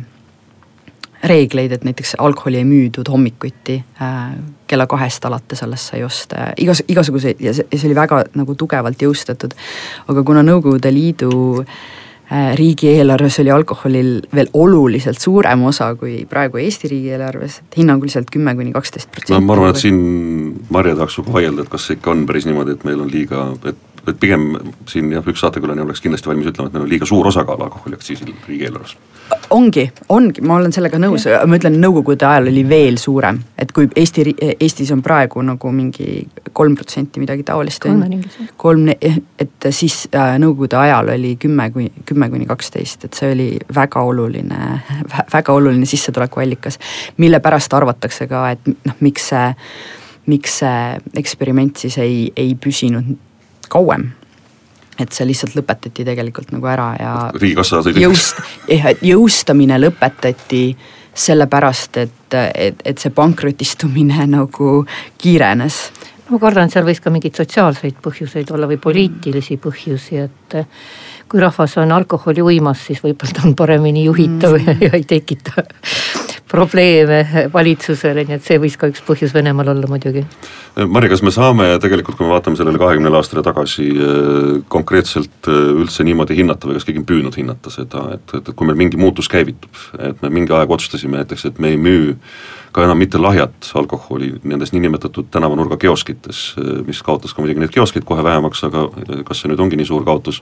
reegleid, 1.24 1.72
et 1.72 1.86
näiteks 1.86 2.16
alkoholi 2.22 2.62
ei 2.62 2.68
müüdud 2.68 3.10
hommikuti 3.10 3.78
äh, 4.02 4.36
kella 4.68 4.88
kahest 4.88 5.26
alates 5.26 5.64
alles 5.64 5.88
sai 5.92 6.04
osta 6.04 6.36
ja 6.36 6.54
igas, 6.58 6.84
igasuguseid 6.88 7.42
ja 7.44 7.54
see, 7.54 7.68
ja 7.72 7.80
see 7.80 7.90
oli 7.90 7.98
väga 7.98 8.24
nagu 8.36 8.56
tugevalt 8.56 9.02
jõustatud. 9.02 9.54
aga 10.08 10.24
kuna 10.24 10.44
Nõukogude 10.46 10.92
Liidu 10.94 11.32
äh, 11.62 12.56
riigieelarves 12.58 13.40
oli 13.40 13.52
alkoholil 13.52 14.12
veel 14.36 14.50
oluliselt 14.54 15.22
suurem 15.22 15.64
osa 15.70 15.92
kui 15.96 16.26
praegu 16.30 16.58
Eesti 16.58 16.90
riigieelarves, 16.90 17.60
et 17.62 17.78
hinnanguliselt 17.78 18.32
kümme 18.34 18.56
kuni 18.56 18.74
kaksteist 18.74 19.12
protsenti. 19.12 19.34
no 19.38 19.46
ma 19.46 19.54
arvan, 19.54 19.76
et 19.76 19.82
siin 19.84 20.00
Marje 20.70 20.96
tahaks 20.96 21.20
sinuga 21.20 21.38
vaielda, 21.38 21.66
et 21.66 21.70
kas 21.70 21.90
see 21.90 22.00
ikka 22.00 22.12
on 22.16 22.26
päris 22.26 22.48
niimoodi, 22.50 22.78
et 22.78 22.88
meil 22.88 23.04
on 23.06 23.12
liiga, 23.12 23.50
et 23.70 23.95
et 24.12 24.20
pigem 24.20 24.48
siin 24.92 25.12
jah, 25.14 25.26
üks 25.26 25.44
saatekülaline 25.44 25.86
oleks 25.86 26.04
kindlasti 26.04 26.32
valmis 26.32 26.52
ütlema, 26.52 26.70
et 26.70 26.78
meil 26.78 26.88
on 26.88 26.94
liiga 26.96 27.10
suur 27.10 27.28
osakaal 27.32 27.68
alkoholiaktsiisil 27.68 28.34
riigieelarves 28.48 28.98
ongi, 29.50 29.92
ongi, 30.10 30.42
ma 30.46 30.58
olen 30.60 30.74
sellega 30.74 31.00
nõus, 31.02 31.26
ma 31.48 31.58
ütlen, 31.58 31.78
nõukogude 31.82 32.26
ajal 32.28 32.50
oli 32.52 32.64
veel 32.68 32.98
suurem, 33.02 33.40
et 33.58 33.72
kui 33.76 33.88
Eesti, 33.98 34.26
Eestis 34.60 34.92
on 34.94 35.02
praegu 35.06 35.42
nagu 35.46 35.72
mingi 35.74 36.20
kolm 36.56 36.76
protsenti 36.78 37.22
midagi 37.22 37.46
taolist. 37.48 37.86
kolm, 38.58 38.88
et 38.90 39.70
siis 39.70 40.06
äh, 40.16 40.36
nõukogude 40.42 40.78
ajal 40.80 41.14
oli 41.16 41.36
kümme 41.42 41.70
kuni, 41.74 41.92
kümme 42.06 42.30
kuni 42.30 42.48
kaksteist, 42.50 43.06
et 43.06 43.18
see 43.18 43.32
oli 43.34 43.50
väga 43.76 44.02
oluline, 44.02 44.62
väga 45.34 45.54
oluline 45.54 45.86
sissetulekuallikas. 45.86 46.80
mille 47.18 47.40
pärast 47.40 47.74
arvatakse 47.74 48.28
ka, 48.28 48.50
et 48.52 48.68
noh, 48.68 48.98
miks 49.00 49.30
see, 49.30 49.54
miks 50.28 50.60
see 50.62 51.00
eksperiment 51.22 51.86
siis 51.86 51.98
ei, 52.02 52.32
ei 52.36 52.56
püsinud 52.56 53.16
kauem 53.72 54.12
et 55.00 55.12
see 55.12 55.26
lihtsalt 55.28 55.58
lõpetati 55.58 56.06
tegelikult 56.08 56.54
nagu 56.56 56.68
ära 56.72 56.90
ja 57.00 57.14
riigikassa 57.36 57.82
sõi 57.84 57.98
jõust-, 58.00 58.40
jõustamine 59.04 59.80
lõpetati 59.82 60.64
sellepärast, 61.16 61.98
et, 61.98 62.36
et, 62.36 62.82
et 62.84 63.00
see 63.00 63.14
pankrotistumine 63.16 64.28
nagu 64.38 64.78
kiirenes. 65.22 65.80
ma 66.30 66.40
kardan, 66.42 66.68
et 66.68 66.76
seal 66.76 66.88
võis 66.88 67.02
ka 67.04 67.14
mingeid 67.14 67.38
sotsiaalseid 67.38 68.00
põhjuseid 68.04 68.52
olla 68.56 68.70
või 68.72 68.80
poliitilisi 68.82 69.60
põhjusi, 69.62 70.24
et 70.26 70.58
kui 71.30 71.42
rahvas 71.42 71.78
on 71.82 71.92
alkoholi 71.92 72.44
uimas, 72.44 72.86
siis 72.88 73.04
võib-olla 73.04 73.36
ta 73.36 73.48
on 73.48 73.56
paremini 73.58 74.06
juhitav 74.08 74.58
mm. 74.60 74.82
ja 74.88 74.96
ei 74.98 75.08
tekita 75.08 75.66
probleeme 76.52 77.50
valitsusele, 77.54 78.26
nii 78.28 78.38
et 78.38 78.46
see 78.46 78.60
võis 78.62 78.78
ka 78.78 78.90
üks 78.92 79.02
põhjus 79.06 79.34
Venemaal 79.34 79.72
olla 79.74 79.90
muidugi. 79.90 80.26
Mari, 80.76 81.10
kas 81.10 81.24
me 81.26 81.34
saame 81.34 81.68
tegelikult, 81.82 82.18
kui 82.20 82.28
me 82.28 82.36
vaatame 82.36 82.60
sellele 82.60 82.80
kahekümnele 82.82 83.18
aastale 83.18 83.44
tagasi, 83.46 83.88
eh, 83.96 84.52
konkreetselt 84.72 85.50
eh, 85.50 85.62
üldse 85.82 86.06
niimoodi 86.06 86.38
hinnata 86.38 86.70
või 86.70 86.78
kas 86.80 86.88
keegi 86.88 87.02
on 87.02 87.08
püüdnud 87.10 87.40
hinnata 87.40 87.74
seda, 87.74 88.06
et, 88.18 88.38
et, 88.38 88.44
et 88.44 88.54
kui 88.54 88.70
meil 88.70 88.78
mingi 88.84 89.00
muutus 89.02 89.32
käivitub, 89.32 89.82
et 89.98 90.22
me 90.22 90.34
mingi 90.38 90.54
aeg 90.56 90.76
otsustasime 90.78 91.22
näiteks, 91.22 91.50
et 91.50 91.60
me 91.64 91.74
ei 91.74 91.82
müü 91.82 92.14
ka 92.76 92.84
enam 92.84 93.00
mitte 93.00 93.20
lahjat 93.22 93.70
alkoholi 93.80 94.34
nendes 94.44 94.74
niinimetatud 94.76 95.30
tänavanurga 95.32 95.78
kioskites, 95.80 96.42
mis 96.88 97.00
kaotas 97.06 97.32
ka 97.34 97.44
muidugi 97.44 97.64
neid 97.64 97.72
kioskeid 97.72 98.04
kohe 98.08 98.24
vähemaks, 98.26 98.66
aga 98.68 98.90
kas 99.28 99.42
see 99.42 99.52
nüüd 99.52 99.64
ongi 99.64 99.80
nii 99.80 99.88
suur 99.88 100.04
kaotus, 100.08 100.42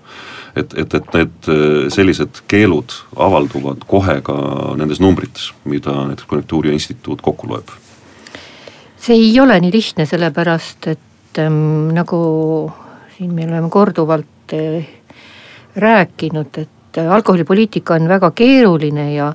et, 0.58 0.74
et, 0.74 0.98
et 0.98 1.18
need 1.20 1.52
sellised 1.94 2.42
keelud 2.50 2.98
avalduvad 3.28 3.86
kohe 3.90 4.18
ka 4.26 4.38
nendes 4.80 5.04
numbrites, 5.04 5.52
mida 5.70 5.94
näiteks 6.10 6.30
Konjunktuuri 6.30 6.74
instituut 6.74 7.22
kokku 7.22 7.52
loeb? 7.54 7.70
see 9.04 9.20
ei 9.20 9.40
ole 9.44 9.60
nii 9.60 9.72
lihtne, 9.74 10.06
sellepärast 10.08 10.88
et 10.88 11.40
ähm, 11.44 11.92
nagu 11.94 12.20
siin 13.18 13.34
me 13.36 13.46
oleme 13.46 13.70
korduvalt 13.70 14.54
äh, 14.56 14.88
rääkinud, 15.76 16.58
et 16.58 17.02
alkoholipoliitika 17.10 17.98
on 18.00 18.08
väga 18.08 18.32
keeruline 18.32 19.14
ja 19.14 19.34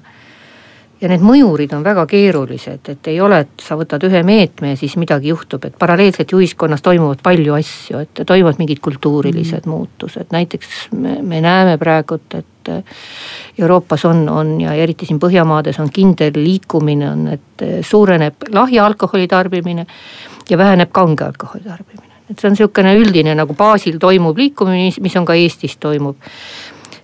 ja 1.01 1.09
need 1.11 1.23
mõjurid 1.23 1.73
on 1.77 1.85
väga 1.87 2.05
keerulised, 2.11 2.91
et 2.93 3.11
ei 3.11 3.21
ole, 3.23 3.41
et 3.45 3.63
sa 3.63 3.77
võtad 3.79 4.03
ühe 4.09 4.23
meetme 4.27 4.73
ja 4.73 4.79
siis 4.79 4.97
midagi 4.99 5.31
juhtub, 5.31 5.65
et 5.69 5.77
paralleelselt 5.79 6.33
ju 6.33 6.41
ühiskonnas 6.43 6.83
toimuvad 6.83 7.23
palju 7.23 7.55
asju, 7.59 8.03
et 8.03 8.23
toimuvad 8.27 8.59
mingid 8.59 8.83
kultuurilised 8.83 9.67
mm. 9.67 9.75
muutused, 9.75 10.33
näiteks 10.35 10.89
me, 10.99 11.19
me 11.23 11.43
näeme 11.45 11.77
praegult, 11.79 12.35
et 12.35 12.73
Euroopas 13.59 14.05
on, 14.05 14.27
on 14.29 14.51
ja 14.61 14.75
eriti 14.77 15.07
siin 15.09 15.21
Põhjamaades 15.23 15.79
on 15.81 15.89
kindel 15.95 16.37
liikumine 16.37 17.07
on, 17.11 17.23
et 17.39 17.65
suureneb 17.87 18.51
lahja 18.53 18.85
alkoholi 18.85 19.29
tarbimine 19.31 19.87
ja 20.51 20.59
väheneb 20.59 20.93
kange 20.93 21.25
alkoholi 21.25 21.65
tarbimine. 21.65 22.05
et 22.29 22.37
see 22.37 22.51
on 22.51 22.53
niisugune 22.53 22.93
üldine 22.99 23.33
nagu 23.39 23.55
baasil 23.57 23.97
toimuv 23.99 24.37
liikumine, 24.37 24.91
mis 25.01 25.17
on 25.17 25.25
ka 25.25 25.39
Eestis 25.39 25.79
toimub 25.81 26.19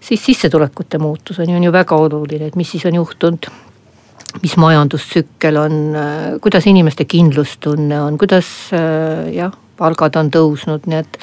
siis 0.04 0.24
sissetulekute 0.24 0.98
muutus 0.98 1.38
on 1.40 1.48
ju, 1.48 1.56
on 1.56 1.64
ju 1.64 1.72
väga 1.72 1.96
oluline, 1.96 2.46
et 2.46 2.56
mis 2.56 2.70
siis 2.70 2.84
on 2.86 2.94
juhtunud 2.94 3.48
mis 4.42 4.56
majandustsükkel 4.60 5.56
on, 5.60 5.78
kuidas 6.42 6.66
inimeste 6.66 7.06
kindlustunne 7.08 8.00
on, 8.02 8.18
kuidas 8.18 8.48
jah, 9.34 9.54
palgad 9.78 10.18
on 10.20 10.30
tõusnud, 10.34 10.90
nii 10.90 11.02
et 11.02 11.18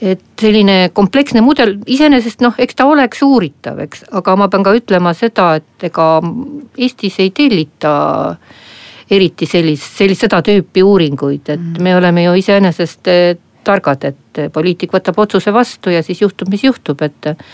et 0.00 0.22
selline 0.40 0.90
kompleksne 0.96 1.42
mudel 1.44 1.74
iseenesest 1.90 2.40
noh, 2.40 2.54
eks 2.56 2.78
ta 2.78 2.86
oleks 2.88 3.20
uuritav, 3.24 3.82
eks, 3.84 4.06
aga 4.16 4.36
ma 4.40 4.48
pean 4.48 4.64
ka 4.64 4.72
ütlema 4.76 5.12
seda, 5.16 5.52
et 5.60 5.88
ega 5.90 6.06
Eestis 6.80 7.18
ei 7.20 7.34
tellita 7.36 7.92
eriti 9.10 9.46
sellist, 9.48 9.90
sellist, 9.98 10.24
seda 10.24 10.40
tüüpi 10.46 10.84
uuringuid, 10.86 11.44
et 11.52 11.60
mm. 11.60 11.84
me 11.84 11.94
oleme 11.98 12.24
ju 12.24 12.34
iseenesest 12.40 13.12
targad, 13.66 14.06
et 14.08 14.40
poliitik 14.54 14.94
võtab 14.94 15.20
otsuse 15.20 15.52
vastu 15.52 15.92
ja 15.92 16.00
siis 16.06 16.22
juhtub, 16.22 16.48
mis 16.52 16.64
juhtub, 16.64 17.02
et 17.04 17.34
et 17.34 17.44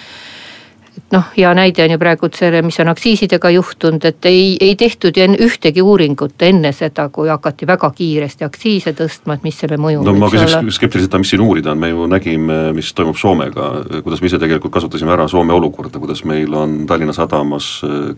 noh, 1.13 1.25
hea 1.37 1.53
näide 1.55 1.85
on 1.85 1.95
ju 1.95 1.99
praegu 2.01 2.29
selle, 2.35 2.63
mis 2.67 2.79
on 2.83 2.91
aktsiisidega 2.93 3.51
juhtunud, 3.55 4.05
et 4.09 4.29
ei, 4.29 4.57
ei 4.61 4.77
tehtud 4.77 5.17
ju 5.17 5.27
ühtegi 5.47 5.83
uuringut 5.83 6.43
enne 6.43 6.73
seda, 6.77 7.09
kui 7.13 7.29
hakati 7.31 7.67
väga 7.69 7.91
kiiresti 7.97 8.47
aktsiise 8.47 8.93
tõstma, 8.97 9.37
et 9.37 9.47
mis 9.47 9.59
selle 9.59 9.79
mõju 9.81 10.05
no 10.07 10.15
ma 10.17 10.31
küsiks 10.33 10.79
skeptiliselt, 10.79 11.17
mis 11.23 11.33
siin 11.35 11.45
uurida 11.45 11.73
on, 11.73 11.81
me 11.83 11.91
ju 11.93 12.09
nägime, 12.11 12.59
mis 12.77 12.93
toimub 12.97 13.19
Soomega, 13.21 13.71
kuidas 14.05 14.23
me 14.23 14.31
ise 14.31 14.41
tegelikult 14.43 14.75
kasutasime 14.77 15.15
ära 15.15 15.29
Soome 15.31 15.55
olukorda, 15.57 16.01
kuidas 16.03 16.25
meil 16.29 16.55
on 16.57 16.79
Tallinna 16.89 17.15
sadamas 17.17 17.71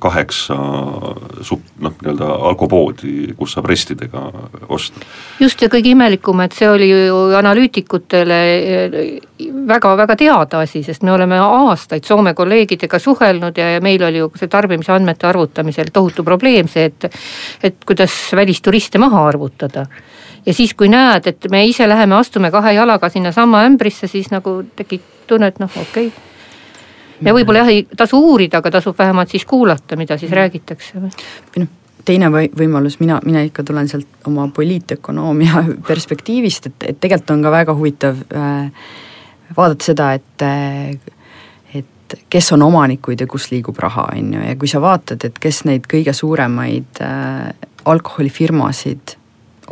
kaheksa 0.03 0.59
sup-, 1.43 1.75
noh, 1.83 1.95
nii-öelda 2.03 2.31
alkopoodi, 2.51 3.35
kus 3.38 3.57
saab 3.57 3.71
restidega 3.71 4.29
osta. 4.69 5.05
just 5.41 5.62
ja 5.62 5.71
kõige 5.73 5.93
imelikum, 5.95 6.41
et 6.45 6.57
see 6.57 6.69
oli 6.71 6.91
ju 6.91 7.23
analüütikutele 7.38 8.38
väga-väga 9.69 10.12
äh, 10.12 10.21
teada 10.25 10.61
asi, 10.64 10.83
sest 10.83 11.03
me 11.03 11.12
oleme 11.12 11.38
aastaid 11.43 12.05
Soome 12.05 12.35
kolleegidega 12.35 12.68
kolleegidega 12.69 12.99
suhelnud 12.99 13.57
ja, 13.57 13.71
ja 13.75 13.81
meil 13.81 14.03
oli 14.03 14.19
ju 14.19 14.31
see 14.37 14.49
tarbimise 14.49 14.93
andmete 14.93 15.27
arvutamisel 15.27 15.91
tohutu 15.93 16.25
probleem 16.25 16.69
see, 16.69 16.85
et, 16.85 17.09
et 17.63 17.85
kuidas 17.87 18.13
välisturiste 18.35 18.99
maha 18.99 19.27
arvutada. 19.29 19.87
ja 20.47 20.55
siis, 20.55 20.75
kui 20.75 20.89
näed, 20.89 21.27
et 21.27 21.51
me 21.51 21.65
ise 21.67 21.89
läheme, 21.89 22.15
astume 22.15 22.51
kahe 22.51 22.73
jalaga 22.75 23.09
sinnasamma 23.09 23.65
ämbrisse, 23.65 24.07
siis 24.07 24.31
nagu 24.31 24.63
tekib 24.77 25.03
tunne, 25.27 25.49
et 25.49 25.59
noh, 25.59 25.71
okei 25.71 26.07
okay. 26.07 26.23
ja 27.23 27.35
võib-olla 27.35 27.65
jah, 27.65 27.73
ei 27.73 27.87
tasu 27.97 28.21
uurida, 28.21 28.59
aga 28.59 28.71
tasub 28.79 28.99
vähemalt 28.99 29.31
siis 29.31 29.45
kuulata, 29.45 29.97
mida 29.97 30.19
siis 30.19 30.33
räägitakse. 30.33 31.01
või 31.01 31.65
noh, 31.65 31.75
teine 32.05 32.31
või-, 32.33 32.53
võimalus, 32.57 33.01
mina, 33.01 33.21
mina 33.25 33.43
ikka 33.45 33.65
tulen 33.65 33.89
sealt 33.89 34.09
oma 34.27 34.49
poliitökonoomia 34.55 35.65
perspektiivist, 35.91 36.67
et, 36.67 36.91
et 36.93 37.01
tegelikult 37.01 37.37
on 37.37 37.47
ka 37.47 37.55
väga 37.61 37.77
huvitav 37.77 38.25
äh, 38.33 38.91
vaadata 39.57 39.93
seda, 39.93 40.13
et 40.17 40.45
äh, 40.45 41.17
et 42.09 42.25
kes 42.31 42.53
on 42.57 42.62
omanikud 42.62 43.21
ja 43.21 43.27
kus 43.31 43.51
liigub 43.53 43.79
raha, 43.79 44.09
on 44.16 44.33
ju, 44.35 44.42
ja 44.49 44.57
kui 44.57 44.71
sa 44.71 44.81
vaatad, 44.83 45.25
et 45.29 45.38
kes 45.38 45.64
neid 45.68 45.88
kõige 45.90 46.14
suuremaid 46.16 47.03
äh, 47.05 47.53
alkoholifirmasid 47.88 49.16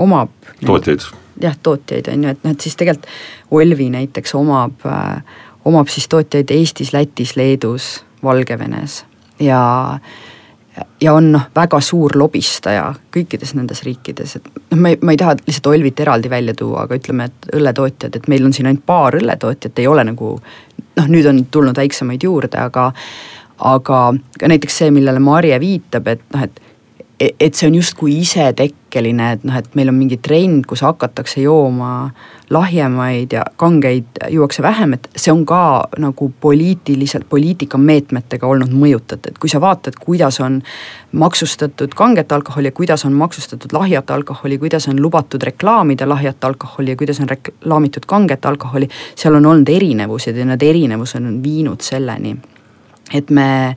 omab. 0.02 0.32
tootjaid. 0.64 1.08
jah, 1.42 1.56
tootjaid 1.62 2.08
on 2.12 2.24
ju, 2.24 2.36
et 2.36 2.44
noh, 2.44 2.56
et 2.56 2.60
siis 2.60 2.76
tegelikult 2.76 3.10
Olvi 3.50 3.90
näiteks 3.92 4.34
omab 4.34 4.86
äh,, 4.86 5.20
omab 5.64 5.90
siis 5.92 6.08
tootjaid 6.08 6.50
Eestis, 6.50 6.92
Lätis, 6.92 7.36
Leedus, 7.36 8.04
Valgevenes 8.22 9.04
ja 9.40 9.98
ja 11.00 11.14
on 11.14 11.30
noh, 11.32 11.46
väga 11.56 11.80
suur 11.80 12.16
lobistaja 12.18 12.88
kõikides 13.14 13.54
nendes 13.56 13.82
riikides, 13.86 14.36
et 14.38 14.50
noh, 14.70 14.80
ma 14.80 14.92
ei, 14.92 14.98
ma 15.02 15.14
ei 15.14 15.20
taha 15.20 15.36
lihtsalt 15.38 15.70
Olvit 15.72 16.00
eraldi 16.04 16.30
välja 16.30 16.54
tuua, 16.54 16.84
aga 16.84 16.98
ütleme, 16.98 17.28
et 17.30 17.48
õlletootjad, 17.56 18.16
et 18.16 18.28
meil 18.32 18.44
on 18.46 18.54
siin 18.56 18.68
ainult 18.70 18.86
paar 18.86 19.16
õlletootjat, 19.18 19.82
ei 19.82 19.88
ole 19.90 20.04
nagu 20.08 20.36
noh, 20.36 21.08
nüüd 21.08 21.28
on 21.30 21.42
tulnud 21.52 21.76
väiksemaid 21.76 22.28
juurde, 22.28 22.60
aga 22.60 22.90
aga 23.56 24.00
ka 24.40 24.48
näiteks 24.52 24.82
see, 24.82 24.92
millele 24.92 25.20
Marje 25.22 25.56
viitab, 25.60 26.08
et 26.12 26.24
noh, 26.34 26.44
et 26.44 26.60
et 27.20 27.54
see 27.54 27.68
on 27.68 27.74
justkui 27.74 28.18
isetekkeline, 28.20 29.30
et 29.32 29.44
noh, 29.48 29.56
et 29.56 29.76
meil 29.78 29.88
on 29.88 29.96
mingi 29.96 30.18
trend, 30.20 30.66
kus 30.68 30.82
hakatakse 30.84 31.40
jooma 31.40 32.10
lahjemaid 32.52 33.32
ja 33.32 33.44
kangeid 33.56 34.20
juuakse 34.30 34.62
vähem, 34.62 34.92
et 34.98 35.08
see 35.16 35.32
on 35.32 35.46
ka 35.48 35.60
nagu 36.02 36.28
poliitiliselt, 36.40 37.24
poliitikameetmetega 37.30 38.46
olnud 38.46 38.74
mõjutatud, 38.76 39.30
et 39.32 39.40
kui 39.40 39.50
sa 39.50 39.60
vaatad, 39.64 39.96
kuidas 40.02 40.40
on 40.44 40.60
maksustatud 41.16 41.96
kanget 41.96 42.32
alkoholi 42.32 42.68
ja 42.68 42.76
kuidas 42.76 43.06
on 43.08 43.16
maksustatud 43.16 43.72
lahjat 43.72 44.12
alkoholi, 44.12 44.58
kuidas 44.60 44.88
on 44.92 45.00
lubatud 45.02 45.42
reklaamida 45.48 46.08
lahjat 46.08 46.44
alkoholi 46.44 46.92
ja 46.92 47.00
kuidas 47.00 47.22
on 47.24 47.32
reklaamitud 47.32 48.04
kanget 48.06 48.44
alkoholi, 48.44 48.90
seal 49.16 49.40
on 49.40 49.46
olnud 49.46 49.72
erinevused 49.72 50.36
ja 50.36 50.44
need 50.44 50.68
erinevused 50.68 51.24
on 51.24 51.40
viinud 51.42 51.80
selleni 51.80 52.36
et 53.14 53.30
me, 53.30 53.76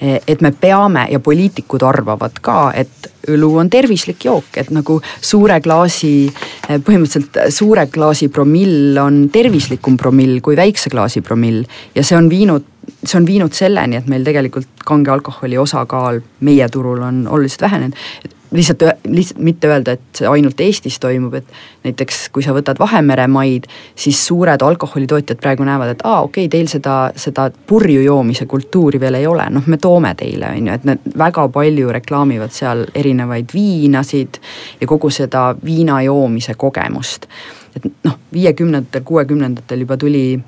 et 0.00 0.40
me 0.40 0.50
peame 0.52 1.06
ja 1.10 1.20
poliitikud 1.20 1.82
arvavad 1.84 2.40
ka, 2.42 2.70
et 2.74 3.10
õlu 3.30 3.50
on 3.60 3.70
tervislik 3.70 4.24
jook, 4.24 4.48
et 4.56 4.70
nagu 4.72 4.98
suure 5.20 5.60
klaasi, 5.60 6.30
põhimõtteliselt 6.68 7.52
suure 7.52 7.86
klaasi 7.92 8.30
promill 8.32 8.98
on 9.02 9.26
tervislikum 9.32 9.98
promill 10.00 10.40
kui 10.44 10.56
väikse 10.58 10.90
klaasi 10.90 11.20
promill. 11.20 11.64
ja 11.94 12.04
see 12.04 12.16
on 12.16 12.30
viinud, 12.32 12.66
see 13.04 13.18
on 13.20 13.28
viinud 13.28 13.56
selleni, 13.56 14.00
et 14.00 14.08
meil 14.08 14.24
tegelikult 14.24 14.84
kange 14.84 15.12
alkoholi 15.12 15.58
osakaal 15.60 16.22
meie 16.40 16.68
turul 16.68 17.02
on 17.04 17.26
oluliselt 17.28 17.68
vähenenud 17.68 18.38
lihtsalt, 18.50 18.82
lihtsalt 19.08 19.38
mitte 19.38 19.68
öelda, 19.68 19.92
et 19.92 20.20
see 20.20 20.28
ainult 20.28 20.60
Eestis 20.60 20.98
toimub, 21.00 21.34
et 21.38 21.46
näiteks 21.84 22.28
kui 22.34 22.42
sa 22.42 22.54
võtad 22.56 22.78
Vahemere 22.80 23.26
maid, 23.30 23.68
siis 23.98 24.20
suured 24.26 24.62
alkoholitootjad 24.62 25.40
praegu 25.40 25.64
näevad, 25.66 25.94
et 25.94 26.04
aa, 26.04 26.22
okei 26.26 26.46
okay,, 26.46 26.52
teil 26.52 26.68
seda, 26.70 26.96
seda 27.16 27.48
purju 27.66 28.02
joomise 28.04 28.46
kultuuri 28.50 29.00
veel 29.00 29.20
ei 29.20 29.26
ole, 29.30 29.46
noh, 29.54 29.66
me 29.70 29.78
toome 29.78 30.14
teile, 30.18 30.52
on 30.56 30.70
ju, 30.70 30.76
et 30.80 30.86
nad 30.88 31.10
väga 31.24 31.46
palju 31.54 31.94
reklaamivad 32.00 32.54
seal 32.54 32.84
erinevaid 32.94 33.54
viinasid 33.54 34.40
ja 34.80 34.90
kogu 34.90 35.10
seda 35.14 35.50
viina 35.64 36.02
joomise 36.06 36.54
kogemust. 36.58 37.28
et 37.76 37.86
noh, 38.04 38.18
viiekümnendatel, 38.32 39.06
kuuekümnendatel 39.06 39.86
juba 39.86 39.96
tuli 39.96 40.40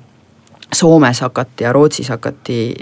Soomes 0.73 1.19
hakati 1.21 1.63
ja 1.63 1.71
Rootsis 1.73 2.09
hakati 2.09 2.75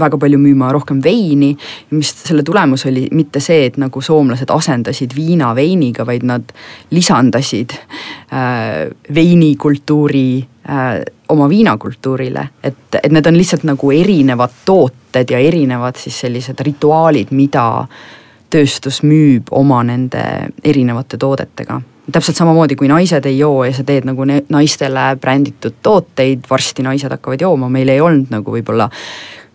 väga 0.00 0.18
palju 0.20 0.38
müüma 0.40 0.70
rohkem 0.74 1.02
veini, 1.04 1.52
mis 1.94 2.12
selle 2.24 2.44
tulemus 2.46 2.86
oli 2.90 3.06
mitte 3.16 3.42
see, 3.44 3.66
et 3.70 3.78
nagu 3.80 4.02
soomlased 4.04 4.50
asendasid 4.50 5.14
viina 5.16 5.52
veiniga, 5.56 6.06
vaid 6.08 6.26
nad 6.28 6.52
lisandasid 6.90 7.76
äh, 7.76 8.88
veinikultuuri 9.14 10.28
äh, 10.68 11.02
oma 11.30 11.48
viinakultuurile, 11.48 12.48
et, 12.62 12.98
et 13.02 13.12
need 13.12 13.26
on 13.26 13.36
lihtsalt 13.38 13.66
nagu 13.68 13.92
erinevad 13.94 14.64
tooted 14.66 15.30
ja 15.30 15.38
erinevad 15.38 15.98
siis 16.00 16.18
sellised 16.24 16.58
rituaalid, 16.66 17.30
mida 17.30 17.86
tööstus 18.50 19.02
müüb 19.06 19.50
oma 19.54 19.82
nende 19.86 20.22
erinevate 20.66 21.18
toodetega. 21.20 21.80
Täpselt 22.10 22.40
samamoodi, 22.40 22.74
kui 22.74 22.88
naised 22.90 23.26
ei 23.28 23.36
joo 23.38 23.62
ja 23.62 23.74
sa 23.74 23.84
teed 23.86 24.08
nagu 24.08 24.24
naistele 24.26 25.04
bränditud 25.20 25.76
tooteid, 25.82 26.42
varsti 26.50 26.82
naised 26.82 27.12
hakkavad 27.14 27.44
jooma, 27.44 27.68
meil 27.70 27.92
ei 27.92 28.00
olnud 28.02 28.32
nagu 28.34 28.56
võib-olla 28.56 28.88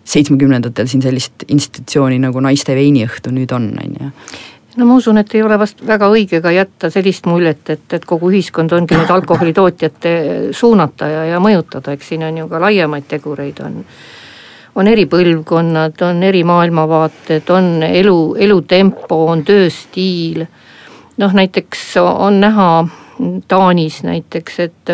seitsmekümnendatel 0.06 0.88
siin 0.90 1.02
sellist 1.02 1.48
institutsiooni 1.48 2.20
nagu 2.22 2.42
naiste 2.44 2.76
veiniõhtu 2.78 3.34
nüüd 3.34 3.54
on, 3.56 3.72
on 3.82 3.96
ju 4.00 4.12
no 4.78 4.86
ma 4.86 4.98
usun, 5.00 5.18
et 5.18 5.34
ei 5.36 5.44
ole 5.44 5.58
vast 5.60 5.82
väga 5.88 6.10
õige 6.12 6.42
ka 6.44 6.52
jätta 6.54 6.90
sellist 6.94 7.28
muljet, 7.30 7.64
et, 7.72 7.86
et 7.96 8.06
kogu 8.08 8.30
ühiskond 8.32 8.74
ongi 8.76 8.98
nüüd 8.98 9.12
alkoholitootjate 9.12 10.14
suunata 10.56 11.10
ja, 11.12 11.24
ja 11.32 11.40
mõjutada, 11.44 11.96
eks 11.96 12.12
siin 12.12 12.26
on 12.28 12.44
ju 12.44 12.50
ka 12.52 12.62
laiemaid 12.64 13.08
tegureid, 13.10 13.62
on. 13.66 13.82
on 14.76 14.92
eri 14.92 15.06
põlvkonnad, 15.08 16.02
on 16.04 16.24
eri 16.28 16.44
maailmavaated, 16.44 17.50
on 17.56 17.84
elu, 17.88 18.20
elutempo, 18.48 19.26
on 19.32 19.46
tööstiil. 19.48 20.46
noh, 21.18 21.34
näiteks 21.34 21.96
on 22.04 22.42
näha 22.44 22.70
Taanis 23.48 24.02
näiteks, 24.04 24.60
et 24.60 24.92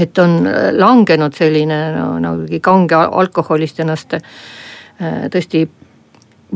et 0.00 0.18
on 0.18 0.48
langenud 0.72 1.34
selline 1.36 1.78
no 1.96 2.06
nagu 2.22 2.60
kange 2.64 2.96
alkoholist 2.96 3.80
ennast 3.84 4.16
äh, 4.16 5.28
tõesti 5.32 5.66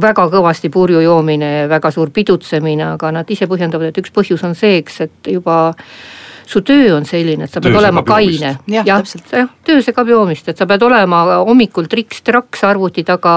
väga 0.01 0.27
kõvasti 0.33 0.71
purju 0.73 1.01
joomine 1.05 1.67
väga 1.69 1.91
suur 1.93 2.11
pidutsemine, 2.15 2.93
aga 2.97 3.13
nad 3.17 3.31
ise 3.33 3.49
põhjendavad, 3.49 3.91
et 3.91 4.01
üks 4.03 4.13
põhjus 4.13 4.45
on 4.45 4.55
see, 4.55 4.81
eks, 4.83 5.01
et 5.07 5.31
juba 5.33 5.75
su 6.47 6.63
töö 6.63 6.95
on 6.97 7.07
selline, 7.07 7.45
et 7.45 7.53
sa 7.53 7.61
pead 7.61 7.75
töö 7.75 7.81
olema 7.81 8.03
kaine. 8.07 8.53
jah 8.71 8.87
ja,, 8.87 9.01
jah, 9.33 9.51
töö 9.67 9.83
segab 9.83 10.09
joomist, 10.09 10.49
et 10.49 10.59
sa 10.59 10.67
pead 10.67 10.83
olema 10.87 11.23
hommikul 11.47 11.89
triks-traks 11.91 12.63
arvuti 12.69 13.05
taga. 13.07 13.35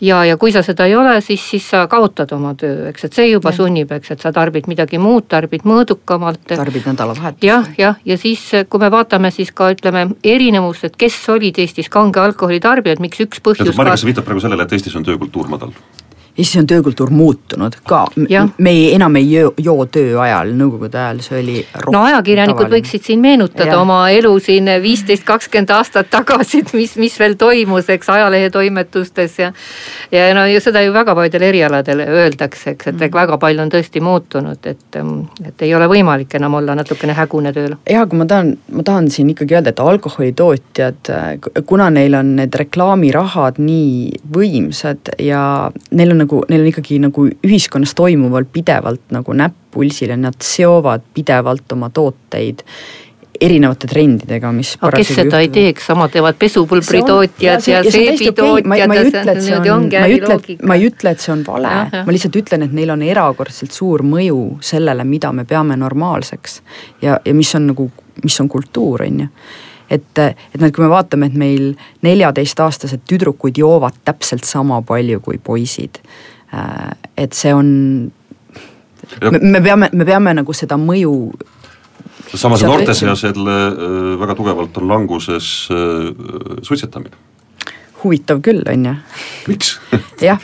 ja, 0.00 0.22
ja 0.24 0.36
kui 0.38 0.52
sa 0.54 0.62
seda 0.62 0.86
ei 0.86 0.94
ole, 0.96 1.18
siis, 1.24 1.42
siis 1.50 1.66
sa 1.74 1.86
kaotad 1.90 2.32
oma 2.36 2.54
töö, 2.58 2.88
eks, 2.92 3.08
et 3.08 3.18
see 3.18 3.28
juba 3.32 3.52
ja. 3.52 3.58
sunnib, 3.58 3.92
eks, 3.98 4.14
et 4.14 4.24
sa 4.24 4.32
tarbid 4.32 4.70
midagi 4.70 5.02
muud, 5.02 5.26
tarbid 5.28 5.66
mõõdukamalt. 5.68 6.46
tarbid 6.54 6.86
nädalavahetust. 6.92 7.44
jah, 7.44 7.70
jah, 7.78 7.98
ja 8.04 8.18
siis, 8.20 8.44
kui 8.70 8.82
me 8.82 8.90
vaatame 8.94 9.32
siis 9.34 9.52
ka 9.52 9.72
ütleme 9.74 10.08
erinevust, 10.24 10.88
et 10.88 10.98
kes 10.98 11.20
olid 11.34 11.58
Eestis 11.58 11.90
kange 11.90 12.22
alkoholi 12.22 12.60
tarbijad, 12.62 13.02
miks 13.02 13.26
üks 13.26 13.42
põhjus. 13.42 13.74
Marika, 13.76 13.98
sa 13.98 14.06
viitad 14.06 14.26
praegu 14.26 14.46
sellele, 14.46 14.68
et 14.68 14.78
Eestis 14.78 14.94
on 14.96 15.06
töökultuur 15.06 15.50
madal 15.50 15.74
ja 16.38 16.44
siis 16.44 16.60
on 16.60 16.66
töökultuur 16.66 17.10
muutunud 17.10 17.74
ka, 17.88 18.06
me 18.58 18.70
ei, 18.70 18.94
enam 18.94 19.16
ei 19.16 19.32
joo, 19.32 19.52
joo 19.58 19.86
töö 19.90 20.20
ajal, 20.22 20.52
nõukogude 20.54 20.98
ajal 20.98 21.22
see 21.24 21.40
oli 21.42 21.56
no 21.92 22.02
ajakirjanikud 22.06 22.62
tavaline. 22.62 22.76
võiksid 22.78 23.06
siin 23.08 23.20
meenutada 23.24 23.72
ja. 23.72 23.78
oma 23.80 23.98
elu 24.14 24.30
siin 24.42 24.70
viisteist, 24.82 25.24
kakskümmend 25.26 25.72
aastat 25.74 26.10
tagasi, 26.12 26.62
et 26.62 26.72
mis, 26.78 26.94
mis 27.00 27.18
veel 27.18 27.34
toimus, 27.40 27.90
eks 27.90 28.12
ajalehetoimetustes 28.14 29.38
ja 29.42 29.52
ja 30.12 30.28
no 30.34 30.44
ja 30.46 30.60
seda 30.62 30.82
ju 30.84 30.92
väga 30.94 31.14
paljudel 31.18 31.46
erialadel 31.48 32.04
öeldakse, 32.06 32.76
eks, 32.76 32.92
et 32.92 32.94
mm. 32.94 33.14
väga 33.18 33.38
palju 33.42 33.64
on 33.64 33.74
tõesti 33.74 34.02
muutunud, 34.04 34.70
et, 34.70 35.00
et 35.48 35.66
ei 35.66 35.74
ole 35.74 35.90
võimalik 35.90 36.38
enam 36.38 36.54
olla 36.60 36.78
natukene 36.78 37.18
hägune 37.18 37.52
tööl. 37.56 37.74
jah, 37.82 38.06
aga 38.06 38.22
ma 38.22 38.28
tahan, 38.30 38.54
ma 38.78 38.86
tahan 38.86 39.10
siin 39.10 39.34
ikkagi 39.34 39.58
öelda, 39.58 39.74
et 39.74 39.82
alkoholitootjad, 39.82 41.12
kuna 41.66 41.90
neil 41.98 42.14
on 42.14 42.34
need 42.38 42.54
reklaamirahad 42.62 43.58
nii 43.58 44.22
võimsad 44.38 45.16
ja 45.18 45.42
neil 45.90 46.14
on 46.14 46.22
nagu 46.22 46.27
nagu, 46.28 46.44
neil 46.52 46.62
on 46.62 46.70
ikkagi 46.70 47.00
nagu 47.02 47.26
ühiskonnas 47.48 47.96
toimuval 47.96 48.46
pidevalt 48.52 49.10
nagu 49.16 49.36
näpp 49.36 49.56
pulsil 49.72 50.12
ja 50.12 50.20
nad 50.20 50.36
seovad 50.44 51.04
pidevalt 51.14 51.72
oma 51.72 51.88
tooteid 51.90 52.64
erinevate 53.40 53.86
trendidega, 53.86 54.50
mis 54.52 54.72
aga 54.80 54.98
kes 54.98 55.12
seda 55.12 55.22
juhtuvad. 55.22 55.44
ei 55.44 55.50
teeks, 55.54 55.86
sama 55.86 56.08
teevad 56.10 56.38
pesupulbri 56.40 57.02
tootjad 57.06 57.68
ja, 57.70 57.76
ja 57.84 57.92
seebitootjad 57.92 58.40
okay. 58.42 58.66
ma, 58.66 58.78
ma 58.90 58.96
ei 58.98 59.06
ütle, 59.06 59.34
et 59.34 59.44
see 59.46 59.60
on, 59.74 59.86
ma 60.66 60.78
ei 60.78 60.88
ütle, 60.88 61.12
et 61.14 61.22
see 61.22 61.32
on 61.34 61.44
vale, 61.46 61.74
ma 61.94 62.16
lihtsalt 62.16 62.40
ütlen, 62.40 62.66
et 62.66 62.74
neil 62.74 62.90
on 62.94 63.04
erakordselt 63.06 63.74
suur 63.76 64.02
mõju 64.06 64.42
sellele, 64.64 65.06
mida 65.06 65.30
me 65.36 65.46
peame 65.48 65.78
normaalseks. 65.78 66.60
ja, 67.04 67.20
ja 67.24 67.34
mis 67.34 67.54
on 67.54 67.70
nagu, 67.72 67.88
mis 68.24 68.40
on 68.42 68.50
kultuur, 68.50 69.06
on 69.06 69.24
ju 69.24 69.30
et, 69.90 70.18
et 70.18 70.60
noh, 70.60 70.72
kui 70.74 70.84
me 70.84 70.90
vaatame, 70.92 71.30
et 71.30 71.36
meil 71.38 71.70
neljateistaastased 72.06 73.04
tüdrukud 73.08 73.58
joovad 73.58 73.96
täpselt 74.04 74.48
sama 74.48 74.80
palju 74.86 75.20
kui 75.24 75.40
poisid. 75.42 76.00
Äh, 76.54 76.90
et 77.16 77.36
see 77.36 77.52
on, 77.54 77.70
me, 79.20 79.38
me 79.38 79.62
peame, 79.64 79.90
me 79.92 80.08
peame 80.08 80.36
nagu 80.40 80.56
seda 80.56 80.78
mõju 80.80 81.14
samas 82.34 82.62
noorte 82.62 82.94
seas 82.94 83.22
jälle 83.24 83.56
äh, 83.66 84.20
väga 84.20 84.34
tugevalt 84.34 84.76
on 84.76 84.88
languses 84.88 85.68
äh, 85.72 86.12
suitsetamine. 86.62 87.16
huvitav 88.04 88.40
küll, 88.42 88.62
on 88.68 88.86
ju. 88.86 88.94
miks 89.48 89.78
jah, 90.22 90.42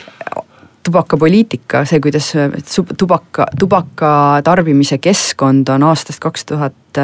tubakapoliitika, 0.85 1.83
see, 1.89 1.99
kuidas 2.03 2.31
tubaka, 2.97 3.47
tubaka 3.59 4.11
tarbimise 4.45 4.97
keskkond 5.01 5.69
on 5.73 5.83
aastast 5.87 6.21
kaks 6.23 6.45
tuhat, 6.51 6.99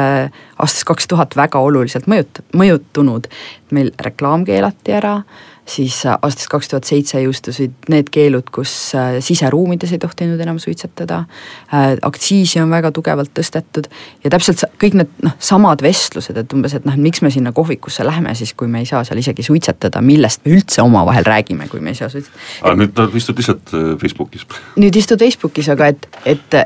aastast 0.58 0.86
kaks 0.88 1.08
tuhat 1.10 1.36
väga 1.36 1.60
oluliselt 1.60 2.06
mõjut-, 2.10 2.44
mõjutunud. 2.56 3.26
meil 3.72 3.90
reklaam 4.04 4.44
keelati 4.44 4.92
ära 4.92 5.22
siis 5.72 6.02
äh, 6.06 6.16
aastast 6.22 6.50
kaks 6.52 6.70
tuhat 6.70 6.88
seitse 6.88 7.20
jõustusid 7.22 7.88
need 7.92 8.10
keelud, 8.12 8.48
kus 8.54 8.72
äh, 8.98 9.16
siseruumides 9.24 9.94
ei 9.94 10.00
tohtinud 10.02 10.40
enam 10.42 10.58
suitsetada. 10.62 11.22
Äh, 11.72 11.94
aktsiisi 12.04 12.60
on 12.62 12.72
väga 12.72 12.92
tugevalt 12.94 13.32
tõstetud 13.36 13.88
ja 14.24 14.32
täpselt 14.32 14.64
kõik 14.82 14.98
need 15.00 15.24
noh, 15.24 15.36
samad 15.42 15.84
vestlused, 15.84 16.36
et 16.38 16.56
umbes, 16.56 16.76
et 16.78 16.88
noh, 16.88 16.98
miks 17.00 17.24
me 17.24 17.32
sinna 17.34 17.54
kohvikusse 17.56 18.06
lähme 18.06 18.34
siis, 18.38 18.54
kui 18.58 18.70
me 18.70 18.82
ei 18.82 18.90
saa 18.90 19.04
seal 19.08 19.22
isegi 19.22 19.46
suitsetada, 19.46 20.04
millest 20.04 20.44
me 20.44 20.56
üldse 20.58 20.84
omavahel 20.84 21.26
räägime, 21.28 21.68
kui 21.72 21.80
me 21.80 21.94
ei 21.94 21.98
saa 21.98 22.10
suitsetada. 22.12 22.44
aga 22.62 22.76
nüüd 22.82 23.18
istud 23.22 23.40
lihtsalt 23.40 23.74
Facebookis. 24.00 24.46
nüüd 24.80 24.96
istud 24.98 25.22
Facebookis, 25.22 25.72
aga 25.72 25.92
et, 25.94 26.08
et 26.26 26.62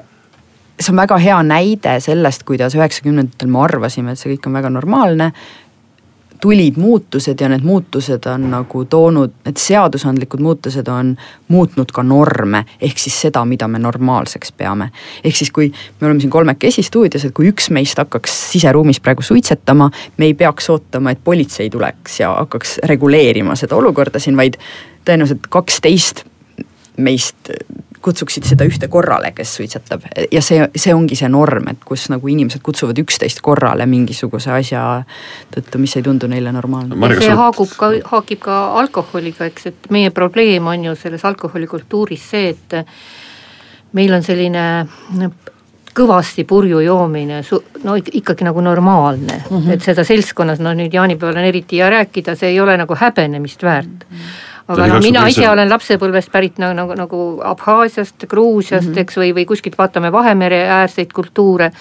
see 0.81 0.93
on 0.93 1.01
väga 1.01 1.19
hea 1.21 1.37
näide 1.47 1.99
sellest, 2.05 2.45
kuidas 2.49 2.77
üheksakümnendatel 2.77 3.49
me 3.53 3.63
arvasime, 3.65 4.13
et 4.13 4.21
see 4.21 4.35
kõik 4.35 4.51
on 4.51 4.59
väga 4.59 4.73
normaalne 4.73 5.31
tulid 6.41 6.77
muutused 6.77 7.41
ja 7.41 7.49
need 7.49 7.65
muutused 7.65 8.27
on 8.31 8.51
nagu 8.51 8.85
toonud, 8.85 9.33
need 9.47 9.61
seadusandlikud 9.61 10.43
muutused 10.43 10.89
on 10.89 11.15
muutnud 11.49 11.93
ka 11.95 12.03
norme, 12.03 12.65
ehk 12.81 12.99
siis 12.99 13.21
seda, 13.27 13.45
mida 13.45 13.69
me 13.69 13.79
normaalseks 13.79 14.53
peame. 14.53 14.91
ehk 15.25 15.37
siis, 15.37 15.51
kui 15.51 15.73
me 16.01 16.07
oleme 16.07 16.21
siin 16.21 16.31
kolmekesi 16.31 16.83
stuudios, 16.83 17.25
et 17.25 17.35
kui 17.35 17.49
üks 17.51 17.71
meist 17.71 17.99
hakkaks 17.99 18.37
siseruumis 18.53 19.01
praegu 19.01 19.23
suitsetama, 19.23 19.91
me 20.17 20.31
ei 20.31 20.35
peaks 20.35 20.71
ootama, 20.71 21.11
et 21.11 21.25
politsei 21.25 21.71
tuleks 21.71 22.21
ja 22.21 22.35
hakkaks 22.35 22.79
reguleerima 22.85 23.57
seda 23.57 23.77
olukorda 23.77 24.23
siin, 24.23 24.37
vaid 24.37 24.61
tõenäoliselt 25.07 25.47
kaksteist 25.49 26.25
meist 26.97 27.51
kutsuksid 28.03 28.47
seda 28.49 28.67
ühte 28.69 28.89
korrale, 28.93 29.33
kes 29.37 29.55
suitsetab 29.59 30.05
ja 30.33 30.43
see, 30.45 30.61
see 30.77 30.95
ongi 30.95 31.19
see 31.19 31.29
norm, 31.33 31.69
et 31.73 31.83
kus 31.87 32.09
nagu 32.13 32.29
inimesed 32.31 32.63
kutsuvad 32.65 32.99
üksteist 33.03 33.43
korrale 33.45 33.87
mingisuguse 33.91 34.53
asja 34.55 34.85
tõttu, 35.55 35.81
mis 35.83 35.97
ei 35.97 36.07
tundu 36.07 36.31
neile 36.31 36.53
normaalne. 36.55 37.11
see 37.21 37.35
haagub 37.37 37.75
ka, 37.79 37.91
haakib 38.13 38.43
ka 38.47 38.61
alkoholiga, 38.83 39.51
eks, 39.51 39.71
et 39.73 39.91
meie 39.95 40.11
probleem 40.15 40.67
on 40.67 40.91
ju 40.91 40.97
selles 40.99 41.25
alkoholikultuuris 41.25 42.31
see, 42.31 42.55
et 42.55 42.81
meil 43.97 44.15
on 44.15 44.25
selline 44.27 44.65
kõvasti 45.97 46.45
purju 46.45 46.83
joomine, 46.85 47.41
no 47.85 47.95
ikkagi 47.97 48.45
nagu 48.45 48.61
normaalne 48.61 49.39
mm, 49.39 49.57
-hmm. 49.57 49.71
et 49.73 49.83
seda 49.83 50.05
seltskonnas, 50.05 50.61
no 50.61 50.75
nüüd 50.77 50.93
jaanipäeval 50.93 51.41
on 51.41 51.49
eriti 51.49 51.81
hea 51.81 51.89
rääkida, 51.91 52.37
see 52.37 52.53
ei 52.53 52.61
ole 52.61 52.77
nagu 52.77 52.95
häbenemist 52.95 53.63
väärt 53.63 54.05
mm. 54.11 54.17
-hmm 54.17 54.46
aga 54.69 54.87
noh, 54.91 55.01
mina 55.05 55.27
ise 55.31 55.47
olen 55.49 55.71
lapsepõlvest 55.71 56.33
pärit 56.33 56.61
nagu, 56.63 56.75
nagu, 56.75 56.99
nagu 56.99 57.23
Abhaasiast, 57.45 58.27
Gruusiast 58.27 58.89
mm, 58.89 58.93
-hmm. 58.95 59.07
eks, 59.07 59.17
või, 59.23 59.33
või 59.35 59.47
kuskilt 59.47 59.79
vaatame 59.79 60.13
Vahemere 60.13 60.65
äärseid 60.81 61.13
kultuure 61.13 61.73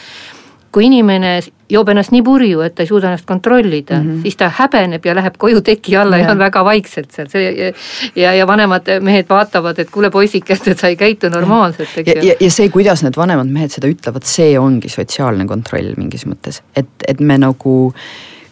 kui 0.75 0.89
inimene 0.89 1.37
joob 1.71 1.89
ennast 1.89 2.11
nii 2.11 2.21
purju, 2.25 2.59
et 2.65 2.73
ta 2.75 2.83
ei 2.83 2.89
suuda 2.89 3.07
ennast 3.07 3.25
kontrollida 3.25 3.95
mm, 3.95 4.09
-hmm. 4.09 4.21
siis 4.25 4.35
ta 4.37 4.49
häbeneb 4.57 5.05
ja 5.07 5.15
läheb 5.15 5.37
koju 5.39 5.61
teki 5.61 5.95
alla 5.97 6.17
ja, 6.19 6.25
ja 6.25 6.33
on 6.33 6.41
väga 6.41 6.63
vaikselt 6.67 7.15
seal, 7.15 7.29
see 7.31 7.45
ja, 7.45 7.69
ja, 8.15 8.33
ja 8.35 8.47
vanemad 8.47 8.91
mehed 9.01 9.29
vaatavad, 9.29 9.79
et 9.79 9.89
kuule 9.89 10.11
poisikesed, 10.11 10.67
et 10.73 10.83
sa 10.83 10.91
ei 10.91 10.99
käitu 10.99 11.31
normaalselt, 11.31 11.95
eks 11.95 12.11
ju. 12.11 12.27
ja, 12.27 12.35
ja 12.39 12.51
see, 12.51 12.67
kuidas 12.69 13.05
need 13.07 13.15
vanemad 13.17 13.47
mehed 13.47 13.71
seda 13.71 13.87
ütlevad, 13.87 14.27
see 14.27 14.59
ongi 14.59 14.91
sotsiaalne 14.91 15.47
kontroll 15.47 15.95
mingis 15.97 16.27
mõttes, 16.27 16.61
et, 16.75 16.91
et 17.07 17.23
me 17.23 17.39
nagu 17.39 17.93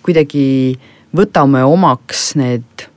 kuidagi 0.04 0.48
võtame 1.16 1.64
omaks 1.68 2.34
need 2.40 2.88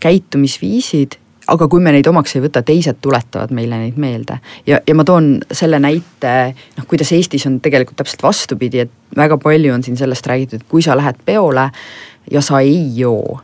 käitumisviisid 0.00 1.18
aga 1.46 1.68
kui 1.70 1.82
me 1.82 1.92
neid 1.94 2.06
omaks 2.10 2.36
ei 2.36 2.42
võta, 2.44 2.62
teised 2.66 2.98
tuletavad 3.02 3.52
meile 3.54 3.78
neid 3.78 3.98
meelde. 4.02 4.38
ja, 4.66 4.80
ja 4.86 4.94
ma 4.98 5.04
toon 5.06 5.36
selle 5.52 5.78
näite, 5.82 6.32
noh 6.76 6.86
kuidas 6.90 7.12
Eestis 7.14 7.46
on 7.46 7.60
tegelikult 7.62 8.00
täpselt 8.00 8.24
vastupidi, 8.26 8.86
et 8.86 9.16
väga 9.16 9.38
palju 9.42 9.74
on 9.74 9.84
siin 9.86 9.98
sellest 9.98 10.26
räägitud, 10.26 10.66
kui 10.68 10.82
sa 10.82 10.96
lähed 10.98 11.20
peole 11.24 11.68
ja 12.30 12.42
sa 12.42 12.60
ei 12.60 12.80
joo, 12.98 13.38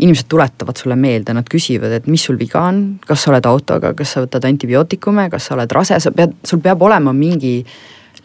inimesed 0.00 0.28
tuletavad 0.28 0.76
sulle 0.76 0.96
meelde, 0.96 1.34
nad 1.36 1.48
küsivad, 1.48 1.94
et 1.96 2.10
mis 2.10 2.24
sul 2.24 2.38
viga 2.40 2.62
on, 2.68 2.82
kas 3.06 3.24
sa 3.24 3.32
oled 3.32 3.48
autoga, 3.48 3.94
kas 3.96 4.16
sa 4.16 4.24
võtad 4.24 4.44
antibiootikume, 4.48 5.28
kas 5.32 5.48
sa 5.48 5.56
oled 5.56 5.72
rase, 5.76 6.00
sa 6.00 6.12
pead, 6.12 6.36
sul 6.44 6.60
peab 6.64 6.82
olema 6.84 7.12
mingi 7.16 7.60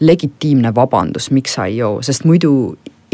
legitiimne 0.00 0.74
vabandus, 0.76 1.30
miks 1.32 1.56
sa 1.56 1.68
ei 1.70 1.80
joo, 1.80 2.02
sest 2.04 2.26
muidu 2.28 2.50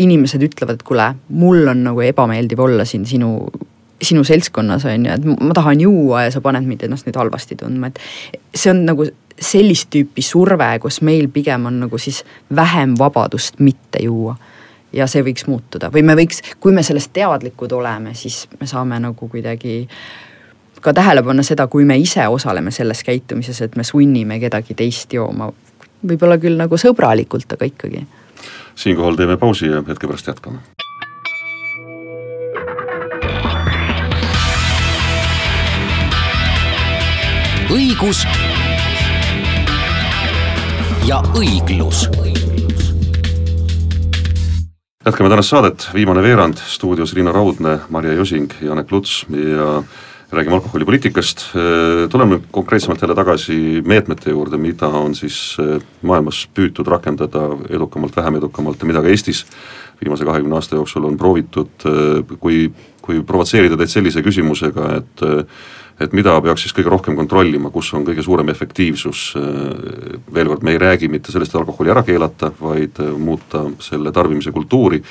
inimesed 0.02 0.42
ütlevad, 0.42 0.80
et 0.80 0.86
kuule, 0.86 1.12
mul 1.36 1.68
on 1.70 1.84
nagu 1.86 2.02
ebameeldiv 2.02 2.62
olla 2.64 2.86
siin 2.88 3.04
sinu 3.06 3.36
sinu 4.02 4.24
seltskonnas 4.24 4.84
on 4.84 5.06
ju, 5.06 5.12
et 5.12 5.26
ma 5.40 5.54
tahan 5.54 5.80
juua 5.80 6.24
ja 6.26 6.30
sa 6.34 6.40
paned 6.44 6.66
mind 6.66 6.86
ennast 6.86 7.06
nüüd 7.06 7.18
halvasti 7.18 7.56
tundma, 7.60 7.92
et 7.92 8.00
see 8.54 8.72
on 8.72 8.84
nagu 8.86 9.06
sellist 9.42 9.90
tüüpi 9.92 10.22
surve, 10.24 10.68
kus 10.82 11.00
meil 11.06 11.28
pigem 11.32 11.66
on 11.70 11.80
nagu 11.84 11.98
siis 11.98 12.22
vähem 12.54 12.96
vabadust 12.98 13.60
mitte 13.60 14.02
juua. 14.02 14.36
ja 14.92 15.06
see 15.08 15.22
võiks 15.24 15.46
muutuda 15.48 15.88
või 15.88 16.02
me 16.04 16.12
võiks, 16.12 16.42
kui 16.60 16.72
me 16.76 16.82
sellest 16.84 17.14
teadlikud 17.16 17.72
oleme, 17.72 18.12
siis 18.14 18.44
me 18.60 18.66
saame 18.68 18.98
nagu 19.00 19.28
kuidagi 19.28 19.86
ka 20.84 20.92
tähele 20.92 21.22
panna 21.22 21.42
seda, 21.46 21.66
kui 21.66 21.86
me 21.88 21.96
ise 21.96 22.26
osaleme 22.28 22.70
selles 22.70 23.00
käitumises, 23.06 23.62
et 23.62 23.76
me 23.76 23.86
sunnime 23.88 24.38
kedagi 24.42 24.74
teist 24.74 25.12
jooma. 25.12 25.48
võib-olla 26.08 26.36
küll 26.38 26.60
nagu 26.60 26.76
sõbralikult, 26.76 27.56
aga 27.56 27.64
ikkagi. 27.64 28.06
siinkohal 28.74 29.16
teeme 29.16 29.36
pausi 29.36 29.72
ja 29.72 29.82
hetke 29.88 30.06
pärast 30.06 30.28
jätkame 30.28 30.81
õigus 38.02 38.24
ja 41.06 41.20
õiglus. 41.38 42.08
jätkame 45.06 45.30
tänast 45.30 45.50
saadet, 45.50 45.86
viimane 45.94 46.22
veerand, 46.22 46.58
stuudios 46.58 47.14
Riina 47.14 47.30
Raudne, 47.32 47.78
Marje 47.94 48.14
Josing, 48.14 48.50
Janek 48.60 48.90
Luts 48.90 49.24
ja 49.30 49.82
räägime 50.32 50.56
alkoholipoliitikast, 50.56 51.44
tuleme 52.10 52.34
nüüd 52.34 52.48
konkreetsemalt 52.50 53.02
jälle 53.02 53.14
tagasi 53.14 53.82
meetmete 53.86 54.34
juurde, 54.34 54.58
mida 54.58 54.88
on 54.88 55.14
siis 55.14 55.54
eh, 55.62 55.76
maailmas 56.02 56.48
püütud 56.54 56.88
rakendada 56.88 57.52
edukamalt, 57.70 58.16
vähem 58.16 58.40
edukamalt 58.40 58.82
ja 58.82 58.88
mida 58.88 59.02
ka 59.02 59.12
Eestis 59.12 59.44
viimase 60.00 60.26
kahekümne 60.26 60.58
aasta 60.58 60.74
jooksul 60.74 61.06
on 61.06 61.20
proovitud, 61.20 61.86
eh, 61.86 62.34
kui, 62.40 62.66
kui 63.02 63.22
provotseerida 63.22 63.78
teid 63.78 63.94
sellise 63.94 64.26
küsimusega, 64.26 64.90
et 64.96 65.24
et 66.02 66.14
mida 66.16 66.34
peaks 66.42 66.66
siis 66.66 66.74
kõige 66.76 66.90
rohkem 66.92 67.16
kontrollima, 67.18 67.70
kus 67.74 67.92
on 67.96 68.04
kõige 68.06 68.24
suurem 68.24 68.50
efektiivsus, 68.52 69.22
veel 70.34 70.50
kord, 70.50 70.64
me 70.66 70.74
ei 70.74 70.80
räägi 70.82 71.08
mitte 71.12 71.32
sellest, 71.32 71.54
et 71.54 71.60
alkoholi 71.60 71.92
ära 71.94 72.02
keelata, 72.06 72.50
vaid 72.60 72.98
muuta 73.18 73.64
selle 73.82 74.12
tarbimise 74.14 74.52
kultuuri 74.54 75.02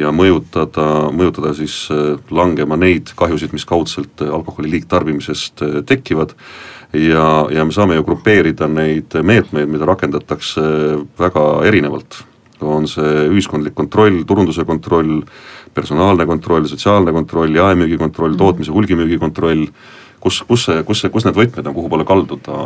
ja 0.00 0.12
mõjutada, 0.14 0.86
mõjutada 1.14 1.52
siis 1.58 1.82
langema 2.30 2.78
neid 2.80 3.12
kahjusid, 3.18 3.54
mis 3.56 3.66
kaudselt 3.68 4.22
alkoholi 4.24 4.70
liigtarbimisest 4.76 5.64
tekivad 5.86 6.36
ja, 6.92 7.26
ja 7.52 7.64
me 7.64 7.74
saame 7.74 7.98
ju 7.98 8.06
grupeerida 8.06 8.68
neid 8.70 9.14
meetmeid, 9.22 9.70
mida 9.70 9.88
rakendatakse 9.88 10.64
väga 11.18 11.46
erinevalt. 11.68 12.24
on 12.60 12.84
see 12.84 13.22
ühiskondlik 13.32 13.72
kontroll, 13.72 14.18
turunduse 14.28 14.66
kontroll, 14.68 15.22
personaalne 15.72 16.26
kontroll, 16.28 16.66
sotsiaalne 16.68 17.12
kontroll, 17.16 17.54
jaemüügi 17.56 17.96
kontroll, 17.96 18.34
tootmise 18.36 18.74
hulgimüügi 18.74 19.16
kontroll 19.18 19.64
kus, 20.20 20.42
kus 20.48 20.66
see, 20.68 20.82
kus 20.86 21.02
see, 21.02 21.12
kus 21.12 21.26
need 21.26 21.38
võtmed 21.38 21.70
on, 21.70 21.76
kuhu 21.76 21.92
poole 21.92 22.06
kalduda, 22.08 22.58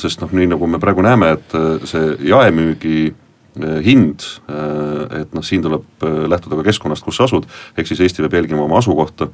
sest 0.00 0.22
noh, 0.22 0.30
nii 0.36 0.52
nagu 0.54 0.70
me 0.70 0.80
praegu 0.82 1.04
näeme, 1.04 1.34
et 1.38 1.56
see 1.90 2.14
jaemüügi 2.30 2.98
eh, 3.10 3.80
hind, 3.86 4.26
eh, 4.50 5.02
et 5.22 5.34
noh, 5.36 5.44
siin 5.46 5.64
tuleb 5.66 6.06
lähtuda 6.30 6.60
ka 6.60 6.68
keskkonnast, 6.70 7.04
kus 7.06 7.20
sa 7.20 7.26
asud, 7.28 7.48
ehk 7.76 7.90
siis 7.90 8.04
Eesti 8.06 8.24
peab 8.24 8.38
jälgima 8.40 8.64
oma 8.66 8.78
asukohta 8.80 9.30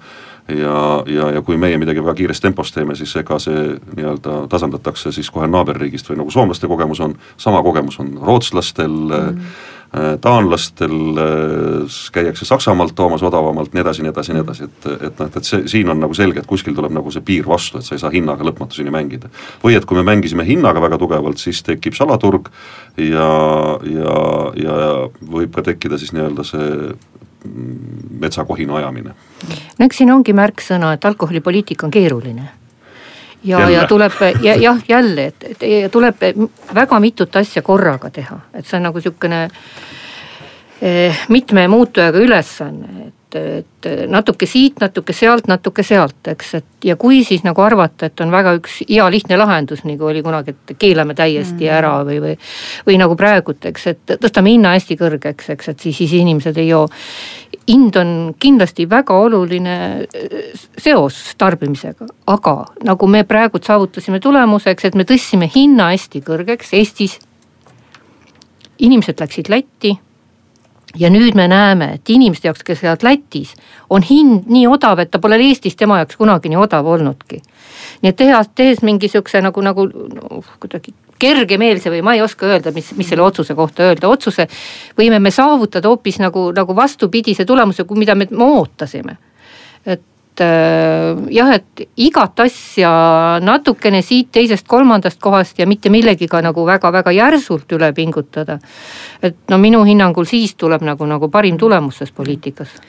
ja, 0.49 0.81
ja, 1.11 1.31
ja 1.37 1.45
kui 1.45 1.61
meie 1.61 1.79
midagi 1.81 2.05
väga 2.05 2.17
kiires 2.19 2.43
tempos 2.43 2.73
teeme, 2.75 2.97
siis 2.99 3.15
ega 3.21 3.39
see 3.43 3.69
nii-öelda 3.93 4.45
tasandatakse 4.53 5.13
siis 5.13 5.31
kohe 5.35 5.49
naaberriigist 5.51 6.11
või 6.11 6.23
nagu 6.23 6.35
soomlaste 6.35 6.71
kogemus 6.71 7.03
on, 7.05 7.17
sama 7.37 7.63
kogemus 7.67 8.01
on 8.03 8.15
rootslastel 8.23 9.01
mm., 9.07 9.33
Äh, 9.37 9.76
taanlastel 10.21 11.19
äh, 11.19 11.99
käiakse 12.13 12.45
Saksamaalt 12.45 12.95
toomas 12.95 13.23
odavamalt, 13.23 13.73
nii 13.75 13.81
edasi, 13.81 14.03
nii 14.03 14.11
edasi, 14.11 14.35
nii 14.35 14.43
edasi, 14.43 14.65
et, 14.65 14.89
et 15.09 15.21
noh, 15.23 15.31
et 15.31 15.49
see, 15.49 15.63
siin 15.71 15.91
on 15.93 16.01
nagu 16.03 16.15
selge, 16.15 16.43
et 16.43 16.49
kuskil 16.49 16.75
tuleb 16.77 16.93
nagu 16.97 17.13
see 17.15 17.25
piir 17.25 17.47
vastu, 17.49 17.79
et 17.79 17.87
sa 17.87 17.95
ei 17.97 18.03
saa 18.03 18.13
hinnaga 18.13 18.45
lõpmatuseni 18.47 18.93
mängida. 18.93 19.31
või 19.63 19.77
et 19.79 19.87
kui 19.87 19.99
me 19.99 20.05
mängisime 20.07 20.45
hinnaga 20.47 20.83
väga 20.83 20.99
tugevalt, 21.01 21.41
siis 21.41 21.63
tekib 21.67 21.97
salaturg 21.97 22.51
ja, 22.99 23.31
ja, 23.87 24.19
ja 24.59 24.77
võib 25.23 25.55
ka 25.55 25.65
tekkida 25.71 25.99
siis 26.03 26.13
nii-öelda 26.17 26.45
see 26.45 26.93
metsakohina 28.21 28.77
ajamine. 28.83 29.15
no 29.79 29.87
eks 29.87 30.03
siin 30.03 30.13
ongi 30.13 30.35
märksõna, 30.37 30.97
et 30.97 31.05
alkoholipoliitika 31.05 31.87
on 31.87 31.95
keeruline 31.95 32.49
ja, 33.47 33.69
ja 33.71 33.87
tuleb 33.87 34.13
ja 34.43 34.57
jah, 34.61 34.81
jälle, 34.89 35.31
et, 35.31 35.45
et 35.61 35.93
tuleb 35.93 36.25
väga 36.75 37.01
mitut 37.01 37.37
asja 37.37 37.63
korraga 37.63 38.11
teha, 38.11 38.41
et 38.55 38.67
see 38.67 38.79
on 38.79 38.89
nagu 38.89 39.03
sihukene 39.03 39.43
eh, 40.83 41.27
mitme 41.29 41.69
muutujaga 41.69 42.23
ülesanne, 42.23 43.09
et, 43.09 43.37
et 43.37 43.91
natuke 44.11 44.47
siit, 44.49 44.81
natuke 44.81 45.15
sealt, 45.17 45.49
natuke 45.51 45.85
sealt, 45.87 46.21
eks, 46.33 46.55
et 46.61 46.89
ja 46.91 46.97
kui 47.01 47.23
siis 47.25 47.45
nagu 47.47 47.63
arvata, 47.63 48.11
et 48.11 48.21
on 48.25 48.33
väga 48.35 48.57
üks 48.59 48.81
hea 48.89 49.07
lihtne 49.13 49.39
lahendus, 49.41 49.85
nagu 49.87 50.11
oli 50.11 50.23
kunagi, 50.27 50.55
et 50.55 50.77
keelame 50.79 51.17
täiesti 51.19 51.67
mm. 51.67 51.73
ära 51.79 51.97
või, 52.07 52.21
või. 52.23 52.37
või 52.87 53.01
nagu 53.03 53.17
praegult, 53.19 53.65
eks, 53.71 53.87
et 53.93 54.17
tõstame 54.23 54.55
hinna 54.55 54.77
hästi 54.77 54.99
kõrgeks, 55.01 55.51
eks, 55.57 55.73
et 55.75 55.87
siis, 55.87 55.99
siis 56.03 56.17
inimesed 56.21 56.63
ei 56.63 56.71
joo 56.71 56.87
hind 57.69 57.97
on 57.97 58.35
kindlasti 58.39 58.87
väga 58.91 59.15
oluline 59.27 59.77
äh, 60.03 60.65
seos 60.79 61.19
tarbimisega, 61.39 62.07
aga 62.27 62.57
nagu 62.87 63.07
me 63.11 63.25
praegu 63.25 63.61
saavutasime 63.63 64.21
tulemuseks, 64.21 64.85
et 64.85 64.95
me 64.95 65.07
tõstsime 65.09 65.51
hinna 65.55 65.91
hästi 65.93 66.23
kõrgeks 66.27 66.75
Eestis. 66.77 67.19
inimesed 68.79 69.21
läksid 69.21 69.49
Lätti 69.49 69.97
ja 70.99 71.11
nüüd 71.11 71.35
me 71.35 71.49
näeme, 71.49 71.95
et 71.95 72.11
inimeste 72.11 72.49
jaoks, 72.49 72.63
kes 72.65 72.83
elavad 72.85 73.03
Lätis, 73.03 73.55
on 73.91 74.03
hind 74.03 74.51
nii 74.53 74.67
odav, 74.67 74.99
et 74.99 75.11
ta 75.11 75.19
pole 75.19 75.39
Eestis 75.41 75.77
tema 75.77 75.99
jaoks 75.99 76.17
kunagi 76.17 76.49
nii 76.53 76.61
odav 76.61 76.87
olnudki. 76.87 77.43
nii 78.03 78.11
et 78.11 78.17
teha, 78.17 78.45
tehes 78.55 78.83
mingi 78.83 79.09
sihukese 79.09 79.41
nagu, 79.43 79.61
nagu 79.61 79.87
no, 79.87 80.43
kuidagi 80.61 80.95
kergemeelse 81.19 81.93
või 81.93 82.03
ma 82.05 82.17
ei 82.17 82.23
oska 82.25 82.49
öelda, 82.51 82.73
mis, 82.75 82.93
mis 82.97 83.09
selle 83.11 83.25
otsuse 83.27 83.55
kohta 83.55 83.89
öelda, 83.91 84.09
otsuse 84.09 84.49
võime 84.99 85.21
me 85.23 85.33
saavutada 85.35 85.89
hoopis 85.89 86.21
nagu, 86.23 86.51
nagu 86.57 86.77
vastupidise 86.77 87.45
tulemuse, 87.45 87.87
mida 87.97 88.15
me 88.15 88.29
ootasime. 88.37 89.17
et 89.87 90.41
äh, 90.41 91.17
jah, 91.31 91.53
et 91.55 91.89
igat 91.97 92.41
asja 92.41 92.91
natukene 93.41 94.03
siit 94.03 94.33
teisest 94.33 94.67
kolmandast 94.69 95.21
kohast 95.21 95.59
ja 95.59 95.67
mitte 95.67 95.91
millegiga 95.91 96.43
nagu 96.43 96.67
väga-väga 96.67 97.13
järsult 97.13 97.73
üle 97.73 97.93
pingutada. 97.93 98.59
et 99.23 99.37
no 99.51 99.59
minu 99.59 99.85
hinnangul 99.85 100.25
siis 100.25 100.55
tuleb 100.55 100.83
nagu, 100.83 101.07
nagu 101.07 101.29
parim 101.29 101.59
tulemus 101.59 101.99
selles 101.99 102.13
poliitikas 102.13 102.81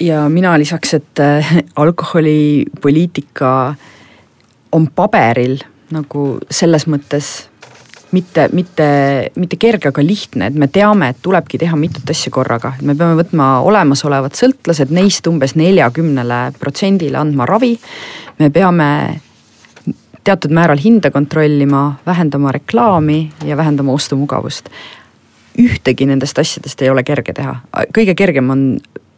ja 0.00 0.28
mina 0.28 0.58
lisaks, 0.58 0.94
et 0.94 1.18
äh, 1.18 1.56
alkoholipoliitika 1.76 3.74
on 4.74 4.88
paberil 4.90 5.60
nagu 5.94 6.24
selles 6.50 6.88
mõttes 6.90 7.34
mitte, 8.14 8.48
mitte, 8.52 8.86
mitte 9.36 9.58
kerge, 9.60 9.90
aga 9.90 10.02
lihtne, 10.04 10.48
et 10.50 10.58
me 10.58 10.68
teame, 10.72 11.10
et 11.12 11.20
tulebki 11.22 11.58
teha 11.60 11.76
mitut 11.78 12.10
asja 12.10 12.32
korraga, 12.34 12.74
et 12.78 12.86
me 12.86 12.94
peame 12.98 13.18
võtma 13.18 13.48
olemasolevad 13.66 14.36
sõltlased, 14.38 14.92
neist 14.94 15.26
umbes 15.30 15.56
neljakümnele 15.58 16.40
protsendile 16.60 17.18
andma 17.20 17.46
ravi. 17.50 17.74
me 18.38 18.50
peame 18.50 18.88
teatud 20.24 20.54
määral 20.56 20.80
hinda 20.80 21.10
kontrollima, 21.10 21.98
vähendama 22.06 22.52
reklaami 22.52 23.18
ja 23.44 23.56
vähendama 23.56 23.92
ostumugavust. 23.92 24.70
Ühtegi 25.58 26.06
nendest 26.06 26.38
asjadest 26.38 26.82
ei 26.82 26.90
ole 26.90 27.04
kerge 27.06 27.32
teha, 27.36 27.56
kõige 27.94 28.14
kergem 28.18 28.50
on 28.50 28.66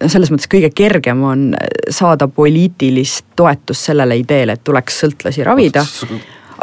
selles 0.04 0.30
mõttes 0.32 0.48
kõige 0.52 0.70
kergem 0.76 1.22
on 1.24 1.44
saada 1.90 2.28
poliitilist 2.28 3.24
toetust 3.36 3.88
sellele 3.88 4.18
ideele, 4.20 4.56
et 4.56 4.64
tuleks 4.64 5.00
sõltlasi 5.04 5.44
ravida 5.46 5.86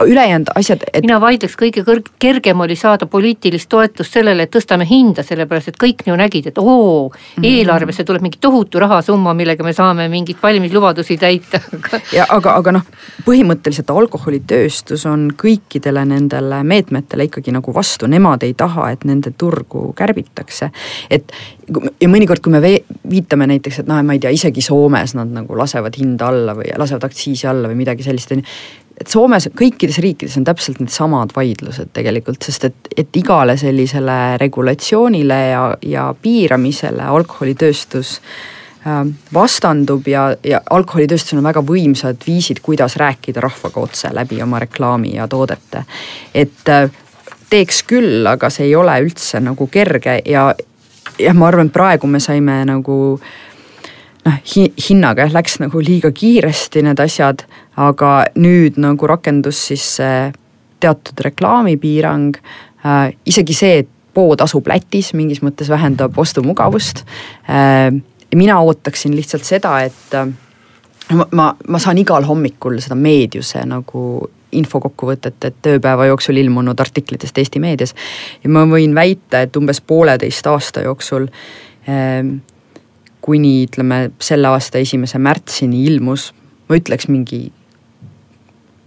ülejäänud 0.02 0.48
asjad 0.56 0.84
et.... 0.94 1.02
mina 1.06 1.20
vaidleks, 1.22 1.56
kõige 1.60 1.84
kõrg-, 1.86 2.10
kergem 2.20 2.60
oli 2.66 2.76
saada 2.80 3.06
poliitilist 3.10 3.70
toetust 3.70 4.18
sellele, 4.18 4.48
et 4.48 4.54
tõstame 4.54 4.88
hinda, 4.90 5.24
sellepärast 5.24 5.74
et 5.74 5.80
kõik 5.82 6.04
ju 6.08 6.16
nägid, 6.20 6.50
et 6.52 6.58
oo 6.58 7.10
mm 7.10 7.14
-hmm., 7.14 7.48
eelarvesse 7.48 8.04
tuleb 8.04 8.22
mingi 8.22 8.42
tohutu 8.42 8.80
rahasumma, 8.80 9.34
millega 9.34 9.64
me 9.64 9.74
saame 9.74 10.08
mingeid 10.10 10.38
valimislubadusi 10.44 11.18
täita 11.18 11.60
ja 12.18 12.26
aga, 12.30 12.56
aga 12.56 12.72
noh, 12.80 12.86
põhimõtteliselt 13.26 13.90
alkoholitööstus 13.90 15.06
on 15.06 15.30
kõikidele 15.44 16.06
nendele 16.06 16.64
meetmetele 16.64 17.30
ikkagi 17.30 17.52
nagu 17.52 17.74
vastu, 17.74 18.08
nemad 18.08 18.44
ei 18.44 18.54
taha, 18.54 18.92
et 18.92 19.04
nende 19.06 19.32
turgu 19.38 19.94
kärbitakse. 19.94 20.72
et 21.10 21.32
ja 22.02 22.10
mõnikord, 22.10 22.42
kui 22.44 22.52
me 22.54 22.62
viitame 23.10 23.48
näiteks, 23.48 23.80
et 23.80 23.90
noh, 23.90 24.02
ma 24.06 24.16
ei 24.16 24.22
tea, 24.24 24.32
isegi 24.36 24.62
Soomes 24.62 25.16
nad 25.18 25.32
nagu 25.34 25.58
lasevad 25.58 25.96
hinda 26.00 26.28
alla 26.32 26.56
või 26.58 26.72
lasevad 26.78 27.08
aktsiisi 27.08 27.48
alla 27.48 27.72
või 27.72 27.80
midagi 27.84 28.06
sellist, 28.06 28.32
on 28.36 28.44
ju 28.44 28.46
et 29.02 29.10
Soomes, 29.10 29.50
kõikides 29.58 29.98
riikides 30.04 30.38
on 30.38 30.48
täpselt 30.48 30.80
needsamad 30.82 31.34
vaidlused 31.36 31.92
tegelikult, 31.96 32.44
sest 32.46 32.68
et, 32.70 32.90
et 32.98 33.20
igale 33.20 33.58
sellisele 33.58 34.38
regulatsioonile 34.42 35.40
ja, 35.50 35.64
ja 35.82 36.08
piiramisele 36.22 37.04
alkoholitööstus 37.04 38.16
äh, 38.86 39.02
vastandub 39.34 40.08
ja, 40.08 40.28
ja 40.46 40.62
alkoholitööstusel 40.70 41.42
on 41.42 41.50
väga 41.50 41.64
võimsad 41.66 42.22
viisid, 42.28 42.62
kuidas 42.66 42.98
rääkida 43.02 43.42
rahvaga 43.44 43.82
otse 43.82 44.14
läbi 44.14 44.42
oma 44.44 44.62
reklaami 44.64 45.16
ja 45.18 45.28
toodete. 45.28 45.86
et 46.34 46.70
äh, 46.70 46.92
teeks 47.50 47.84
küll, 47.90 48.28
aga 48.30 48.50
see 48.50 48.70
ei 48.70 48.76
ole 48.76 48.96
üldse 49.06 49.42
nagu 49.44 49.68
kerge 49.72 50.20
ja, 50.26 50.52
jah, 51.20 51.36
ma 51.38 51.50
arvan, 51.50 51.70
et 51.70 51.76
praegu 51.76 52.10
me 52.10 52.22
saime 52.24 52.62
nagu 52.70 52.98
noh 54.24 54.40
hi, 54.54 54.70
hinnaga 54.88 55.28
jah, 55.28 55.36
läks 55.36 55.60
nagu 55.62 55.82
liiga 55.84 56.12
kiiresti 56.16 56.86
need 56.86 57.02
asjad 57.04 57.44
aga 57.80 58.14
nüüd 58.36 58.78
nagu 58.82 59.08
rakendus 59.10 59.68
siis 59.70 59.86
see 59.98 60.32
teatud 60.84 61.24
reklaamipiirang 61.26 62.38
äh,, 62.38 63.14
isegi 63.26 63.56
see, 63.58 63.84
et 63.84 63.90
pood 64.14 64.42
asub 64.46 64.68
Lätis, 64.70 65.14
mingis 65.18 65.42
mõttes 65.46 65.72
vähendab 65.72 66.18
ostumugavust 66.20 67.06
äh,. 67.50 67.90
mina 68.36 68.60
ootaksin 68.62 69.16
lihtsalt 69.16 69.46
seda, 69.48 69.80
et 69.86 70.18
äh, 70.18 70.30
ma, 71.14 71.28
ma, 71.32 71.50
ma 71.68 71.82
saan 71.82 71.98
igal 72.02 72.26
hommikul 72.28 72.80
seda 72.84 72.98
meediuse 73.00 73.66
nagu 73.66 74.30
infokokkuvõtet, 74.54 75.46
et 75.48 75.68
ööpäeva 75.72 76.06
jooksul 76.06 76.38
ilmunud 76.38 76.80
artiklitest 76.80 77.38
Eesti 77.42 77.60
meedias. 77.60 77.96
ja 78.44 78.50
ma 78.54 78.68
võin 78.70 78.94
väita, 78.96 79.42
et 79.42 79.56
umbes 79.58 79.82
pooleteist 79.82 80.48
aasta 80.48 80.84
jooksul 80.86 81.26
kuni 83.24 83.54
ütleme 83.66 83.98
selle 84.22 84.52
aasta 84.52 84.82
esimese 84.84 85.20
märtsini 85.20 85.84
ilmus, 85.88 86.30
ma 86.70 86.78
ütleks 86.80 87.10
mingi 87.12 87.48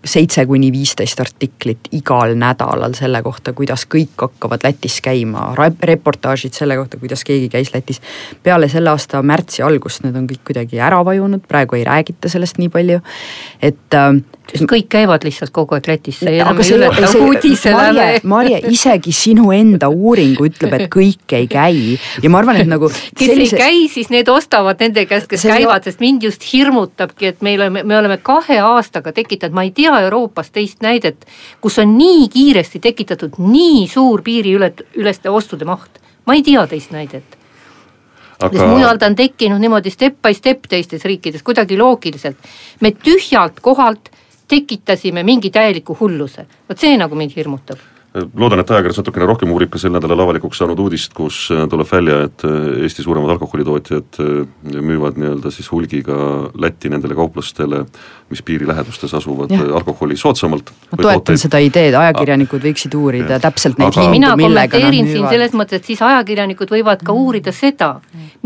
seitse 0.06 0.46
kuni 0.46 0.70
viisteist 0.72 1.20
artiklit 1.20 1.88
igal 1.96 2.34
nädalal 2.38 2.94
selle 2.98 3.22
kohta, 3.22 3.52
kuidas 3.56 3.86
kõik 3.90 4.14
hakkavad 4.22 4.64
Lätis 4.64 5.00
käima, 5.04 5.48
reportaažid 5.82 6.56
selle 6.56 6.76
kohta, 6.78 7.00
kuidas 7.02 7.24
keegi 7.24 7.48
käis 7.52 7.72
Lätis. 7.74 8.00
peale 8.42 8.68
selle 8.68 8.90
aasta 8.90 9.22
märtsi 9.22 9.62
algust 9.62 10.04
need 10.04 10.16
on 10.16 10.28
kõik 10.30 10.44
kuidagi 10.46 10.80
ära 10.80 11.02
vajunud, 11.04 11.44
praegu 11.48 11.76
ei 11.76 11.84
räägita 11.84 12.28
sellest 12.32 12.58
nii 12.62 12.70
palju, 12.72 13.00
et 13.62 13.94
äh, 13.94 14.14
sest 14.50 14.66
kõik 14.70 14.86
käivad 14.92 15.24
lihtsalt 15.26 15.50
kogu 15.54 15.76
aeg 15.76 15.88
Lätis, 15.90 16.20
see 16.22 16.36
enam 16.38 16.60
ei 16.62 16.72
ületa 16.76 17.10
uudise 17.18 17.72
läve. 17.74 18.06
Marje, 18.28 18.60
isegi 18.70 19.14
sinu 19.14 19.50
enda 19.54 19.88
uuring 19.92 20.38
ütleb, 20.46 20.76
et 20.78 20.90
kõik 20.92 21.36
ei 21.38 21.48
käi 21.50 21.96
ja 22.22 22.30
ma 22.32 22.40
arvan, 22.42 22.60
et 22.62 22.70
nagu 22.70 22.90
kes 22.92 23.32
sellise... 23.32 23.58
ei 23.58 23.62
käi, 23.62 23.80
siis 23.92 24.10
need 24.14 24.30
ostavad 24.32 24.82
nende 24.82 25.06
käest, 25.10 25.28
kes 25.30 25.42
see 25.44 25.54
käivad, 25.54 25.86
sest 25.86 26.02
mind 26.04 26.26
just 26.28 26.46
hirmutabki, 26.46 27.32
et 27.32 27.42
meil 27.46 27.66
on, 27.66 27.80
me 27.82 27.98
oleme 27.98 28.18
kahe 28.22 28.60
aastaga 28.62 29.14
tekitanud, 29.16 29.56
ma 29.56 29.66
ei 29.66 29.72
tea 29.76 29.94
Euroopas 30.06 30.52
teist 30.54 30.84
näidet, 30.86 31.26
kus 31.64 31.80
on 31.82 31.96
nii 31.98 32.28
kiiresti 32.32 32.82
tekitatud 32.84 33.40
nii 33.42 33.86
suur 33.90 34.22
piiriüleste 34.26 35.32
ostude 35.32 35.66
maht. 35.68 36.02
ma 36.26 36.34
ei 36.34 36.42
tea 36.46 36.66
teist 36.70 36.94
näidet 36.94 37.36
aga.... 38.40 38.52
sest 38.52 38.66
mujal 38.70 38.98
ta 39.00 39.10
on 39.10 39.16
tekkinud 39.18 39.62
niimoodi 39.62 39.92
step 39.92 40.20
by 40.22 40.34
step 40.36 40.66
teistes 40.68 41.04
riikides 41.04 41.44
kuidagi 41.46 41.78
loogiliselt. 41.78 42.36
me 42.80 42.92
tühjalt 42.92 43.60
kohalt 43.64 44.10
tekitasime 44.48 45.22
mingi 45.26 45.50
täieliku 45.50 45.96
hulluse, 46.00 46.46
vot 46.68 46.78
see 46.80 46.96
nagu 46.98 47.18
mind 47.18 47.36
hirmutab 47.36 47.82
loodan, 48.16 48.60
et 48.60 48.70
ajakirjandus 48.70 49.00
natukene 49.00 49.26
rohkem 49.28 49.50
uurib 49.52 49.70
ka 49.72 49.80
sel 49.80 49.92
nädalal 49.94 50.22
avalikuks 50.24 50.60
saanud 50.60 50.80
uudist, 50.80 51.12
kus 51.16 51.46
äh, 51.52 51.64
tuleb 51.70 51.88
välja, 51.90 52.20
et 52.28 52.44
äh, 52.48 52.84
Eesti 52.86 53.04
suuremad 53.04 53.34
alkoholitootjad 53.34 54.20
äh, 54.22 54.80
müüvad 54.80 55.18
nii-öelda 55.20 55.52
siis 55.54 55.68
hulgiga 55.72 56.16
Lätti 56.62 56.90
nendele 56.92 57.16
kauplastele, 57.18 57.82
mis 58.32 58.42
piiri 58.46 58.68
lähedustes 58.68 59.12
asuvad, 59.14 59.52
alkoholi 59.52 60.16
soodsamalt. 60.16 60.72
ma 60.90 60.96
toetan 60.96 61.20
tooteid. 61.20 61.42
seda 61.44 61.60
ideed, 61.62 61.96
ajakirjanikud 62.00 62.64
võiksid 62.64 62.96
uurida 62.98 63.36
ja. 63.36 63.42
täpselt 63.42 63.80
neid 63.82 63.92
Aga... 63.92 64.08
hindu, 64.08 64.16
millega 64.16 64.32
nad 64.32 64.40
müüvad. 64.40 64.50
mina 64.50 64.68
kommenteerin 64.72 65.12
siin 65.12 65.28
selles 65.30 65.56
mõttes, 65.58 65.82
et 65.82 65.92
siis 65.92 66.02
ajakirjanikud 66.02 66.76
võivad 66.78 67.04
ka 67.06 67.16
uurida 67.16 67.54
seda, 67.56 67.96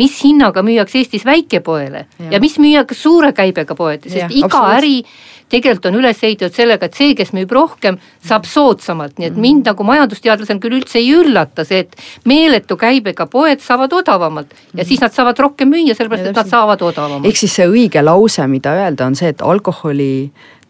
mis 0.01 0.18
hinnaga 0.24 0.64
müüakse 0.66 1.01
Eestis 1.01 1.26
väikepoele 1.28 2.07
ja, 2.18 2.32
ja 2.36 2.42
mis 2.42 2.59
müüakse 2.61 2.98
suure 2.98 3.32
käibega 3.36 3.76
poodi, 3.78 4.11
sest 4.11 4.26
ja, 4.26 4.32
iga 4.42 4.64
äri 4.74 5.03
tegelikult 5.51 5.90
on 5.90 5.98
üles 6.01 6.22
ehitatud 6.22 6.57
sellega, 6.57 6.86
et 6.86 6.98
see, 6.98 7.14
kes 7.18 7.32
müüb 7.36 7.53
rohkem, 7.55 7.98
saab 8.26 8.46
soodsamalt, 8.48 9.18
nii 9.18 9.30
et 9.30 9.34
mhm. 9.34 9.46
mind 9.46 9.72
nagu 9.72 9.86
majandusteadlasena 9.88 10.62
küll 10.62 10.78
üldse 10.80 11.01
ei 11.03 11.11
üllata 11.16 11.66
see, 11.68 11.84
et 11.86 11.96
meeletu 12.28 12.78
käibega 12.80 13.26
poed 13.30 13.62
saavad 13.64 13.92
odavamalt 14.01 14.55
ja 14.76 14.86
siis 14.86 15.03
nad 15.03 15.14
saavad 15.14 15.38
rohkem 15.40 15.72
müüa, 15.72 15.96
sellepärast 15.98 16.30
et 16.30 16.40
nad 16.40 16.51
saavad 16.51 16.82
odavamalt. 16.86 17.28
ehk 17.28 17.42
siis 17.42 17.59
see 17.61 17.68
õige 17.68 18.05
lause, 18.05 18.46
mida 18.51 18.74
öelda, 18.78 19.11
on 19.11 19.18
see, 19.18 19.32
et 19.34 19.42
alkoholi 19.42 20.11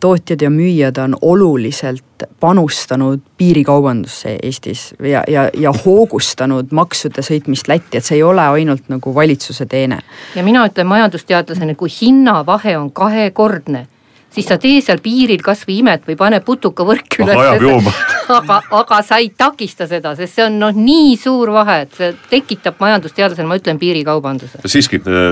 tootjad 0.01 0.41
ja 0.41 0.51
müüjad 0.51 0.97
on 1.03 1.17
oluliselt 1.23 2.05
panustanud 2.41 3.21
piirikaubandusse 3.37 4.39
Eestis 4.43 4.95
ja, 5.03 5.23
ja, 5.29 5.51
ja 5.55 5.73
hoogustanud 5.85 6.73
maksude 6.73 7.23
sõitmist 7.25 7.69
Lätti, 7.69 8.01
et 8.01 8.05
see 8.05 8.17
ei 8.21 8.25
ole 8.25 8.41
ainult 8.41 8.89
nagu 8.89 9.15
valitsuse 9.15 9.67
teene. 9.67 10.01
ja 10.35 10.45
mina 10.45 10.65
ütlen 10.69 10.89
majandusteadlasena, 10.89 11.75
kui 11.75 11.93
hinnavahe 12.01 12.79
on 12.79 12.91
kahekordne 12.93 13.87
siis 14.35 14.47
sa 14.49 14.59
tee 14.61 14.81
seal 14.85 15.01
piiril 15.03 15.43
kasvõi 15.45 15.81
imet 15.83 16.07
või 16.09 16.17
pane 16.19 16.41
putukavõrk 16.45 17.19
üles. 17.25 17.91
aga, 18.39 18.61
aga 18.79 19.01
sa 19.07 19.19
ei 19.23 19.31
takista 19.37 19.87
seda, 19.91 20.13
sest 20.19 20.37
see 20.37 20.45
on 20.47 20.59
noh, 20.63 20.75
nii 20.77 21.17
suur 21.21 21.53
vahe, 21.55 21.81
et 21.87 21.97
see 21.99 22.11
tekitab 22.31 22.79
majandusteadlasena, 22.83 23.49
ma 23.51 23.59
ütlen, 23.59 23.81
piirikaubanduse. 23.81 24.63
siiski 24.71 25.01
äh, 25.03 25.27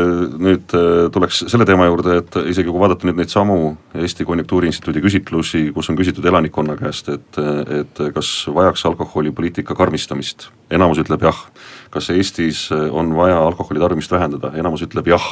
nüüd 0.49 0.75
äh, 0.77 1.07
tuleks 1.15 1.45
selle 1.47 1.67
teema 1.69 1.89
juurde, 1.89 2.19
et 2.23 2.41
isegi 2.51 2.71
kui 2.73 2.83
vaadata 2.83 3.09
nüüd 3.09 3.21
neid 3.23 3.33
samu 3.33 3.77
Eesti 3.99 4.27
Konjunktuuriinstituudi 4.29 5.03
küsitlusi, 5.05 5.65
kus 5.77 5.91
on 5.93 5.99
küsitud 5.99 6.27
elanikkonna 6.29 6.79
käest, 6.81 7.11
et, 7.15 7.41
et 7.81 8.05
kas 8.15 8.33
vajaks 8.55 8.87
alkoholipoliitika 8.91 9.77
karmistamist, 9.79 10.49
enamus 10.75 11.03
ütleb 11.05 11.23
jah. 11.29 11.47
kas 11.95 12.11
Eestis 12.13 12.67
on 12.73 13.15
vaja 13.17 13.39
alkoholi 13.41 13.81
tarbimist 13.81 14.13
vähendada, 14.13 14.53
enamus 14.59 14.83
ütleb 14.85 15.09
jah 15.09 15.29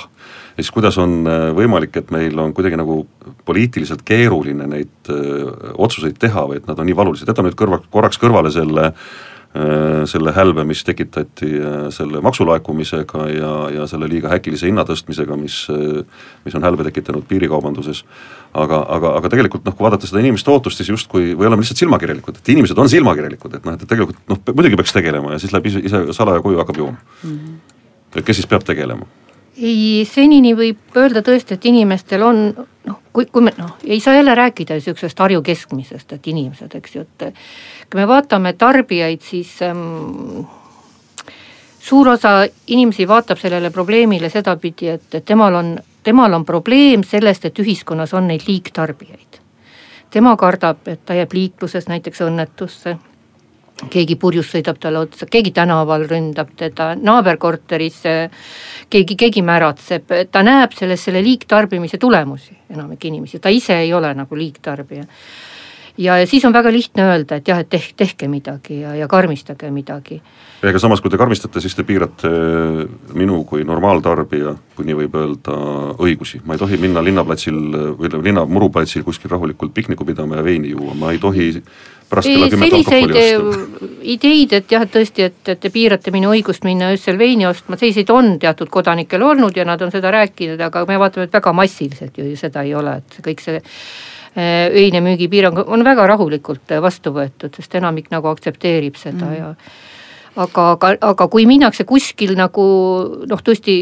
ja 0.56 0.64
siis 0.64 0.72
kuidas 0.72 0.96
on 0.98 1.20
äh, 1.28 1.50
võimalik, 1.56 1.96
et 2.00 2.10
meil 2.14 2.38
on 2.40 2.54
kuidagi 2.56 2.78
nagu 2.80 3.02
poliitiliselt 3.46 4.02
keeruline 4.06 4.66
neid 4.70 5.12
öö, 5.12 5.46
äh, 5.52 5.70
otsuseid 5.76 6.16
teha 6.20 6.46
või 6.48 6.60
et 6.60 6.68
nad 6.68 6.78
on 6.80 6.88
nii 6.88 6.96
valulised, 6.96 7.28
jätame 7.28 7.50
nüüd 7.50 7.58
kõrva, 7.60 7.82
korraks 7.92 8.20
kõrvale 8.22 8.52
selle 8.54 8.86
äh, 8.88 10.04
selle 10.08 10.32
hälve, 10.36 10.64
mis 10.68 10.82
tekitati 10.84 11.48
selle 11.94 12.20
maksulaekumisega 12.24 13.28
ja, 13.32 13.52
ja 13.72 13.86
selle 13.88 14.08
liiga 14.08 14.32
äkilise 14.36 14.68
hinnatõstmisega, 14.68 15.36
mis, 15.40 15.62
mis 16.44 16.56
on 16.58 16.66
hälve 16.66 16.84
tekitanud 16.88 17.24
piirikaubanduses. 17.28 18.02
aga, 18.52 18.82
aga, 18.96 19.14
aga 19.20 19.30
tegelikult 19.32 19.64
noh, 19.64 19.76
kui 19.76 19.84
vaadata 19.84 20.08
seda 20.08 20.20
inimeste 20.20 20.52
ootust, 20.52 20.80
siis 20.80 20.92
justkui, 20.92 21.34
või 21.36 21.48
oleme 21.48 21.64
lihtsalt 21.64 21.80
silmakirjalikud, 21.84 22.40
et 22.40 22.52
inimesed 22.52 22.78
on 22.80 22.88
silmakirjalikud, 22.92 23.56
et 23.56 23.68
noh, 23.68 23.76
et 23.76 23.88
tegelikult 23.88 24.20
noh, 24.28 24.40
muidugi 24.52 24.80
peaks 24.80 24.96
tegelema 24.96 25.36
ja 25.36 25.40
siis 25.40 25.56
läheb 25.56 25.72
ise, 25.72 25.84
ise 25.88 26.02
salaja 26.16 26.44
koju, 26.44 26.60
hakkab 26.60 26.82
jooma 26.82 26.96
mm. 26.96 27.30
-hmm. 27.30 27.78
et 28.16 28.24
kes 28.24 28.42
siis 28.42 28.48
peab 28.52 28.64
tegelema 28.64 29.08
ei, 29.56 30.04
senini 30.08 30.54
võib 30.56 30.96
öelda 30.96 31.22
tõesti, 31.24 31.56
et 31.56 31.64
inimestel 31.68 32.22
on 32.26 32.42
noh, 32.56 32.98
kui, 33.12 33.26
kui 33.32 33.46
me 33.46 33.52
noh, 33.58 33.76
ei 33.84 34.00
saa 34.00 34.14
jälle 34.18 34.34
rääkida 34.34 34.78
sihukesest 34.80 35.18
Harju 35.18 35.42
keskmisest, 35.42 36.12
et 36.12 36.28
inimesed, 36.32 36.74
eks 36.78 36.96
ju, 36.96 37.06
et 37.06 37.26
kui 37.90 38.00
me 38.00 38.06
vaatame 38.08 38.52
tarbijaid, 38.58 39.24
siis 39.24 39.54
ähm, 39.64 40.44
suur 41.80 42.12
osa 42.14 42.38
inimesi 42.66 43.08
vaatab 43.08 43.40
sellele 43.40 43.70
probleemile 43.70 44.30
sedapidi, 44.30 44.92
et, 44.96 45.08
et 45.14 45.24
temal 45.24 45.54
on, 45.54 45.74
temal 46.04 46.36
on 46.36 46.44
probleem 46.44 47.04
sellest, 47.06 47.48
et 47.48 47.58
ühiskonnas 47.64 48.14
on 48.14 48.28
neid 48.28 48.46
liigtarbijaid. 48.46 49.42
Tema 50.10 50.36
kardab, 50.38 50.86
et 50.88 51.02
ta 51.04 51.16
jääb 51.16 51.32
liikluses 51.34 51.88
näiteks 51.90 52.22
õnnetusse 52.28 52.96
keegi 53.92 54.16
purjus 54.20 54.48
sõidab 54.54 54.78
talle 54.80 55.02
otsa, 55.04 55.28
keegi 55.30 55.52
tänaval 55.56 56.06
ründab 56.08 56.54
teda, 56.56 56.94
naaberkorteris 56.96 57.98
keegi, 58.92 59.16
keegi 59.18 59.42
märatseb, 59.44 60.14
ta 60.32 60.44
näeb 60.46 60.76
selles 60.76 61.04
selle 61.04 61.22
liigtarbimise 61.24 62.00
tulemusi, 62.00 62.56
enamik 62.72 63.04
inimesi, 63.10 63.40
ta 63.42 63.52
ise 63.52 63.82
ei 63.84 63.92
ole 63.94 64.14
nagu 64.16 64.36
liigtarbija. 64.36 65.04
ja 65.98 66.16
siis 66.26 66.44
on 66.44 66.52
väga 66.52 66.72
lihtne 66.72 67.04
öelda, 67.04 67.36
et 67.36 67.48
jah, 67.48 67.58
et 67.60 67.68
tehke, 67.68 67.94
tehke 67.96 68.28
midagi 68.28 68.80
ja, 68.80 68.94
ja 68.94 69.08
karmistage 69.08 69.70
midagi. 69.70 70.22
ega 70.62 70.78
samas, 70.78 71.00
kui 71.00 71.10
te 71.10 71.18
karmistate, 71.20 71.60
siis 71.60 71.74
te 71.74 71.84
piirate 71.84 72.30
minu 73.14 73.42
kui 73.44 73.64
normaaltarbija, 73.64 74.54
kui 74.76 74.88
nii 74.88 74.96
võib 75.02 75.18
öelda, 75.20 75.58
õigusi, 76.00 76.40
ma 76.44 76.56
ei 76.56 76.64
tohi 76.64 76.80
minna 76.80 77.04
linnaplatsil 77.04 77.60
või 78.00 78.12
linna 78.22 78.46
muruplatsil 78.48 79.04
kuskil 79.04 79.30
rahulikult 79.30 79.74
pikniku 79.74 80.04
pidama 80.04 80.40
ja 80.40 80.44
veini 80.44 80.72
juua, 80.72 80.94
ma 80.96 81.12
ei 81.12 81.20
tohi 81.20 81.52
pärast 82.10 82.28
kella 82.28 82.48
kümmet 82.50 82.72
alkoholi 82.72 83.36
osta. 83.36 83.90
ideid, 84.02 84.52
et 84.52 84.72
jah, 84.72 84.84
et 84.86 84.92
tõesti, 84.94 85.26
et, 85.30 85.40
et 85.52 85.60
te 85.60 85.70
piirate 85.74 86.12
minu 86.14 86.30
õigust 86.34 86.66
minna 86.66 86.90
öösel 86.94 87.18
veini 87.18 87.46
ostma, 87.48 87.78
selliseid 87.80 88.10
on 88.14 88.36
teatud 88.42 88.70
kodanikel 88.72 89.22
olnud 89.22 89.56
ja 89.56 89.66
nad 89.68 89.82
on 89.82 89.92
seda 89.94 90.12
rääkinud, 90.14 90.60
aga 90.68 90.84
me 90.88 90.98
vaatame, 91.02 91.26
et 91.26 91.36
väga 91.38 91.52
massiliselt 91.56 92.18
ju 92.18 92.30
seda 92.38 92.64
ei 92.66 92.74
ole, 92.78 92.98
et 93.02 93.20
kõik 93.26 93.44
see 93.44 93.58
eh, 93.58 94.70
öine 94.84 95.02
müügipiirang 95.04 95.64
on 95.66 95.84
väga 95.86 96.06
rahulikult 96.14 96.76
vastu 96.82 97.14
võetud, 97.16 97.54
sest 97.56 97.78
enamik 97.80 98.10
nagu 98.14 98.30
aktsepteerib 98.32 98.98
seda 99.00 99.26
mm. 99.26 99.36
ja 99.38 99.52
aga, 100.46 100.72
aga, 100.76 100.96
aga 101.12 101.30
kui 101.32 101.46
minnakse 101.48 101.86
kuskil 101.88 102.36
nagu 102.38 102.66
noh, 103.26 103.42
tõesti 103.42 103.80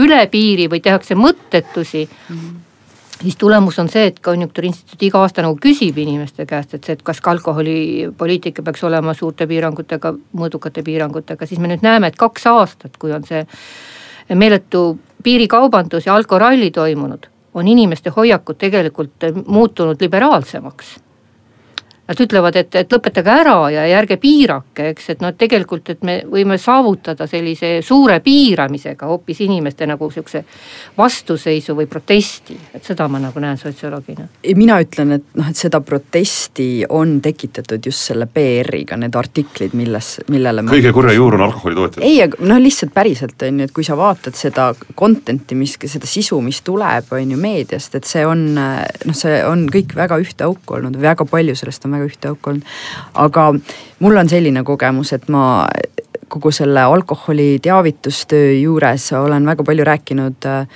üle 0.00 0.24
piiri 0.30 0.66
või 0.70 0.82
tehakse 0.84 1.16
mõttetusi 1.18 2.08
mm 2.08 2.66
siis 3.22 3.36
tulemus 3.36 3.78
on 3.78 3.88
see, 3.88 4.06
et 4.10 4.20
Konjunktuuriinstituut 4.20 5.02
iga 5.02 5.20
aasta 5.24 5.44
nagu 5.44 5.58
küsib 5.60 5.98
inimeste 5.98 6.46
käest, 6.46 6.74
et 6.74 6.84
see, 6.84 6.96
et 6.98 7.02
kas 7.02 7.20
ka 7.20 7.34
alkoholipoliitika 7.34 8.62
peaks 8.62 8.84
olema 8.88 9.14
suurte 9.14 9.46
piirangutega, 9.50 10.14
mõõdukate 10.36 10.84
piirangutega, 10.86 11.46
siis 11.46 11.60
me 11.60 11.70
nüüd 11.70 11.84
näeme, 11.86 12.10
et 12.10 12.18
kaks 12.20 12.46
aastat, 12.50 12.96
kui 12.98 13.12
on 13.12 13.26
see 13.28 13.44
meeletu 14.34 14.98
piirikaubandus 15.22 16.06
ja 16.06 16.14
alkoralli 16.14 16.70
toimunud, 16.70 17.26
on 17.54 17.68
inimeste 17.68 18.12
hoiakud 18.16 18.58
tegelikult 18.58 19.30
muutunud 19.46 20.00
liberaalsemaks 20.00 20.98
Nad 22.10 22.18
ütlevad, 22.24 22.56
et, 22.58 22.74
et 22.74 22.90
lõpetage 22.90 23.30
ära 23.30 23.54
ja 23.70 23.84
ärge 23.94 24.16
piirake, 24.18 24.88
eks, 24.90 25.12
et 25.12 25.20
noh, 25.22 25.30
tegelikult, 25.38 25.92
et 25.92 26.00
me 26.02 26.16
võime 26.26 26.56
saavutada 26.58 27.28
sellise 27.30 27.76
suure 27.86 28.16
piiramisega 28.24 29.06
hoopis 29.06 29.44
inimeste 29.44 29.86
nagu 29.86 30.08
sihukese 30.10 30.42
vastuseisu 30.96 31.76
või 31.78 31.86
protesti, 31.86 32.56
et 32.74 32.82
seda 32.82 33.06
ma 33.06 33.20
nagu 33.22 33.38
näen 33.38 33.60
sotsioloogina. 33.60 34.26
mina 34.58 34.80
ütlen, 34.82 35.12
et 35.20 35.28
noh, 35.38 35.52
et 35.52 35.60
seda 35.60 35.78
protesti 35.86 36.82
on 36.88 37.20
tekitatud 37.22 37.86
just 37.86 38.10
selle 38.10 38.26
PR-iga, 38.26 38.98
need 38.98 39.14
artiklid, 39.14 39.78
milles, 39.78 40.10
millele 40.34 40.66
ma. 40.66 40.74
kõige 40.74 40.92
kurja 40.96 41.14
juur 41.14 41.38
on 41.38 41.46
alkoholitootjad. 41.46 42.02
ei, 42.10 42.18
aga 42.26 42.42
noh, 42.42 42.58
lihtsalt 42.58 42.90
päriselt 42.96 43.46
on 43.46 43.62
ju, 43.62 43.70
et 43.70 43.76
kui 43.76 43.86
sa 43.86 43.94
vaatad 43.94 44.34
seda 44.34 44.72
content'i, 44.98 45.54
mis, 45.54 45.76
seda 45.86 46.10
sisu, 46.10 46.40
mis 46.42 46.58
tuleb, 46.66 47.14
on 47.14 47.36
ju 47.36 47.38
meediast, 47.38 47.94
et 47.94 48.10
see 48.10 48.26
on 48.26 48.44
noh, 48.58 49.14
see 49.14 49.38
on 49.46 49.68
kõik 49.70 49.94
väga 49.94 50.18
ühte 50.26 50.50
auku 50.50 50.80
olnud, 50.80 50.98
väga 50.98 51.30
palju 51.30 51.54
sellest 51.54 51.86
on 51.86 51.94
väga 51.94 51.99
väga 52.00 52.10
ühte 52.10 52.32
auku 52.32 52.54
olnud. 52.54 52.76
aga 53.14 53.48
mul 54.00 54.16
on 54.16 54.28
selline 54.28 54.64
kogemus, 54.64 55.12
et 55.12 55.28
ma 55.28 55.68
kogu 56.30 56.52
selle 56.54 56.82
alkoholi 56.86 57.58
teavitustöö 57.62 58.52
juures 58.60 59.12
olen 59.12 59.46
väga 59.46 59.64
palju 59.66 59.84
rääkinud 59.84 60.46
äh, 60.46 60.66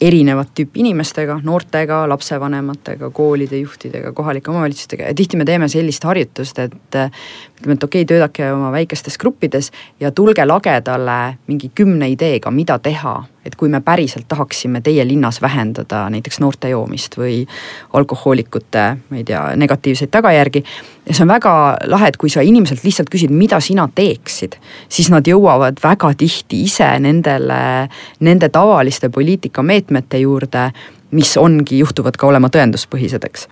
erinevat 0.00 0.52
tüüpi 0.54 0.82
inimestega, 0.84 1.40
noortega, 1.42 2.04
lapsevanematega, 2.08 3.10
koolide 3.10 3.58
juhtidega, 3.58 4.12
kohalike 4.12 4.50
omavalitsustega 4.50 5.08
ja 5.08 5.14
tihti 5.14 5.36
me 5.36 5.46
teeme 5.48 5.68
sellist 5.68 6.04
harjutust, 6.06 6.58
et 6.58 6.76
ütleme, 6.94 7.74
et 7.74 7.84
okei 7.84 8.04
okay,, 8.04 8.06
töötage 8.06 8.52
oma 8.52 8.70
väikestes 8.74 9.18
gruppides 9.18 9.72
ja 10.00 10.12
tulge 10.14 10.46
lagedale 10.46 11.38
mingi 11.50 11.72
kümne 11.74 12.10
ideega, 12.14 12.52
mida 12.54 12.78
teha 12.78 13.16
et 13.46 13.54
kui 13.56 13.68
me 13.68 13.80
päriselt 13.84 14.26
tahaksime 14.28 14.80
teie 14.84 15.04
linnas 15.08 15.40
vähendada 15.42 16.04
näiteks 16.10 16.40
noorte 16.40 16.68
joomist 16.72 17.16
või 17.18 17.40
alkohoolikute, 17.92 18.84
ma 19.10 19.20
ei 19.20 19.24
tea, 19.24 19.42
negatiivseid 19.56 20.10
tagajärgi. 20.10 20.64
ja 21.06 21.14
see 21.14 21.24
on 21.24 21.32
väga 21.32 21.52
lahe, 21.86 22.08
et 22.08 22.16
kui 22.16 22.30
sa 22.30 22.44
inimeselt 22.44 22.84
lihtsalt 22.84 23.10
küsid, 23.10 23.30
mida 23.30 23.60
sina 23.60 23.88
teeksid, 23.94 24.58
siis 24.88 25.10
nad 25.14 25.26
jõuavad 25.26 25.80
väga 25.84 26.12
tihti 26.18 26.62
ise 26.66 26.90
nendele, 27.00 27.88
nende 28.20 28.48
tavaliste 28.48 29.08
poliitikameetmete 29.08 30.24
juurde, 30.24 30.70
mis 31.10 31.36
ongi, 31.40 31.78
juhtuvad 31.78 32.20
ka 32.20 32.28
olema 32.28 32.52
tõenduspõhised, 32.52 33.24
eks 33.24 33.48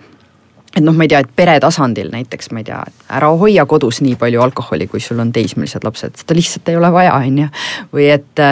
et 0.77 0.83
noh, 0.83 0.93
ma 0.93 1.07
ei 1.07 1.11
tea, 1.11 1.23
et 1.23 1.29
pere 1.35 1.55
tasandil 1.63 2.11
näiteks, 2.13 2.51
ma 2.53 2.61
ei 2.61 2.67
tea, 2.67 2.79
ära 3.17 3.31
hoia 3.39 3.65
kodus 3.69 4.01
nii 4.05 4.17
palju 4.19 4.43
alkoholi, 4.45 4.85
kui 4.91 5.01
sul 5.01 5.19
on 5.23 5.31
teismelised 5.33 5.85
lapsed, 5.87 6.19
seda 6.21 6.37
lihtsalt 6.37 6.69
ei 6.69 6.77
ole 6.77 6.91
vaja, 6.93 7.15
on 7.17 7.39
ju. 7.41 7.47
või 7.95 8.11
et 8.13 8.43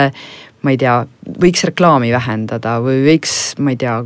ma 0.66 0.74
ei 0.74 0.80
tea, 0.80 0.98
võiks 1.42 1.62
reklaami 1.70 2.10
vähendada 2.10 2.80
või 2.82 3.04
võiks, 3.06 3.36
ma 3.62 3.74
ei 3.74 3.78
tea, 3.80 4.00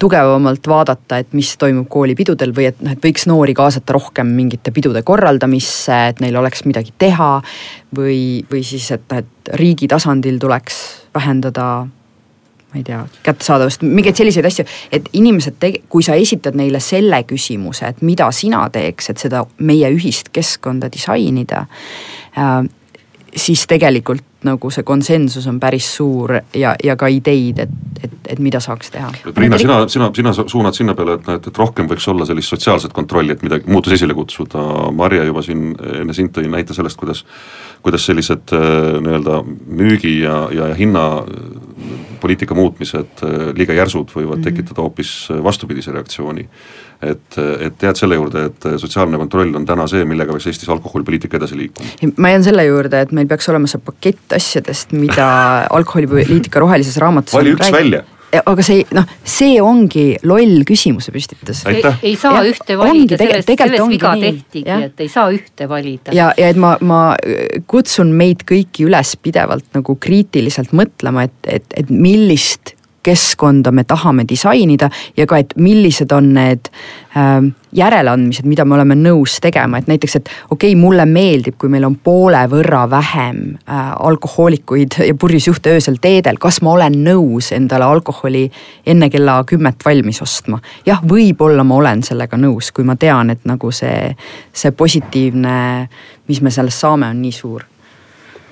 tugevamalt 0.00 0.64
vaadata, 0.68 1.20
et 1.20 1.34
mis 1.36 1.50
toimub 1.60 1.88
koolipidudel 1.92 2.54
või 2.56 2.70
et 2.70 2.78
noh, 2.80 2.94
et 2.94 3.02
võiks 3.04 3.26
noori 3.28 3.52
kaasata 3.56 3.92
rohkem 3.96 4.30
mingite 4.32 4.72
pidude 4.72 5.02
korraldamisse, 5.04 5.96
et 6.12 6.22
neil 6.24 6.38
oleks 6.40 6.64
midagi 6.68 6.94
teha. 6.98 7.32
või, 7.96 8.44
või 8.50 8.62
siis, 8.64 8.90
et 8.96 9.02
noh, 9.10 9.20
et 9.20 9.54
riigi 9.60 9.88
tasandil 9.90 10.38
tuleks 10.40 10.76
vähendada 11.14 11.66
ma 12.70 12.78
ei 12.78 12.84
tea, 12.86 13.00
kättesaadavust, 13.26 13.82
mingeid 13.82 14.16
selliseid 14.16 14.46
asju, 14.46 14.64
et 14.94 15.08
inimesed 15.18 15.58
kui 15.90 16.06
sa 16.06 16.14
esitad 16.14 16.54
neile 16.54 16.80
selle 16.80 17.24
küsimuse, 17.26 17.90
et 17.90 18.02
mida 18.06 18.30
sina 18.32 18.62
teeks, 18.70 19.10
et 19.10 19.18
seda 19.18 19.42
meie 19.58 19.90
ühist 19.90 20.30
keskkonda 20.32 20.88
disainida 20.92 21.66
äh,. 22.38 22.64
siis 23.36 23.66
tegelikult 23.66 24.29
nagu 24.46 24.70
see 24.72 24.84
konsensus 24.86 25.46
on 25.50 25.58
päris 25.60 25.86
suur 25.96 26.32
ja, 26.56 26.74
ja 26.84 26.96
ka 26.96 27.10
ideid, 27.12 27.58
et, 27.64 27.72
et, 28.02 28.14
et 28.34 28.42
mida 28.42 28.60
saaks 28.62 28.92
teha. 28.94 29.10
Riina, 29.36 29.58
sina, 29.60 29.80
sina, 29.92 30.10
sina 30.16 30.32
suunad 30.40 30.76
sinna 30.76 30.94
peale, 30.96 31.18
et, 31.18 31.28
et, 31.36 31.48
et 31.50 31.60
rohkem 31.60 31.88
võiks 31.90 32.08
olla 32.12 32.26
sellist 32.28 32.54
sotsiaalset 32.54 32.94
kontrolli, 32.96 33.36
et 33.36 33.44
midagi, 33.46 33.68
muutus 33.70 33.96
esile 33.96 34.16
kutsuda. 34.16 34.64
Marje 34.96 35.26
juba 35.28 35.44
siin 35.44 35.74
enne 36.00 36.16
sind 36.16 36.32
tõi 36.36 36.48
näite 36.50 36.76
sellest, 36.76 36.98
kuidas, 37.00 37.24
kuidas 37.84 38.06
sellised 38.08 38.54
äh, 38.56 39.00
nii-öelda 39.04 39.42
müügi 39.66 40.16
ja, 40.22 40.42
ja 40.54 40.70
hinna 40.78 41.06
poliitika 42.20 42.56
muutmised 42.56 43.24
äh, 43.26 43.50
liiga 43.56 43.76
järsud 43.76 44.08
võivad 44.14 44.38
mm 44.38 44.40
-hmm. 44.40 44.48
tekitada 44.48 44.84
hoopis 44.86 45.12
vastupidise 45.44 45.92
reaktsiooni 45.92 46.48
et, 47.02 47.38
et 47.66 47.82
jääd 47.86 47.98
selle 47.98 48.18
juurde, 48.18 48.44
et 48.50 48.68
sotsiaalne 48.82 49.18
kontroll 49.20 49.54
on 49.56 49.66
täna 49.68 49.86
see, 49.90 50.04
millega 50.08 50.34
peaks 50.36 50.50
Eestis 50.50 50.70
alkoholipoliitika 50.72 51.40
edasi 51.40 51.58
liikuma? 51.58 52.12
ma 52.20 52.32
jään 52.34 52.46
selle 52.50 52.64
juurde, 52.68 53.02
et 53.06 53.12
meil 53.16 53.28
peaks 53.30 53.48
olema 53.52 53.70
see 53.70 53.82
pakett 53.84 54.38
asjadest, 54.38 54.96
mida 54.96 55.28
alkoholipoliitika 55.80 56.62
rohelises 56.62 57.00
raamatus 57.00 57.36
vali 57.36 57.54
üks 57.56 57.68
räägib. 57.68 57.78
välja 57.80 58.06
aga 58.38 58.64
see 58.64 58.84
noh, 58.94 59.06
see 59.26 59.58
ongi 59.62 60.04
loll 60.28 60.62
küsimuse 60.68 61.12
püstitus. 61.14 61.62
ei, 61.70 61.82
ei 62.06 62.14
saa 62.18 62.40
ja, 62.40 62.52
ühte 62.52 62.76
valida, 62.78 63.18
selles, 63.18 63.46
selles 63.48 63.86
viga 63.90 64.12
tehtigi, 64.20 64.76
et 64.86 65.02
ei 65.02 65.10
saa 65.10 65.30
ühte 65.34 65.68
valida. 65.70 66.14
ja, 66.16 66.30
ja 66.38 66.50
et 66.52 66.60
ma, 66.60 66.76
ma 66.80 67.00
kutsun 67.70 68.12
meid 68.16 68.44
kõiki 68.48 68.86
üles 68.88 69.16
pidevalt 69.22 69.66
nagu 69.76 69.96
kriitiliselt 70.00 70.74
mõtlema, 70.76 71.26
et, 71.30 71.38
et, 71.58 71.66
et 71.82 71.90
millist 71.90 72.76
keskkonda 73.02 73.72
me 73.72 73.84
tahame 73.84 74.24
disainida 74.28 74.90
ja 75.16 75.26
ka, 75.26 75.38
et 75.40 75.54
millised 75.56 76.12
on 76.12 76.32
need 76.34 76.68
äh, 77.16 77.38
järeleandmised, 77.72 78.46
mida 78.50 78.64
me 78.64 78.74
oleme 78.76 78.96
nõus 78.98 79.38
tegema, 79.42 79.78
et 79.78 79.88
näiteks, 79.88 80.16
et 80.18 80.28
okei 80.50 80.72
okay,, 80.72 80.80
mulle 80.80 81.06
meeldib, 81.08 81.56
kui 81.60 81.70
meil 81.72 81.86
on 81.86 81.96
poole 82.04 82.42
võrra 82.50 82.82
vähem 82.90 83.40
äh, 83.56 83.92
alkohoolikuid 84.10 84.98
ja 85.06 85.14
purjus 85.14 85.48
juhte 85.48 85.74
öösel 85.76 86.00
teedel, 86.02 86.40
kas 86.40 86.60
ma 86.66 86.74
olen 86.76 87.00
nõus 87.06 87.52
endale 87.56 87.88
alkoholi 87.88 88.44
enne 88.86 89.10
kella 89.10 89.40
kümmet 89.48 89.84
valmis 89.84 90.22
ostma. 90.22 90.60
jah, 90.86 91.00
võib-olla 91.00 91.64
ma 91.64 91.80
olen 91.80 92.04
sellega 92.06 92.36
nõus, 92.36 92.72
kui 92.74 92.84
ma 92.84 92.96
tean, 93.00 93.30
et 93.30 93.48
nagu 93.48 93.72
see, 93.72 94.12
see 94.52 94.72
positiivne, 94.76 95.56
mis 96.28 96.42
me 96.42 96.52
sellest 96.52 96.84
saame, 96.84 97.08
on 97.08 97.22
nii 97.22 97.32
suur. 97.32 97.64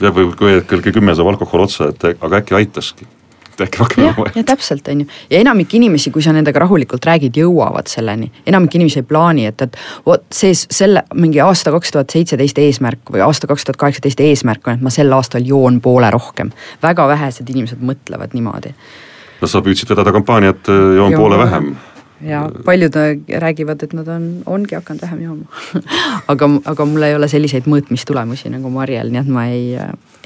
Jah, 0.01 0.15
või 0.15 0.31
kui 0.39 0.59
kell 0.71 0.91
kümme 0.95 1.15
saab 1.19 1.35
alkohol 1.35 1.67
otsa, 1.67 1.91
et 1.91 2.11
aga 2.15 2.39
äkki 2.39 2.55
aitaski 2.55 3.18
et 3.59 3.69
äkki 3.69 3.81
rohkem 3.83 4.05
ei 4.05 4.09
ole 4.09 4.17
vaja. 4.19 4.45
täpselt, 4.47 4.89
on 4.89 5.01
ju, 5.03 5.09
ja 5.31 5.41
enamik 5.43 5.75
inimesi, 5.75 6.13
kui 6.15 6.23
sa 6.23 6.33
nendega 6.37 6.63
rahulikult 6.65 7.07
räägid, 7.09 7.41
jõuavad 7.43 7.91
selleni. 7.91 8.31
enamik 8.47 8.79
inimesi 8.79 9.03
ei 9.03 9.09
plaani, 9.09 9.49
et, 9.51 9.67
et 9.67 9.77
vot 10.07 10.25
see, 10.35 10.55
selle 10.55 11.03
mingi 11.15 11.43
aasta 11.45 11.73
kaks 11.75 11.95
tuhat 11.97 12.17
seitseteist 12.17 12.59
eesmärk 12.63 13.13
või 13.13 13.25
aasta 13.27 13.51
kaks 13.51 13.69
tuhat 13.69 13.81
kaheksateist 13.85 14.21
eesmärk 14.21 14.69
on, 14.69 14.79
et 14.79 14.87
ma 14.87 14.95
sel 14.95 15.13
aastal 15.13 15.47
joon 15.47 15.81
poole 15.85 16.11
rohkem. 16.11 16.53
väga 16.83 17.09
vähesed 17.09 17.51
inimesed 17.51 17.83
mõtlevad 17.83 18.35
niimoodi. 18.35 18.75
no 19.41 19.49
sa 19.49 19.63
püüdsid 19.63 19.91
vedada 19.91 20.13
kampaaniat 20.13 20.69
joon, 20.69 20.97
joon 20.97 21.19
poole 21.19 21.39
vähem 21.39 21.77
ja 22.23 22.51
paljud 22.65 22.95
räägivad, 23.39 23.83
et 23.83 23.93
nad 23.93 24.09
on, 24.09 24.27
ongi 24.47 24.75
hakanud 24.75 25.03
vähem 25.03 25.21
jooma. 25.23 25.45
Aga, 26.33 26.49
aga 26.65 26.85
mul 26.85 27.05
ei 27.07 27.15
ole 27.17 27.29
selliseid 27.31 27.69
mõõtmistulemusi 27.71 28.51
nagu 28.53 28.71
Marjal, 28.73 29.09
nii 29.13 29.21
et 29.21 29.29
ma 29.33 29.45
ei, 29.49 29.77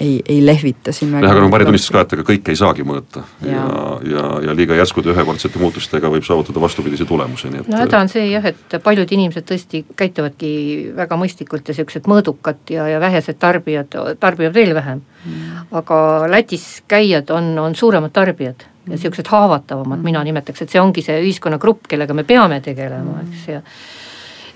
ei, 0.00 0.16
ei 0.28 0.40
lehvita 0.44 0.92
siin 0.94 1.12
väga. 1.12 1.26
jah, 1.26 1.34
aga 1.34 1.44
no 1.44 1.50
Mari 1.52 1.66
tunnistas 1.68 1.92
ka, 1.94 2.02
et 2.06 2.14
ega 2.16 2.24
kõike 2.26 2.54
ei 2.54 2.58
saagi 2.58 2.86
mõõta. 2.86 3.22
Ja, 3.44 3.52
ja, 3.52 3.84
ja, 4.14 4.24
ja 4.48 4.56
liiga 4.56 4.78
järskude 4.78 5.12
ühekordsete 5.12 5.60
muutustega 5.62 6.10
võib 6.10 6.26
saavutada 6.26 6.62
vastupidise 6.64 7.06
tulemuse, 7.08 7.52
nii 7.52 7.62
et. 7.62 7.70
no 7.70 7.82
häda 7.84 8.02
on 8.02 8.10
see 8.12 8.24
jah, 8.32 8.48
et 8.50 8.76
paljud 8.82 9.14
inimesed 9.18 9.46
tõesti 9.52 9.84
käituvadki 9.98 10.52
väga 10.96 11.20
mõistlikult 11.20 11.70
ja 11.70 11.78
siuksed 11.78 12.10
mõõdukad 12.10 12.74
ja, 12.74 12.88
ja 12.94 13.00
vähesed 13.02 13.38
tarbijad 13.42 13.94
tarbivad 14.20 14.56
veel 14.56 14.74
vähem. 14.78 15.06
Mm.. 15.22 15.66
aga 15.78 15.96
Lätis 16.26 16.82
käijad 16.90 17.30
on, 17.30 17.52
on 17.62 17.76
suuremad 17.78 18.10
tarbijad 18.16 18.71
ja 18.86 18.94
niisugused 18.94 19.28
haavatavamad 19.30 19.98
mm., 19.98 20.04
mina 20.04 20.22
nimetaks, 20.24 20.64
et 20.64 20.72
see 20.72 20.80
ongi 20.82 21.04
see 21.06 21.20
ühiskonnagrupp, 21.22 21.86
kellega 21.88 22.14
me 22.14 22.24
peame 22.28 22.60
tegelema, 22.64 23.20
eks, 23.26 23.44
ja 23.48 23.60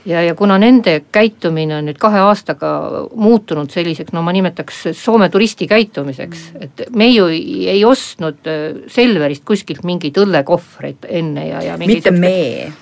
ja, 0.07 0.23
ja 0.23 0.35
kuna 0.35 0.59
nende 0.59 1.01
käitumine 1.13 1.77
on 1.77 1.89
nüüd 1.89 1.99
kahe 2.01 2.21
aastaga 2.23 2.71
muutunud 3.15 3.71
selliseks, 3.73 4.15
no 4.15 4.23
ma 4.25 4.33
nimetaks 4.35 4.85
Soome 4.97 5.29
turisti 5.33 5.67
käitumiseks, 5.71 6.45
et 6.63 6.85
me 6.97 7.09
ju 7.11 7.27
ei, 7.33 7.67
ei 7.73 7.85
ostnud 7.85 8.47
äh, 8.51 8.79
Selverist 8.93 9.45
kuskilt 9.47 9.85
mingeid 9.87 10.19
õllekohvreid 10.23 11.09
enne 11.21 11.49
ja, 11.49 11.63
ja 11.65 11.79
mitte 11.81 12.13
me, 12.15 12.73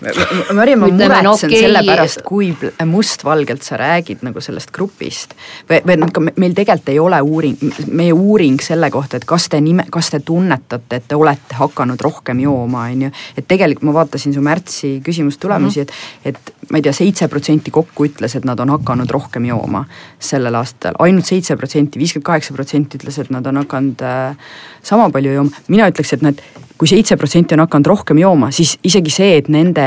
Marju, 0.55 0.79
ma 0.83 0.91
muretsen 0.91 1.25
no, 1.27 1.35
okay. 1.39 1.61
selle 1.65 1.85
pärast, 1.87 2.23
kui 2.27 2.53
mustvalgelt 2.89 3.65
sa 3.65 3.79
räägid 3.81 4.25
nagu 4.27 4.43
sellest 4.45 4.73
grupist. 4.75 5.35
või, 5.71 5.81
või 5.87 5.99
noh, 6.03 6.13
meil 6.37 6.57
tegelikult 6.57 6.93
ei 6.93 7.01
ole 7.01 7.21
uuring, 7.25 7.65
meie 7.89 8.13
uuring 8.13 8.61
selle 8.63 8.91
kohta, 8.93 9.19
et 9.21 9.29
kas 9.29 9.49
te 9.53 9.61
nime, 9.65 9.87
kas 9.93 10.13
te 10.13 10.21
tunnetate, 10.25 11.01
et 11.01 11.09
te 11.09 11.19
olete 11.19 11.59
hakanud 11.59 12.01
rohkem 12.05 12.45
jooma, 12.45 12.89
on 12.93 13.09
ju. 13.09 13.15
et 13.39 13.49
tegelikult 13.49 13.89
ma 13.89 13.97
vaatasin 14.01 14.35
su 14.35 14.45
märtsi 14.45 14.99
küsimustulemusi 15.05 15.81
mm, 15.81 15.87
-hmm. 15.87 16.29
et, 16.29 16.37
et 16.37 16.71
ma 16.71 16.79
ei 16.79 16.83
tea, 16.83 16.93
seitse 16.93 17.14
protsenti 17.33 17.73
kokku 17.75 18.07
ütles, 18.07 18.37
et 18.37 18.45
nad 18.47 18.61
on 18.61 18.77
hakanud 18.77 19.11
rohkem 19.11 19.49
jooma 19.49 19.85
sellel 20.23 20.61
aastal. 20.61 20.95
Ainult, 21.03 21.25
ainult 21.25 21.31
seitse 21.31 21.57
protsenti, 21.57 21.99
viiskümmend 21.99 22.27
kaheksa 22.27 22.55
protsenti 22.55 22.99
ütles, 22.99 23.19
et 23.21 23.31
nad 23.31 23.47
on 23.47 23.63
hakanud 23.63 24.03
äh, 24.05 24.37
sama 24.83 25.11
palju 25.11 25.33
jooma, 25.39 25.63
mina 25.69 25.89
ütleks, 25.91 26.15
et 26.17 26.25
nad, 26.25 26.41
kui 26.79 26.91
seitse 26.91 27.17
protsenti 27.17 27.57
on 27.57 27.65
hakanud 27.65 27.87
rohkem 27.87 28.19
jooma, 28.19 28.51
siis 28.53 28.77
isegi 28.85 29.15
see, 29.15 29.39
et 29.39 29.49
nende 29.49 29.87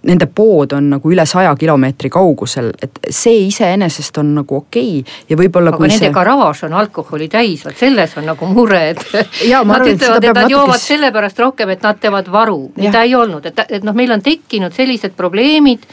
nende 0.00 0.30
pood 0.32 0.70
on 0.72 0.86
nagu 0.94 1.10
üle 1.12 1.26
saja 1.28 1.50
kilomeetri 1.60 2.08
kaugusel, 2.08 2.70
et 2.80 3.02
see 3.12 3.42
iseenesest 3.50 4.16
on 4.22 4.30
nagu 4.38 4.56
okei 4.56 5.02
okay. 5.02 5.16
ja 5.28 5.36
võib-olla 5.36 5.74
aga 5.74 5.82
nende 5.90 6.06
see... 6.06 6.12
garaaž 6.14 6.62
on 6.70 6.76
alkoholi 6.80 7.26
täis, 7.28 7.66
vot 7.66 7.76
selles 7.76 8.14
on 8.16 8.24
nagu 8.30 8.48
mure, 8.48 8.78
et 8.94 9.02
ja, 9.44 9.60
nad 9.60 9.76
arvan, 9.76 9.90
ütlevad, 9.92 10.24
et 10.24 10.30
nad 10.30 10.38
natukes... 10.38 10.54
joovad 10.54 10.84
sellepärast 10.86 11.42
rohkem, 11.44 11.74
et 11.74 11.84
nad 11.84 12.00
teevad 12.00 12.32
varu, 12.32 12.62
mida 12.80 13.04
ei 13.04 13.12
olnud, 13.18 13.50
et, 13.50 13.60
et 13.68 13.84
noh, 13.84 13.98
meil 13.98 14.16
on 14.16 14.24
tekkinud 14.24 14.72
sellised 14.72 15.12
probleemid 15.20 15.84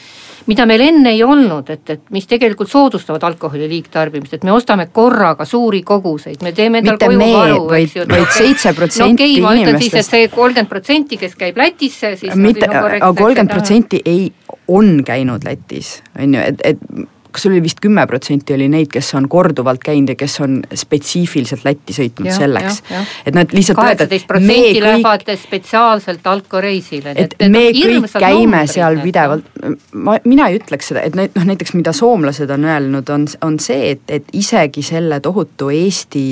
mida 0.47 0.65
meil 0.69 0.83
enne 0.85 1.11
ei 1.15 1.23
olnud, 1.23 1.69
et, 1.73 1.89
et 1.93 2.03
mis 2.15 2.27
tegelikult 2.27 2.71
soodustavad 2.71 3.23
alkoholi 3.27 3.67
liigtarbimist, 3.71 4.37
et 4.37 4.45
me 4.47 4.53
ostame 4.55 4.87
korraga 4.93 5.45
suuri 5.47 5.81
koguseid, 5.87 6.41
me 6.45 6.53
teeme 6.55 6.81
endal 6.83 6.99
koju 7.01 7.19
me, 7.19 7.29
varu, 7.35 7.65
eks 7.79 7.97
ju. 7.99 8.07
vaid 8.11 8.31
seitse 8.39 8.73
protsenti 8.77 9.27
inimestest. 9.33 9.41
no 9.41 9.41
okei 9.41 9.41
okay,, 9.41 9.43
ma 9.43 9.55
ütlen 9.59 9.81
siis, 9.83 9.99
et 9.99 10.09
see 10.09 10.31
kolmkümmend 10.33 10.71
protsenti, 10.71 11.19
kes 11.19 11.35
käib 11.39 11.59
Lätisse, 11.59 12.15
siis. 12.19 12.35
mitte, 12.39 12.69
aga 12.71 13.11
kolmkümmend 13.11 13.53
protsenti 13.53 14.01
ei, 14.05 14.31
on 14.71 14.97
käinud 15.07 15.47
Lätis, 15.47 15.97
on 16.19 16.35
ju, 16.35 16.47
et, 16.53 16.65
et 16.71 17.07
kas 17.37 17.45
sul 17.45 17.53
oli 17.53 17.61
vist 17.61 17.81
kümme 17.83 18.01
protsenti 18.09 18.55
oli 18.55 18.65
neid, 18.71 18.89
kes 18.89 19.11
on 19.17 19.27
korduvalt 19.29 19.83
käinud 19.85 20.09
ja 20.13 20.17
kes 20.17 20.39
on 20.41 20.57
spetsiifiliselt 20.73 21.65
Lätti 21.67 21.93
sõitnud 21.93 22.31
ja, 22.31 22.37
selleks. 22.39 22.81
et 23.29 23.37
nad 23.37 23.53
lihtsalt 23.53 23.77
kaheksateist 23.77 24.27
protsenti 24.29 24.81
lähevad 24.81 25.25
spetsiaalselt 25.43 26.27
alkoreisile. 26.27 27.13
et, 27.15 27.35
et 27.37 27.53
me 27.53 27.67
kõik 27.75 28.09
käime 28.17 28.63
numbrid, 28.63 28.73
seal 28.73 28.97
pidevalt, 29.03 29.51
ma, 29.93 30.17
mina 30.25 30.47
ei 30.49 30.59
ütleks 30.59 30.91
seda, 30.91 31.03
et 31.07 31.17
noh, 31.17 31.45
näiteks 31.47 31.75
mida 31.77 31.93
soomlased 31.95 32.49
on 32.53 32.65
öelnud, 32.67 33.09
on, 33.13 33.27
on 33.45 33.59
see, 33.63 33.93
et, 33.95 34.03
et 34.09 34.33
isegi 34.37 34.83
selle 34.85 35.19
tohutu 35.23 35.69
Eesti 35.73 36.27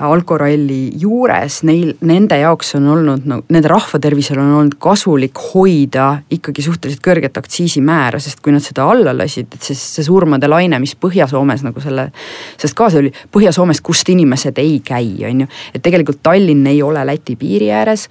alkoralli 0.00 0.92
juures, 1.00 1.60
neil, 1.68 1.92
nende 2.08 2.38
jaoks 2.40 2.74
on 2.78 2.86
olnud 2.88 3.26
no 3.28 3.40
nende 3.52 3.68
rahvatervisele 3.68 4.40
on 4.40 4.54
olnud 4.56 4.76
kasulik 4.80 5.36
hoida 5.50 6.06
ikkagi 6.32 6.64
suhteliselt 6.64 7.02
kõrget 7.04 7.36
aktsiisimäära, 7.36 8.20
sest 8.22 8.40
kui 8.40 8.54
nad 8.54 8.64
seda 8.64 8.86
alla 8.88 9.12
lasid, 9.16 9.50
et 9.54 9.68
siis 9.68 9.80
see 9.96 10.06
surmade 10.06 10.48
laine, 10.48 10.78
mis 10.80 10.96
Põhja-Soomes 11.00 11.64
nagu 11.66 11.82
selle, 11.84 12.08
sest 12.60 12.76
ka 12.78 12.88
see 12.92 13.04
oli 13.04 13.12
Põhja-Soomest, 13.34 13.84
kust 13.84 14.08
inimesed 14.12 14.60
ei 14.62 14.78
käi, 14.84 15.10
on 15.28 15.44
ju. 15.44 15.50
et 15.74 15.84
tegelikult 15.84 16.22
Tallinn 16.24 16.66
ei 16.70 16.80
ole 16.82 17.04
Läti 17.06 17.36
piiri 17.36 17.70
ääres. 17.72 18.08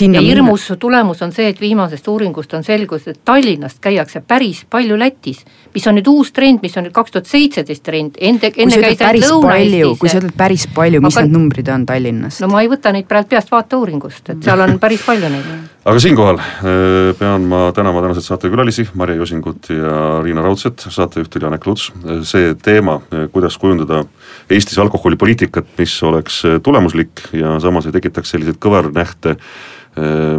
ja 0.00 0.20
hirmus 0.20 0.68
minna... 0.68 0.80
tulemus 0.80 1.22
on 1.22 1.32
see, 1.32 1.48
et 1.48 1.60
viimasest 1.60 2.08
uuringust 2.08 2.54
on 2.54 2.64
selgus, 2.64 3.08
et 3.08 3.20
Tallinnast 3.24 3.80
käiakse 3.80 4.09
päris 4.18 4.64
palju 4.70 4.96
Lätis, 4.98 5.44
mis 5.74 5.86
on 5.86 5.96
nüüd 5.98 6.08
uus 6.10 6.32
trend, 6.34 6.60
mis 6.64 6.74
on 6.78 6.86
nüüd 6.86 6.94
kaks 6.96 7.14
tuhat 7.14 7.28
seitseteist 7.30 7.84
trend, 7.86 8.18
enne, 8.18 8.50
enne 8.50 8.80
käis 8.82 9.04
ainult 9.06 9.26
Lõuna-Eestis. 9.26 9.98
kui 10.00 10.10
sa 10.10 10.18
ütled 10.18 10.34
päris 10.38 10.66
palju, 10.74 11.02
mis 11.04 11.16
Aga 11.16 11.26
need 11.26 11.36
numbrid 11.36 11.70
on 11.70 11.86
Tallinnas? 11.86 12.40
no 12.42 12.50
ma 12.50 12.64
ei 12.64 12.70
võta 12.72 12.92
neid 12.94 13.08
praegu 13.10 13.30
peast 13.30 13.52
vaateuuringust, 13.54 14.32
et 14.34 14.44
seal 14.48 14.64
on 14.66 14.76
päris 14.82 15.06
palju 15.06 15.30
neid. 15.32 15.48
aga 15.92 16.04
siinkohal 16.04 16.42
äh, 16.42 17.10
pean 17.18 17.48
ma 17.50 17.62
tänama 17.76 18.02
tänaseid 18.04 18.26
saatekülalisi, 18.26 18.88
Marje 18.98 19.20
Josingut 19.22 19.70
ja 19.74 20.20
Riina 20.24 20.42
Raudset, 20.42 20.86
saatejuht 20.88 21.36
oli 21.36 21.48
Janek 21.48 21.66
Luts. 21.70 21.90
see 22.28 22.54
teema, 22.62 23.00
äh, 23.14 23.28
kuidas 23.32 23.58
kujundada 23.58 24.04
Eestis 24.50 24.78
alkoholipoliitikat, 24.82 25.76
mis 25.78 26.02
oleks 26.02 26.44
äh, 26.44 26.60
tulemuslik 26.62 27.28
ja 27.32 27.60
samas 27.62 27.86
ei 27.86 27.94
tekitaks 27.94 28.34
selliseid 28.34 28.58
kõvernähte 28.58 29.36
Äh, 29.38 29.79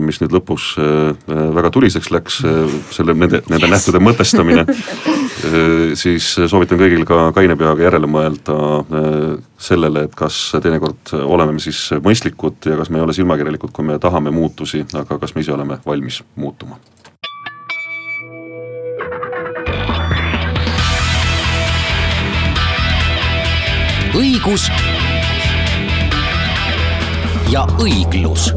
mis 0.01 0.21
nüüd 0.21 0.31
lõpus 0.31 0.71
äh, 0.79 1.11
väga 1.27 1.71
tuliseks 1.75 2.11
läks, 2.13 2.39
äh, 2.47 2.75
selle, 2.95 3.15
nende, 3.17 3.41
nende 3.51 3.67
yes. 3.67 3.73
nähtude 3.73 3.99
mõtestamine, 4.03 4.63
siis 6.01 6.29
soovitan 6.39 6.79
kõigil 6.79 7.03
ka 7.07 7.31
kaine 7.35 7.57
peaga 7.59 7.83
järele 7.83 8.07
mõelda 8.07 8.55
sellele, 9.61 10.05
et 10.07 10.15
kas 10.15 10.37
teinekord 10.61 11.13
oleme 11.19 11.57
me 11.57 11.63
siis 11.63 11.81
mõistlikud 12.03 12.69
ja 12.71 12.79
kas 12.79 12.91
me 12.93 13.01
ei 13.01 13.05
ole 13.05 13.15
silmakirjalikud, 13.17 13.73
kui 13.75 13.87
me 13.91 13.99
tahame 14.01 14.31
muutusi, 14.33 14.85
aga 14.95 15.19
kas 15.19 15.35
me 15.35 15.43
ise 15.43 15.53
oleme 15.57 15.81
valmis 15.85 16.23
muutuma. 16.35 16.79
õigus 24.11 24.65
ja 27.51 27.63
õiglus 27.79 28.51